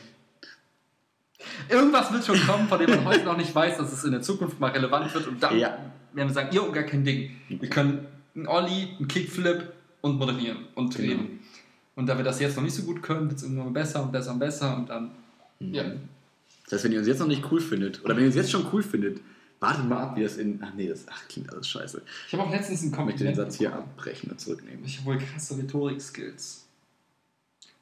[1.70, 4.20] Irgendwas wird schon kommen, von dem man heute noch nicht weiß, dass es in der
[4.22, 5.26] Zukunft mal relevant wird.
[5.26, 5.78] Und dann Ja.
[6.12, 7.30] werden wir sagen, ihr gar kein Ding.
[7.48, 9.72] Wir können einen Olli, einen Kickflip
[10.02, 11.22] und moderieren und Genau.
[11.96, 14.12] Und da wir das jetzt noch nicht so gut können, wird es irgendwann besser und
[14.12, 14.76] besser und besser.
[14.76, 15.10] Und dann,
[15.58, 15.84] ja.
[16.64, 18.50] Das heißt, wenn ihr uns jetzt noch nicht cool findet, oder wenn ihr uns jetzt
[18.50, 19.20] schon cool findet,
[19.60, 20.60] wartet mal ab, wie das in.
[20.62, 22.02] Ach nee, das ach, klingt alles scheiße.
[22.26, 24.84] Ich habe auch letztens einen Ich möchte den Satz hier abbrechen und zurücknehmen.
[24.84, 26.66] Ich habe wohl krasse Rhetorik-Skills.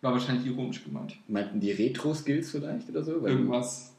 [0.00, 1.16] War wahrscheinlich ironisch gemeint.
[1.28, 3.20] Meinten die Retro-Skills vielleicht oder so?
[3.20, 3.94] Weil Irgendwas.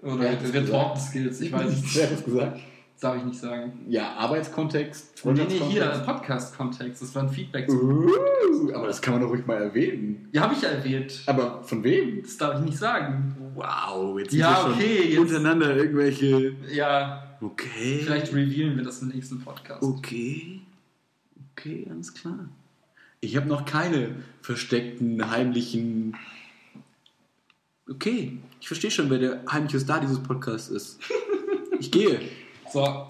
[0.00, 1.94] Oder Retorten-Skills, ich weiß nicht.
[1.94, 2.60] Wer hat das gesagt?
[3.00, 3.86] Darf ich nicht sagen.
[3.88, 5.86] Ja, Arbeitskontext, Nee, nee, hier.
[6.04, 7.00] Podcast-Kontext.
[7.00, 7.70] Das war ein Feedback.
[7.70, 10.28] zu- Uh, aber das kann man doch ruhig mal erwähnen.
[10.32, 11.22] Ja, habe ich ja erwähnt.
[11.26, 12.22] Aber von wem?
[12.22, 13.34] Das darf ich nicht sagen.
[13.54, 16.56] Wow, jetzt Ja, sind wir okay, schon jetzt- untereinander irgendwelche.
[16.70, 18.00] Ja, Okay.
[18.04, 19.82] vielleicht revealen wir das im nächsten Podcast.
[19.82, 20.60] Okay.
[21.56, 22.50] Okay, alles klar.
[23.20, 26.16] Ich habe noch keine versteckten, heimlichen.
[27.88, 31.00] Okay, ich verstehe schon, wer der heimliche Star dieses Podcasts ist.
[31.78, 32.20] Ich gehe.
[32.72, 33.06] So,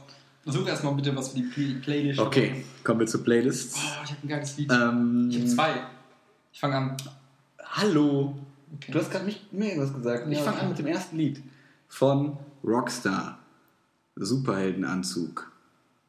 [0.47, 2.19] such erstmal bitte was für die Play Playlist.
[2.21, 3.77] Okay, kommen wir zur Playlist.
[3.77, 4.73] Oh, ich habe ein geiles Lied.
[4.73, 5.87] Ähm, Ich habe zwei.
[6.53, 6.97] Ich fange an.
[7.63, 8.35] Hallo.
[8.77, 8.93] Okay.
[8.93, 10.27] Du hast gerade nicht mir was gesagt.
[10.31, 10.63] Ich Ja, fange okay.
[10.65, 11.43] an mit dem ersten Lied
[11.89, 13.39] von Rockstar.
[14.17, 15.51] Superheldenanzug.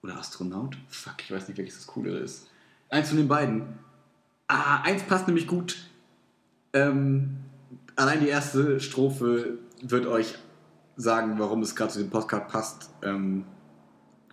[0.03, 0.77] Oder Astronaut?
[0.89, 2.47] Fuck, ich weiß nicht, welches das coolere ist.
[2.89, 3.63] Eins von den beiden.
[4.47, 5.77] Ah, eins passt nämlich gut.
[6.73, 7.37] Ähm,
[7.95, 10.35] allein die erste Strophe wird euch
[11.01, 12.89] sagen, warum es gerade zu dem Postcard passt.
[13.03, 13.43] Ähm,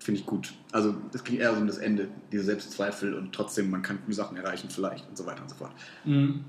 [0.00, 0.54] Finde ich gut.
[0.72, 4.36] Also es ging eher so um das Ende, diese Selbstzweifel und trotzdem, man kann Sachen
[4.36, 5.72] erreichen vielleicht und so weiter und so fort.
[6.04, 6.44] Mhm.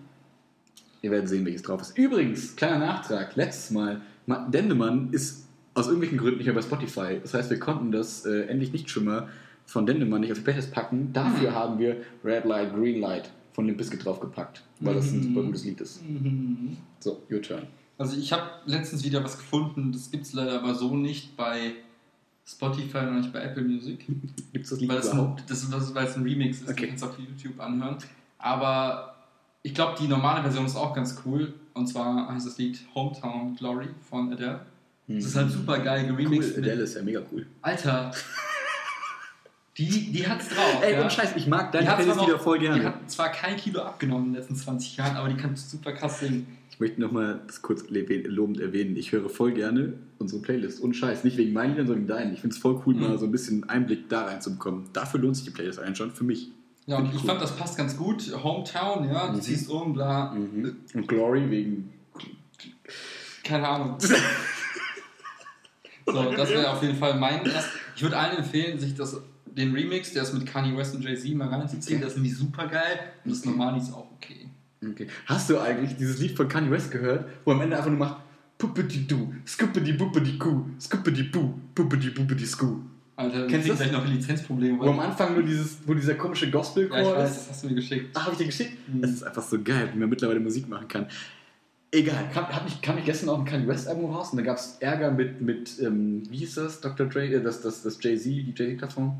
[1.02, 1.98] Ihr werdet sehen, welches drauf ist.
[1.98, 7.20] Übrigens, kleiner Nachtrag, letztes Mal, Ma- Dendemann ist aus irgendwelchen Gründen nicht mehr bei Spotify.
[7.22, 9.30] Das heißt, wir konnten das äh, endlich nicht Schimmer
[9.66, 11.12] von Dendemann nicht auf die Playlist packen.
[11.14, 11.56] Dafür Mhm.
[11.56, 15.24] haben wir Red Light, Green Light von Limp Bizkit draufgepackt, weil das ein Mhm.
[15.24, 16.04] super gutes Lied ist.
[16.08, 16.78] Mhm.
[17.00, 17.64] So, your turn.
[18.00, 21.74] Also ich habe letztens wieder was gefunden, das gibt es leider aber so nicht bei
[22.48, 24.06] Spotify und nicht bei Apple Music.
[24.54, 25.42] Gibt es das Lied Weil es überhaupt?
[25.42, 26.88] ein, das, weil es ein Remix ist, Okay.
[26.88, 27.98] kannst du auf YouTube anhören.
[28.40, 29.16] Aber
[29.62, 31.54] ich glaube, die normale Version ist auch ganz cool.
[31.76, 34.66] Und zwar heißt das Lied Hometown Glory von Adele.
[35.08, 36.16] Das ist halt super geil cool.
[36.18, 36.58] geremixed.
[36.58, 37.46] Adele mit, ist ja mega cool.
[37.62, 38.12] Alter,
[39.78, 40.82] die, die hat's drauf.
[40.82, 41.02] Ey, ja.
[41.04, 42.84] und Scheiß, ich mag Die deine Playlist wieder voll die gerne.
[42.84, 46.20] hat zwar kein Kilo abgenommen in den letzten 20 Jahren, aber die kann super krass
[46.20, 46.58] singen.
[46.80, 48.96] Ich möchte nochmal das kurz lobend erwähnen.
[48.96, 50.80] Ich höre voll gerne unsere Playlist.
[50.80, 52.34] Und Scheiß, nicht wegen meinen Liedern, sondern wegen deinen.
[52.34, 53.02] Ich finde es voll cool, Mhm.
[53.02, 54.86] mal so ein bisschen Einblick da reinzubekommen.
[54.94, 56.52] Dafür lohnt sich die Playlist einschauen, für mich.
[56.86, 57.26] Ja, und ich ich cool.
[57.28, 58.32] fand, das passt ganz gut.
[58.44, 59.42] Hometown, ja, du Mhm.
[59.42, 61.92] ziehst um, bla, Und Glory wegen.
[63.44, 63.98] keine Ahnung.
[66.06, 67.72] so, das wäre auf jeden Fall mein erst.
[67.98, 71.36] Ich würde allen empfehlen, sich das, den Remix, der ist mit Kanye West und Jay-Z
[71.36, 71.98] mal reinzuziehen.
[71.98, 72.04] Okay.
[72.06, 73.50] Das ist nämlich super geil und das Okay.
[73.50, 74.49] normale ist auch okay.
[74.86, 75.08] Okay.
[75.26, 78.22] Hast du eigentlich dieses Lied von Kanye West gehört, wo am Ende einfach nur macht
[78.58, 82.78] Puppedi-du, Skuppedi-Buppedi-Ku, Skuppedi-bu, Puppedi-buppedi-sku.
[83.16, 84.80] Alter, Kennst du gleich noch Lizenzprobleme.
[84.80, 87.40] Wo am Anfang nur dieses, wo dieser komische Gospelchor ja, ich weiß, ist.
[87.40, 88.10] das hast du mir geschickt.
[88.14, 88.78] Ach, hab ich dir geschickt?
[88.88, 89.02] Mhm.
[89.02, 91.06] Das ist einfach so geil, wie man mittlerweile Musik machen kann.
[91.92, 94.44] Egal, kam, hab ich, kam ich gestern auch ein Kanye West Album raus und da
[94.44, 97.08] gab es Ärger mit, mit ähm, wie hieß das, Dr.
[97.08, 99.18] Dre, äh, das, das, das Jay-Z, die Jay-Z-Plattform?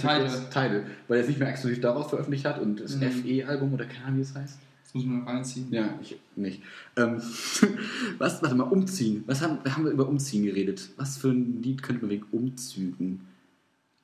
[0.00, 0.28] Tidal.
[0.50, 3.10] Tidal, weil er es nicht mehr exklusiv darauf veröffentlicht hat und das Mhm.
[3.10, 4.58] FE-Album oder keine Ahnung, wie es heißt.
[4.84, 5.66] Das muss man noch reinziehen.
[5.70, 6.62] Ja, ich nicht.
[6.96, 7.16] Ähm,
[8.18, 9.24] was, warte mal, umziehen.
[9.26, 10.90] Was haben, haben wir über Umziehen geredet?
[10.96, 13.20] Was für ein Lied könnte man wegen Umzügen?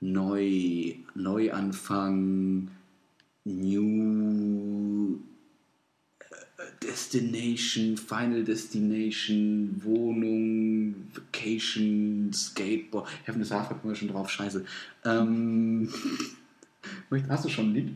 [0.01, 2.69] Neu, Neuanfang,
[3.45, 5.19] New
[6.83, 13.09] Destination, Final Destination, Wohnung, Vacation, Skateboard.
[13.25, 14.65] Heaven is Half kommen wir schon drauf, scheiße.
[15.05, 15.93] Ähm,
[17.29, 17.93] hast du schon ein Lied?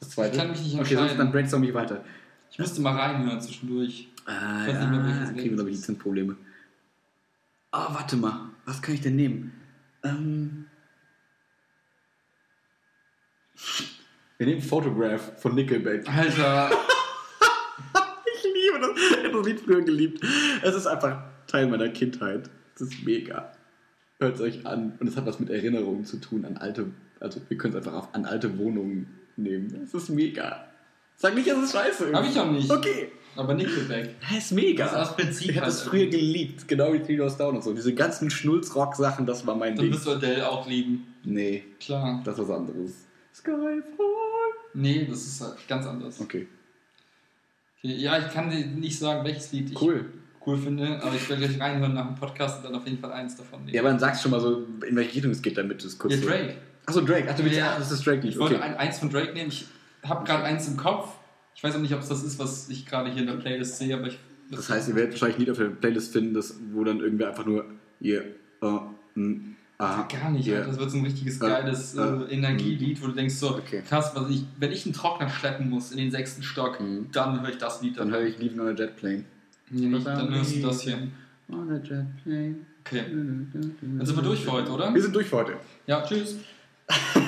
[0.00, 0.32] Das zweite?
[0.32, 1.08] Ich kann mich nicht Okay, entscheiden.
[1.08, 2.04] sonst dann brainstorm ich weiter.
[2.50, 4.08] Ich müsste mal reinhören zwischendurch.
[4.26, 5.76] Ah, Ich weiß nicht mehr, welches ja, Lied kriegen wir, glaube ich.
[5.76, 6.36] Lizenzprobleme.
[7.72, 8.50] Ah, warte mal.
[8.64, 9.52] Was kann ich denn nehmen?
[10.04, 10.66] Ähm.
[14.38, 16.08] Wir nehmen Photograph von Nickelback.
[16.08, 16.70] Alter,
[18.34, 18.71] Ich liebe das.
[18.71, 20.24] Ich habe das Lied früher geliebt.
[20.62, 22.50] Es ist einfach Teil meiner Kindheit.
[22.74, 23.52] Es ist mega.
[24.18, 24.92] Hört es euch an.
[25.00, 26.86] Und es hat was mit Erinnerungen zu tun an alte.
[27.20, 29.06] Also, wir können es einfach auf, an alte Wohnungen
[29.36, 29.82] nehmen.
[29.84, 30.64] Es ist mega.
[31.16, 32.12] Sag nicht, es ist scheiße.
[32.12, 32.70] hab ich auch nicht.
[32.70, 33.12] Okay.
[33.36, 34.16] Aber Nickelback.
[34.20, 34.84] Das ist mega.
[34.84, 37.56] Das ist das Prinzip Ich habe halt das früher geliebt, genau wie Three Doors Down
[37.56, 37.72] und so.
[37.72, 39.94] Diese ganzen Schnulzrock-Sachen, das war mein Dann Ding.
[39.94, 41.06] wirst du Adele auch lieben.
[41.24, 42.20] Nee, Klar.
[42.24, 43.06] das ist was anderes.
[43.34, 43.82] Skyfall.
[44.74, 46.20] Nee, das ist halt ganz anders.
[46.20, 46.46] Okay,
[47.82, 50.04] ja, ich kann dir nicht sagen, welches Lied ich cool.
[50.46, 53.12] cool finde, aber ich werde gleich reinhören nach dem Podcast und dann auf jeden Fall
[53.12, 53.74] eins davon nehmen.
[53.74, 55.86] Ja, aber dann sagst du schon mal so, in welche Richtung es geht, damit du
[55.86, 56.54] es kurz Ja, Drake.
[56.86, 57.28] Achso, Drake.
[57.30, 57.74] Ach, du willst, Ja.
[57.76, 58.32] das ist das Drake-Lied.
[58.32, 58.64] Ich wollte Okay.
[58.64, 59.48] ein, eins von Drake nehmen.
[59.50, 59.66] Ich
[60.04, 61.08] habe gerade eins im Kopf.
[61.54, 63.78] Ich weiß auch nicht, ob es das ist, was ich gerade hier in der Playlist
[63.78, 64.18] sehe, aber ich.
[64.50, 67.46] Das heißt, ihr werdet wahrscheinlich nicht auf der Playlist finden, das, wo dann irgendwer einfach
[67.46, 67.64] nur
[68.00, 68.24] hier,
[68.62, 68.66] äh,
[69.18, 70.48] mm, ah, Gar nicht.
[70.50, 70.66] Alter.
[70.68, 73.82] das wird so ein richtiges geiles äh, äh, Energielied, wo du denkst so, Okay.
[73.88, 77.08] krass, was ich, wenn ich einen Trockner schleppen muss in den sechsten Stock, Mhm.
[77.12, 77.98] dann höre ich das Lied.
[77.98, 79.24] Dann höre ich Leaving on a Jet Plane.
[79.70, 81.08] Nee, nicht, dann hörst du das hier.
[81.50, 82.54] On a Jet Plane.
[82.84, 83.04] Okay.
[83.10, 84.92] Dann sind wir durch für heute, oder?
[84.94, 85.54] Wir sind durch für heute.
[85.86, 86.36] Ja, tschüss.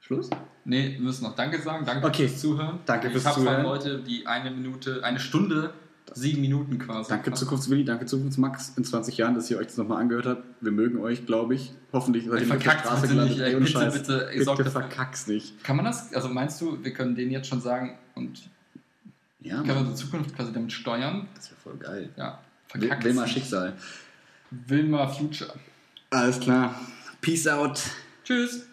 [0.00, 0.28] Schluss?
[0.64, 1.84] Nee, wir müssen noch Danke sagen.
[1.84, 2.28] Danke Okay.
[2.28, 2.78] fürs Zuhören.
[2.86, 3.56] Danke ich fürs Zuhören.
[3.56, 5.72] von Leute, die eine Minute, eine Stunde,
[6.14, 7.08] sieben Minuten quasi.
[7.08, 10.42] Danke Zukunftswilli, danke Zukunftsmax in 20 Jahren, dass ihr euch das nochmal angehört habt.
[10.60, 11.72] Wir mögen euch, glaube ich.
[11.92, 13.36] Hoffentlich seid ihr nicht auf der verkackt's Straße gelandet.
[13.38, 13.54] nicht, ey.
[13.54, 13.94] Bitte, Scheiß.
[13.94, 15.64] bitte, ey, bitte verkack's nicht.
[15.64, 18.42] Kann man das, also meinst du, wir können denen jetzt schon sagen und
[19.40, 21.28] Ja, können unsere Zukunft quasi damit steuern?
[21.34, 22.10] das wäre voll geil.
[22.16, 22.40] Ja,
[22.72, 23.04] Will, verkackt.
[23.04, 23.72] will mal Schicksal.
[24.50, 25.52] Wilma Future.
[26.10, 26.74] Alles klar.
[27.22, 27.80] Peace out.
[28.24, 28.66] Tschüss.